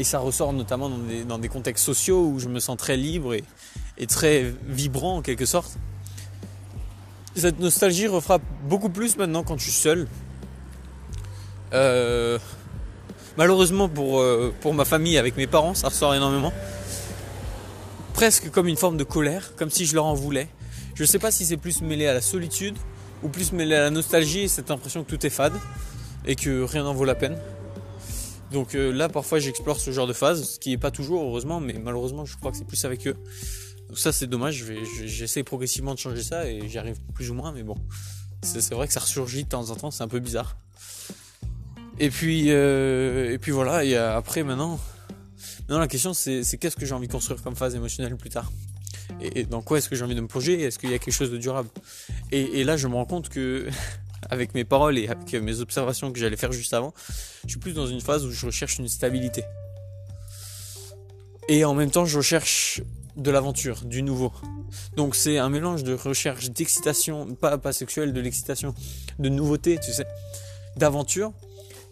ça 0.04 0.18
ressort 0.18 0.52
notamment 0.52 0.90
dans 1.26 1.38
des, 1.38 1.48
contextes 1.48 1.84
sociaux 1.84 2.26
où 2.26 2.38
je 2.38 2.48
me 2.48 2.60
sens 2.60 2.76
très 2.76 2.96
libre 2.96 3.34
et, 3.34 3.44
très 4.06 4.52
vibrant 4.66 5.18
en 5.18 5.22
quelque 5.22 5.46
sorte. 5.46 5.76
Cette 7.36 7.60
nostalgie 7.60 8.06
refrappe 8.06 8.42
beaucoup 8.64 8.88
plus 8.88 9.16
maintenant 9.16 9.42
quand 9.42 9.58
je 9.58 9.64
suis 9.64 9.72
seul. 9.72 10.08
Euh, 11.72 12.38
malheureusement 13.36 13.88
pour, 13.88 14.20
euh, 14.20 14.52
pour 14.60 14.74
ma 14.74 14.84
famille, 14.84 15.18
avec 15.18 15.36
mes 15.36 15.46
parents, 15.46 15.74
ça 15.74 15.88
ressort 15.88 16.14
énormément. 16.14 16.52
Presque 18.14 18.50
comme 18.50 18.68
une 18.68 18.76
forme 18.76 18.96
de 18.96 19.04
colère, 19.04 19.54
comme 19.56 19.70
si 19.70 19.86
je 19.86 19.94
leur 19.94 20.06
en 20.06 20.14
voulais. 20.14 20.48
Je 20.94 21.02
ne 21.02 21.06
sais 21.06 21.18
pas 21.18 21.30
si 21.30 21.46
c'est 21.46 21.56
plus 21.56 21.82
mêlé 21.82 22.06
à 22.06 22.14
la 22.14 22.20
solitude 22.20 22.76
ou 23.22 23.28
plus 23.28 23.52
mêlé 23.52 23.74
à 23.74 23.80
la 23.80 23.90
nostalgie 23.90 24.40
et 24.40 24.48
cette 24.48 24.70
impression 24.70 25.04
que 25.04 25.10
tout 25.10 25.26
est 25.26 25.30
fade 25.30 25.54
et 26.26 26.36
que 26.36 26.62
rien 26.62 26.84
n'en 26.84 26.94
vaut 26.94 27.04
la 27.04 27.14
peine. 27.14 27.38
Donc 28.50 28.74
euh, 28.74 28.92
là, 28.92 29.08
parfois, 29.08 29.38
j'explore 29.38 29.78
ce 29.78 29.90
genre 29.92 30.06
de 30.06 30.12
phase, 30.12 30.54
ce 30.54 30.58
qui 30.58 30.70
n'est 30.70 30.78
pas 30.78 30.90
toujours, 30.90 31.22
heureusement, 31.22 31.60
mais 31.60 31.74
malheureusement, 31.74 32.24
je 32.24 32.36
crois 32.36 32.50
que 32.50 32.56
c'est 32.56 32.66
plus 32.66 32.84
avec 32.84 33.06
eux. 33.06 33.16
Donc 33.88 33.98
ça, 33.98 34.12
c'est 34.12 34.26
dommage. 34.26 34.64
J'essaie 35.04 35.42
progressivement 35.42 35.94
de 35.94 35.98
changer 35.98 36.22
ça 36.22 36.48
et 36.48 36.68
j'y 36.68 36.78
arrive 36.78 36.98
plus 37.14 37.30
ou 37.30 37.34
moins, 37.34 37.52
mais 37.52 37.62
bon, 37.62 37.76
c'est 38.42 38.74
vrai 38.74 38.86
que 38.86 38.92
ça 38.92 39.00
ressurgit 39.00 39.44
de 39.44 39.48
temps 39.48 39.70
en 39.70 39.76
temps, 39.76 39.90
c'est 39.90 40.02
un 40.02 40.08
peu 40.08 40.20
bizarre. 40.20 40.56
Et 41.98 42.10
puis, 42.10 42.46
euh, 42.48 43.32
et 43.32 43.38
puis 43.38 43.52
voilà. 43.52 43.84
Et 43.84 43.96
après, 43.96 44.42
maintenant, 44.42 44.80
maintenant 45.60 45.80
la 45.80 45.88
question, 45.88 46.14
c'est 46.14 46.42
qu'est-ce 46.58 46.76
que 46.76 46.86
j'ai 46.86 46.94
envie 46.94 47.08
de 47.08 47.12
construire 47.12 47.42
comme 47.42 47.56
phase 47.56 47.74
émotionnelle 47.74 48.16
plus 48.16 48.30
tard? 48.30 48.50
Et, 49.20 49.44
dans 49.44 49.60
quoi 49.60 49.78
est-ce 49.78 49.88
que 49.88 49.96
j'ai 49.96 50.04
envie 50.04 50.14
de 50.14 50.20
me 50.20 50.28
projeter 50.28 50.62
Est-ce 50.62 50.78
qu'il 50.78 50.90
y 50.90 50.94
a 50.94 50.98
quelque 50.98 51.14
chose 51.14 51.30
de 51.30 51.36
durable? 51.36 51.68
Et 52.32 52.64
là, 52.64 52.76
je 52.76 52.88
me 52.88 52.94
rends 52.94 53.04
compte 53.04 53.28
que 53.28 53.68
avec 54.28 54.54
mes 54.54 54.64
paroles 54.64 54.98
et 54.98 55.08
avec 55.08 55.32
mes 55.32 55.60
observations 55.60 56.12
que 56.12 56.18
j'allais 56.18 56.36
faire 56.36 56.52
juste 56.52 56.74
avant, 56.74 56.92
je 57.44 57.50
suis 57.50 57.58
plus 57.58 57.72
dans 57.72 57.86
une 57.86 58.00
phase 58.00 58.24
où 58.24 58.30
je 58.30 58.46
recherche 58.46 58.78
une 58.78 58.88
stabilité. 58.88 59.44
Et 61.48 61.64
en 61.64 61.74
même 61.74 61.90
temps, 61.90 62.04
je 62.04 62.18
recherche 62.18 62.82
de 63.16 63.30
l'aventure, 63.30 63.84
du 63.84 64.02
nouveau. 64.02 64.32
Donc 64.96 65.14
c'est 65.16 65.38
un 65.38 65.48
mélange 65.48 65.82
de 65.82 65.94
recherche 65.94 66.50
d'excitation, 66.50 67.34
pas, 67.34 67.58
pas 67.58 67.72
sexuelle, 67.72 68.12
de 68.12 68.20
l'excitation, 68.20 68.74
de 69.18 69.28
nouveauté, 69.28 69.78
tu 69.82 69.92
sais, 69.92 70.06
d'aventure, 70.76 71.32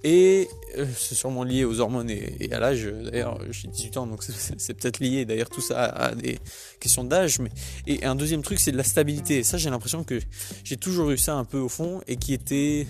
Et 0.05 0.49
euh, 0.77 0.87
c'est 0.97 1.17
sûrement 1.17 1.43
lié 1.43 1.65
aux 1.65 1.81
hormones 1.81 2.11
et, 2.11 2.53
à 2.53 2.61
l'âge. 2.61 2.85
D'ailleurs, 2.85 3.41
j'ai 3.51 3.69
18 3.69 3.97
ans, 3.97 4.07
donc 4.07 4.23
c'est 4.59 4.75
peut-être 4.75 5.01
lié 5.01 5.25
d'ailleurs 5.25 5.51
tout 5.51 5.61
ça 5.61 5.85
à, 5.85 6.15
des 6.15 6.39
questions 6.81 7.05
d'âge. 7.05 7.41
Mais... 7.41 7.51
Et 7.87 8.05
un 8.05 8.15
deuxième 8.15 8.43
truc, 8.43 8.61
c'est 8.61 8.73
de 8.73 8.77
la 8.77 8.85
stabilité. 8.85 9.43
ça, 9.43 9.59
j'ai 9.59 9.71
l'impression 9.71 10.05
que 10.05 10.21
j'ai 10.63 10.77
toujours 10.77 11.11
eu 11.11 11.19
ça 11.19 11.35
un 11.35 11.45
peu 11.45 11.59
au 11.59 11.69
fond 11.69 12.01
et 12.07 12.17
qui 12.17 12.33
était... 12.33 12.87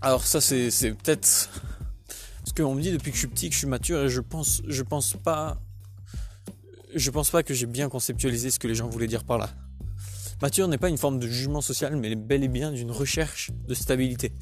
Alors 0.00 0.24
ça, 0.24 0.40
c'est 0.40 0.70
peut-être... 0.92 1.26
ce 1.26 2.52
qu'on 2.56 2.74
me 2.74 2.80
dit 2.80 2.92
depuis 2.92 3.10
que 3.10 3.16
je 3.16 3.20
suis 3.20 3.28
petit, 3.28 3.48
que 3.48 3.54
je 3.54 3.58
suis 3.58 3.68
mature, 3.68 4.04
et 4.04 4.08
je 4.08 4.20
pense, 4.20 4.62
je 4.66 4.82
pense 4.82 5.14
pas... 5.14 5.60
Je 6.94 7.10
pense 7.10 7.28
pas 7.28 7.42
que 7.42 7.52
j'ai 7.52 7.66
bien 7.66 7.90
conceptualisé 7.90 8.50
ce 8.50 8.58
que 8.58 8.66
les 8.66 8.74
gens 8.74 8.88
voulaient 8.88 9.06
dire 9.06 9.24
par 9.24 9.36
là. 9.36 9.50
Mature 10.40 10.68
n'est 10.68 10.78
pas 10.78 10.88
une 10.88 10.98
forme 10.98 11.18
de 11.18 11.26
jugement 11.26 11.60
social, 11.60 11.96
mais 11.96 12.14
bel 12.14 12.44
et 12.44 12.48
bien 12.48 12.70
d'une 12.70 12.92
recherche 12.92 13.50
de 13.66 13.74
stabilité. 13.74 14.32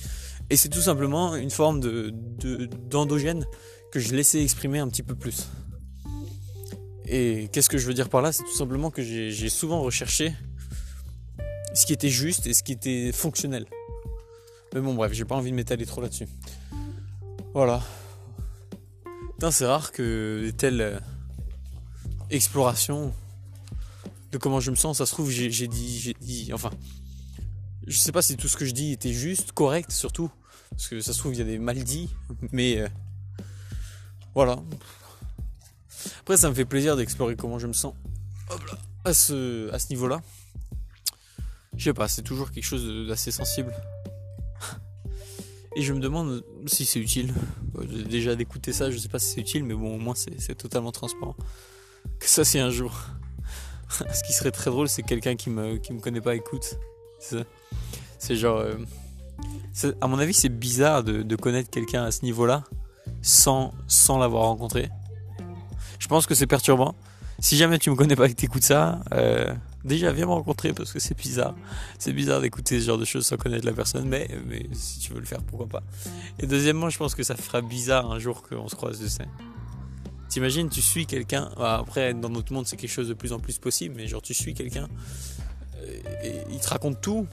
Et 0.48 0.56
c'est 0.56 0.68
tout 0.68 0.80
simplement 0.80 1.34
une 1.34 1.50
forme 1.50 1.80
de, 1.80 2.10
d'endogène 2.88 3.46
que 3.90 3.98
je 3.98 4.14
laissais 4.14 4.42
exprimer 4.42 4.78
un 4.78 4.88
petit 4.88 5.02
peu 5.02 5.14
plus. 5.14 5.48
Et 7.06 7.48
qu'est-ce 7.52 7.68
que 7.68 7.78
je 7.78 7.86
veux 7.86 7.94
dire 7.94 8.08
par 8.08 8.22
là? 8.22 8.32
C'est 8.32 8.44
tout 8.44 8.56
simplement 8.56 8.90
que 8.90 9.02
j'ai, 9.02 9.48
souvent 9.48 9.80
recherché 9.80 10.34
ce 11.74 11.86
qui 11.86 11.92
était 11.92 12.08
juste 12.08 12.46
et 12.46 12.54
ce 12.54 12.62
qui 12.62 12.72
était 12.72 13.12
fonctionnel. 13.12 13.66
Mais 14.74 14.80
bon, 14.80 14.94
bref, 14.94 15.12
j'ai 15.12 15.24
pas 15.24 15.36
envie 15.36 15.50
de 15.50 15.56
m'étaler 15.56 15.86
trop 15.86 16.00
là-dessus. 16.00 16.28
Voilà. 17.54 17.82
c'est 19.50 19.66
rare 19.66 19.92
que 19.92 20.42
des 20.44 20.52
telles 20.52 20.80
euh, 20.80 20.98
explorations 22.30 23.14
de 24.32 24.38
comment 24.38 24.60
je 24.60 24.70
me 24.70 24.76
sens. 24.76 24.98
Ça 24.98 25.06
se 25.06 25.12
trouve, 25.12 25.30
j'ai 25.30 25.48
dit, 25.68 25.98
j'ai 25.98 26.14
dit, 26.20 26.50
enfin, 26.52 26.70
je 27.86 27.98
sais 27.98 28.12
pas 28.12 28.22
si 28.22 28.36
tout 28.36 28.48
ce 28.48 28.56
que 28.56 28.64
je 28.64 28.72
dis 28.72 28.92
était 28.92 29.12
juste, 29.12 29.52
correct 29.52 29.90
surtout, 29.92 30.30
parce 30.70 30.88
que 30.88 31.00
ça 31.00 31.12
se 31.12 31.18
trouve 31.18 31.34
il 31.34 31.38
y 31.38 31.42
a 31.42 31.44
des 31.44 31.58
mal 31.58 31.82
dits, 31.82 32.10
mais 32.52 32.80
euh, 32.80 32.88
voilà. 34.34 34.58
Après, 36.20 36.36
ça 36.36 36.48
me 36.50 36.54
fait 36.54 36.64
plaisir 36.64 36.96
d'explorer 36.96 37.36
comment 37.36 37.58
je 37.58 37.66
me 37.66 37.72
sens. 37.72 37.94
à 39.04 39.14
ce, 39.14 39.72
à 39.72 39.78
ce 39.78 39.88
niveau-là. 39.90 40.20
Je 41.76 41.84
sais 41.84 41.94
pas, 41.94 42.08
c'est 42.08 42.22
toujours 42.22 42.50
quelque 42.50 42.64
chose 42.64 43.06
d'assez 43.06 43.30
sensible. 43.30 43.72
Et 45.76 45.82
je 45.82 45.92
me 45.92 46.00
demande 46.00 46.44
si 46.66 46.86
c'est 46.86 46.98
utile. 46.98 47.32
Déjà 48.08 48.34
d'écouter 48.34 48.72
ça, 48.72 48.90
je 48.90 48.98
sais 48.98 49.08
pas 49.08 49.18
si 49.18 49.34
c'est 49.34 49.40
utile, 49.40 49.62
mais 49.62 49.74
bon, 49.74 49.94
au 49.94 49.98
moins 49.98 50.14
c'est 50.14 50.54
totalement 50.54 50.92
transparent. 50.92 51.36
Que 52.18 52.28
ça, 52.28 52.44
c'est 52.44 52.60
un 52.60 52.70
jour. 52.70 52.98
Ce 53.88 54.22
qui 54.26 54.32
serait 54.32 54.52
très 54.52 54.70
drôle, 54.70 54.88
c'est 54.88 55.02
quelqu'un 55.02 55.36
qui 55.36 55.50
qui 55.82 55.92
me 55.92 56.00
connaît 56.00 56.20
pas 56.20 56.34
écoute. 56.34 56.78
C'est 57.18 58.36
genre. 58.36 58.58
Euh, 58.58 58.74
à 60.00 60.06
mon 60.06 60.18
avis, 60.18 60.32
c'est 60.32 60.48
bizarre 60.48 61.04
de, 61.04 61.36
connaître 61.36 61.70
quelqu'un 61.70 62.04
à 62.04 62.10
ce 62.10 62.24
niveau-là 62.24 62.64
sans, 63.22 63.72
sans 63.86 64.18
l'avoir 64.18 64.44
rencontré. 64.44 64.88
Je 65.98 66.08
pense 66.08 66.26
que 66.26 66.34
c'est 66.34 66.46
perturbant. 66.46 66.94
Si 67.38 67.56
jamais 67.56 67.78
tu 67.78 67.90
me 67.90 67.96
connais 67.96 68.16
pas 68.16 68.26
et 68.26 68.30
que 68.30 68.34
t'écoutes 68.34 68.62
ça, 68.62 69.00
euh, 69.12 69.52
déjà 69.84 70.10
viens 70.12 70.24
me 70.24 70.32
rencontrer 70.32 70.72
parce 70.72 70.92
que 70.92 70.98
c'est 70.98 71.16
bizarre. 71.16 71.54
C'est 71.98 72.14
bizarre 72.14 72.40
d'écouter 72.40 72.80
ce 72.80 72.86
genre 72.86 72.98
de 72.98 73.04
choses 73.04 73.26
sans 73.26 73.36
connaître 73.36 73.66
la 73.66 73.72
personne, 73.72 74.08
mais, 74.08 74.28
mais 74.46 74.66
si 74.72 75.00
tu 75.00 75.12
veux 75.12 75.20
le 75.20 75.26
faire, 75.26 75.42
pourquoi 75.42 75.66
pas. 75.66 75.82
Et 76.38 76.46
deuxièmement, 76.46 76.88
je 76.88 76.96
pense 76.96 77.14
que 77.14 77.22
ça 77.22 77.36
fera 77.36 77.60
bizarre 77.60 78.10
un 78.10 78.18
jour 78.18 78.42
qu'on 78.42 78.68
se 78.68 78.74
croise, 78.74 78.98
de 79.00 79.06
sais. 79.06 79.26
T'imagines, 80.28 80.68
tu 80.68 80.82
suis 80.82 81.06
quelqu'un, 81.06 81.50
bah, 81.56 81.78
après 81.80 82.12
dans 82.12 82.28
notre 82.28 82.52
monde 82.52 82.66
c'est 82.66 82.76
quelque 82.76 82.90
chose 82.90 83.08
de 83.08 83.14
plus 83.14 83.32
en 83.32 83.38
plus 83.38 83.58
possible, 83.58 83.94
mais 83.96 84.08
genre 84.08 84.22
tu 84.22 84.34
suis 84.34 84.54
quelqu'un, 84.54 84.88
il 86.50 86.58
te 86.58 86.68
raconte 86.68 87.00
tout, 87.00 87.26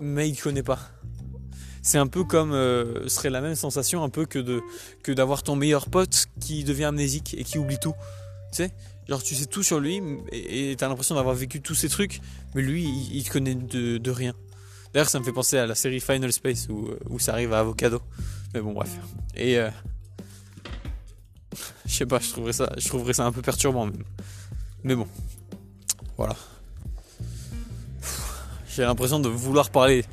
mais 0.00 0.28
il 0.28 0.36
te 0.36 0.42
connaît 0.42 0.62
pas. 0.62 0.78
C'est 1.82 1.98
un 1.98 2.08
peu 2.08 2.24
comme, 2.24 2.52
euh, 2.52 3.08
serait 3.08 3.30
la 3.30 3.40
même 3.40 3.54
sensation 3.54 4.02
un 4.02 4.08
peu 4.08 4.26
que 4.26 4.40
de 4.40 4.60
que 5.04 5.12
d'avoir 5.12 5.44
ton 5.44 5.54
meilleur 5.54 5.88
pote 5.88 6.26
qui 6.40 6.64
devient 6.64 6.86
amnésique 6.86 7.36
et 7.38 7.44
qui 7.44 7.58
oublie 7.58 7.78
tout. 7.78 7.94
Tu 8.50 8.56
sais, 8.56 8.72
genre 9.08 9.22
tu 9.22 9.36
sais 9.36 9.46
tout 9.46 9.62
sur 9.62 9.78
lui 9.78 10.02
et 10.32 10.74
t'as 10.76 10.88
l'impression 10.88 11.14
d'avoir 11.14 11.34
vécu 11.36 11.60
tous 11.60 11.76
ces 11.76 11.88
trucs, 11.88 12.20
mais 12.54 12.62
lui 12.62 12.84
il, 13.12 13.22
te 13.22 13.30
connaît 13.30 13.54
de, 13.54 14.10
rien. 14.10 14.34
D'ailleurs 14.92 15.08
ça 15.08 15.20
me 15.20 15.24
fait 15.24 15.32
penser 15.32 15.58
à 15.58 15.66
la 15.66 15.76
série 15.76 16.00
Final 16.00 16.32
Space 16.32 16.66
où, 16.68 16.90
où 17.08 17.20
ça 17.20 17.32
arrive 17.32 17.52
à 17.52 17.60
Avocado. 17.60 18.02
Mais 18.52 18.60
bon 18.60 18.72
bref. 18.72 18.90
Et 19.36 19.58
euh, 19.58 19.70
je 21.86 21.94
sais 21.94 22.06
pas, 22.06 22.18
je 22.18 22.30
trouverais 22.30 22.52
ça, 22.52 22.72
je 22.76 22.88
trouverais 22.88 23.12
ça 23.12 23.26
un 23.26 23.32
peu 23.32 23.42
perturbant 23.42 23.86
même. 23.86 24.02
Mais 24.82 24.96
bon, 24.96 25.06
voilà. 26.16 26.34
J'ai 28.76 28.82
l'impression 28.82 29.18
de 29.18 29.30
vouloir 29.30 29.70
parler. 29.70 30.04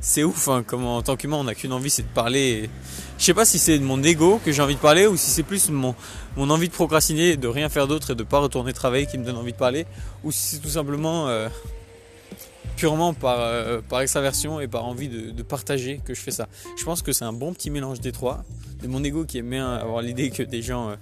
C'est 0.00 0.22
ouf, 0.22 0.46
hein, 0.46 0.62
comme 0.64 0.84
en 0.84 1.02
tant 1.02 1.16
qu'humain, 1.16 1.38
on 1.38 1.44
n'a 1.44 1.56
qu'une 1.56 1.72
envie, 1.72 1.90
c'est 1.90 2.02
de 2.02 2.14
parler. 2.14 2.70
Je 3.18 3.24
sais 3.24 3.34
pas 3.34 3.44
si 3.44 3.58
c'est 3.58 3.80
de 3.80 3.84
mon 3.84 4.00
ego 4.00 4.40
que 4.44 4.52
j'ai 4.52 4.62
envie 4.62 4.76
de 4.76 4.80
parler 4.80 5.08
ou 5.08 5.16
si 5.16 5.28
c'est 5.28 5.42
plus 5.42 5.70
mon, 5.70 5.96
mon 6.36 6.48
envie 6.48 6.68
de 6.68 6.72
procrastiner, 6.72 7.36
de 7.36 7.48
rien 7.48 7.68
faire 7.68 7.88
d'autre 7.88 8.12
et 8.12 8.14
de 8.14 8.22
pas 8.22 8.38
retourner 8.38 8.72
travailler 8.72 9.06
qui 9.06 9.18
me 9.18 9.24
donne 9.24 9.36
envie 9.36 9.50
de 9.50 9.56
parler, 9.56 9.86
ou 10.22 10.30
si 10.30 10.54
c'est 10.54 10.62
tout 10.62 10.68
simplement 10.68 11.26
euh, 11.26 11.48
purement 12.76 13.12
par, 13.12 13.40
euh, 13.40 13.80
par 13.80 14.00
extraversion 14.02 14.60
et 14.60 14.68
par 14.68 14.84
envie 14.84 15.08
de, 15.08 15.42
partager 15.42 16.00
que 16.04 16.14
je 16.14 16.20
fais 16.20 16.30
ça. 16.30 16.46
Je 16.78 16.84
pense 16.84 17.02
que 17.02 17.12
c'est 17.12 17.24
un 17.24 17.32
bon 17.32 17.52
petit 17.52 17.70
mélange 17.70 17.98
des 17.98 18.12
trois. 18.12 18.44
De 18.82 18.86
mon 18.86 19.02
ego 19.02 19.24
qui 19.24 19.38
aime 19.38 19.50
bien 19.50 19.72
avoir 19.72 20.00
l'idée 20.00 20.30
que 20.30 20.44
des 20.44 20.62
gens 20.62 20.90
euh, 20.90 20.96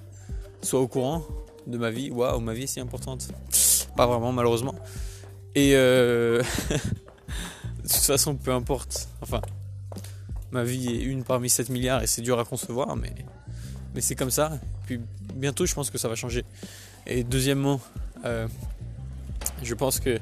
soient 0.62 0.80
au 0.80 0.88
courant 0.88 1.22
de 1.66 1.76
ma 1.76 1.90
vie. 1.90 2.10
Waouh, 2.10 2.40
ma 2.40 2.54
vie 2.54 2.62
est 2.62 2.66
si 2.66 2.80
importante. 2.80 3.28
Pas 3.94 4.06
vraiment, 4.06 4.32
malheureusement. 4.32 4.74
Et 5.54 5.74
de 7.90 7.94
toute 7.94 8.06
façon, 8.06 8.36
peu 8.36 8.52
importe. 8.52 9.08
Enfin, 9.20 9.40
ma 10.52 10.62
vie 10.62 10.88
est 10.88 11.02
une 11.02 11.24
parmi 11.24 11.50
7 11.50 11.70
milliards 11.70 12.02
et 12.02 12.06
c'est 12.06 12.22
dur 12.22 12.38
à 12.38 12.44
concevoir, 12.44 12.94
mais, 12.96 13.12
mais 13.94 14.00
c'est 14.00 14.14
comme 14.14 14.30
ça. 14.30 14.52
Puis 14.86 15.00
bientôt, 15.34 15.66
je 15.66 15.74
pense 15.74 15.90
que 15.90 15.98
ça 15.98 16.08
va 16.08 16.14
changer. 16.14 16.44
Et 17.06 17.24
deuxièmement, 17.24 17.80
euh, 18.24 18.46
je 19.62 19.74
pense 19.74 19.98
que 19.98 20.18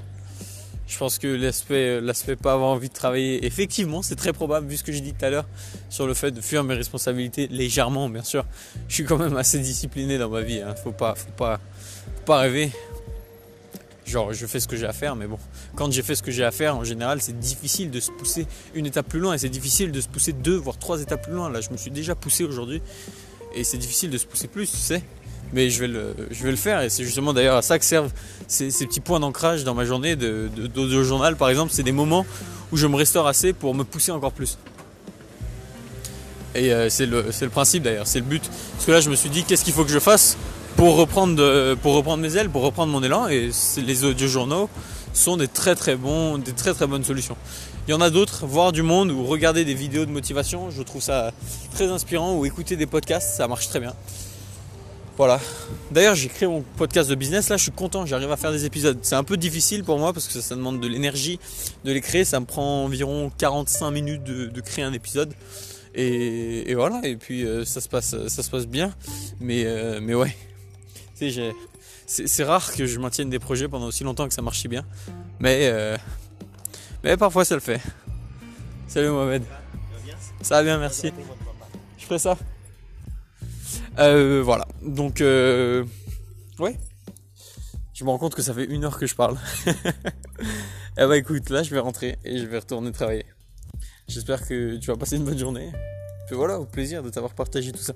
je 0.86 0.96
pense 0.96 1.18
que 1.18 1.26
l'aspect, 1.26 2.36
pas 2.36 2.54
avoir 2.54 2.70
envie 2.70 2.88
de 2.88 2.94
travailler, 2.94 3.44
effectivement, 3.44 4.00
c'est 4.00 4.16
très 4.16 4.32
probable, 4.32 4.68
vu 4.68 4.78
ce 4.78 4.82
que 4.82 4.90
j'ai 4.90 5.02
dit 5.02 5.12
tout 5.12 5.22
à 5.22 5.28
l'heure, 5.28 5.46
sur 5.90 6.06
le 6.06 6.14
fait 6.14 6.30
de 6.30 6.40
fuir 6.40 6.64
mes 6.64 6.72
responsabilités 6.72 7.46
légèrement, 7.48 8.08
bien 8.08 8.22
sûr. 8.22 8.46
Je 8.88 8.94
suis 8.94 9.04
quand 9.04 9.18
même 9.18 9.36
assez 9.36 9.58
discipliné 9.58 10.16
dans 10.16 10.30
ma 10.30 10.40
vie, 10.40 10.62
hein. 10.62 10.74
faut 10.82 10.92
pas, 10.92 11.14
faut 11.14 11.30
pas, 11.32 11.60
faut 12.16 12.24
pas 12.24 12.38
rêver. 12.38 12.72
Genre, 14.06 14.32
je 14.32 14.46
fais 14.46 14.60
ce 14.60 14.66
que 14.66 14.76
j'ai 14.76 14.86
à 14.86 14.94
faire, 14.94 15.14
mais 15.14 15.26
bon, 15.26 15.38
quand 15.78 15.92
j'ai 15.92 16.02
fait 16.02 16.16
ce 16.16 16.24
que 16.24 16.32
j'ai 16.32 16.42
à 16.42 16.50
faire, 16.50 16.76
en 16.76 16.82
général, 16.82 17.22
c'est 17.22 17.38
difficile 17.38 17.92
de 17.92 18.00
se 18.00 18.10
pousser 18.10 18.48
une 18.74 18.84
étape 18.84 19.06
plus 19.08 19.20
loin, 19.20 19.34
et 19.34 19.38
c'est 19.38 19.48
difficile 19.48 19.92
de 19.92 20.00
se 20.00 20.08
pousser 20.08 20.32
deux, 20.32 20.56
voire 20.56 20.76
trois 20.76 21.00
étapes 21.00 21.22
plus 21.22 21.32
loin. 21.32 21.48
Là, 21.50 21.60
je 21.60 21.70
me 21.70 21.76
suis 21.76 21.92
déjà 21.92 22.16
poussé 22.16 22.42
aujourd'hui, 22.42 22.82
et 23.54 23.62
c'est 23.62 23.78
difficile 23.78 24.10
de 24.10 24.18
se 24.18 24.26
pousser 24.26 24.48
plus, 24.48 24.68
tu 24.68 24.76
sais. 24.76 25.04
Mais 25.52 25.70
je 25.70 25.78
vais 25.78 25.86
le, 25.86 26.16
je 26.32 26.42
vais 26.42 26.50
le 26.50 26.56
faire 26.56 26.82
et 26.82 26.90
c'est 26.90 27.04
justement 27.04 27.32
d'ailleurs 27.32 27.56
à 27.56 27.62
ça 27.62 27.78
que 27.78 27.84
servent 27.86 28.12
ces, 28.48 28.68
petits 28.68 29.00
points 29.00 29.18
d'ancrage 29.18 29.64
dans 29.64 29.72
ma 29.72 29.86
journée 29.86 30.14
de, 30.14 30.50
journal 31.02 31.36
par 31.36 31.48
exemple. 31.48 31.72
C'est 31.72 31.84
des 31.84 31.92
moments 31.92 32.26
où 32.70 32.76
je 32.76 32.86
me 32.86 32.96
restaure 32.96 33.26
assez 33.26 33.54
pour 33.54 33.74
me 33.74 33.82
pousser 33.82 34.12
encore 34.12 34.32
plus. 34.32 34.58
Et 36.54 36.70
euh, 36.70 36.90
c'est 36.90 37.06
le, 37.06 37.24
le 37.40 37.48
principe 37.48 37.84
d'ailleurs 37.84 38.06
c'est 38.06 38.18
le 38.18 38.26
but. 38.26 38.42
Parce 38.74 38.84
que 38.84 38.92
là 38.92 39.00
je 39.00 39.08
me 39.08 39.14
suis 39.14 39.30
dit 39.30 39.44
qu'est-ce 39.44 39.64
qu'il 39.64 39.72
faut 39.72 39.84
que 39.84 39.90
je 39.90 40.00
fasse 40.00 40.36
pour 40.76 40.96
reprendre, 40.96 41.74
pour 41.76 41.94
reprendre 41.94 42.22
mes 42.22 42.36
ailes 42.36 42.50
pour 42.50 42.60
reprendre 42.62 42.92
mon 42.92 43.02
élan 43.02 43.26
et 43.28 43.48
les 43.78 44.04
audio 44.04 44.28
journaux 44.28 44.68
sont 45.18 45.36
des 45.36 45.48
très 45.48 45.74
très 45.74 45.96
bons 45.96 46.38
des 46.38 46.52
très 46.52 46.74
très 46.74 46.86
bonnes 46.86 47.04
solutions 47.04 47.36
il 47.88 47.92
y 47.92 47.94
en 47.94 48.02
a 48.02 48.10
d'autres, 48.10 48.46
voir 48.46 48.70
du 48.70 48.82
monde 48.82 49.10
ou 49.10 49.24
regarder 49.24 49.64
des 49.64 49.72
vidéos 49.72 50.04
de 50.04 50.10
motivation, 50.10 50.70
je 50.70 50.82
trouve 50.82 51.00
ça 51.00 51.32
très 51.72 51.86
inspirant 51.86 52.36
ou 52.36 52.44
écouter 52.44 52.76
des 52.76 52.84
podcasts, 52.84 53.34
ça 53.34 53.48
marche 53.48 53.68
très 53.70 53.80
bien. 53.80 53.94
Voilà. 55.16 55.40
D'ailleurs, 55.90 56.14
j'ai 56.14 56.28
créé 56.28 56.46
mon 56.46 56.62
podcast 56.76 57.08
de 57.08 57.14
business. 57.14 57.48
Là, 57.48 57.56
je 57.56 57.62
suis 57.62 57.72
content. 57.72 58.04
J'arrive 58.04 58.30
à 58.30 58.36
faire 58.36 58.52
des 58.52 58.66
épisodes. 58.66 58.98
C'est 59.00 59.14
un 59.14 59.24
peu 59.24 59.38
difficile 59.38 59.84
pour 59.84 59.98
moi 59.98 60.12
parce 60.12 60.28
que 60.28 60.38
ça, 60.38 60.54
demande 60.54 60.80
de 60.80 60.86
l'énergie 60.86 61.40
de 61.84 61.90
les 61.90 62.02
créer. 62.02 62.26
Ça 62.26 62.38
me 62.40 62.44
prend 62.44 62.84
environ 62.84 63.32
45 63.38 63.90
minutes 63.90 64.22
de, 64.22 64.60
créer 64.60 64.84
un 64.84 64.92
épisode. 64.92 65.32
Et, 65.94 66.74
voilà. 66.74 67.00
Et 67.04 67.16
puis 67.16 67.44
euh, 67.44 67.64
ça 67.64 67.80
se 67.80 67.88
passe, 67.88 68.14
ça 68.28 68.42
se 68.42 68.50
passe 68.50 68.66
bien. 68.66 68.94
Mais 69.40 69.64
euh, 69.64 69.98
mais 70.00 70.14
ouais. 70.14 70.36
C'est 72.08 72.44
rare 72.44 72.72
que 72.72 72.86
je 72.86 72.98
maintienne 72.98 73.28
des 73.28 73.38
projets 73.38 73.68
pendant 73.68 73.86
aussi 73.86 74.02
longtemps 74.02 74.26
que 74.26 74.34
ça 74.34 74.42
marche 74.42 74.66
bien. 74.66 74.84
Mais 75.40 75.68
euh, 75.70 75.96
mais 77.04 77.16
parfois 77.16 77.44
ça 77.44 77.54
le 77.54 77.60
fait. 77.60 77.80
Salut 78.88 79.10
Mohamed. 79.10 79.42
Ça 80.40 80.56
va 80.56 80.62
bien, 80.62 80.78
merci. 80.78 81.12
Je 81.98 82.04
ferai 82.04 82.18
ça. 82.18 82.38
Euh, 83.98 84.40
voilà. 84.42 84.66
Donc, 84.82 85.20
euh, 85.20 85.84
ouais. 86.58 86.78
Je 87.92 88.04
me 88.04 88.10
rends 88.10 88.18
compte 88.18 88.34
que 88.34 88.42
ça 88.42 88.54
fait 88.54 88.64
une 88.64 88.84
heure 88.84 88.98
que 88.98 89.06
je 89.06 89.14
parle. 89.14 89.36
eh 89.66 91.06
bah 91.06 91.16
écoute, 91.16 91.50
là 91.50 91.62
je 91.62 91.70
vais 91.74 91.80
rentrer 91.80 92.16
et 92.24 92.38
je 92.38 92.46
vais 92.46 92.60
retourner 92.60 92.92
travailler. 92.92 93.26
J'espère 94.06 94.46
que 94.46 94.76
tu 94.76 94.86
vas 94.86 94.96
passer 94.96 95.16
une 95.16 95.24
bonne 95.24 95.38
journée. 95.38 95.72
Et 96.30 96.34
voilà, 96.34 96.60
au 96.60 96.64
plaisir 96.64 97.02
de 97.02 97.10
t'avoir 97.10 97.34
partagé 97.34 97.72
tout 97.72 97.82
ça. 97.82 97.94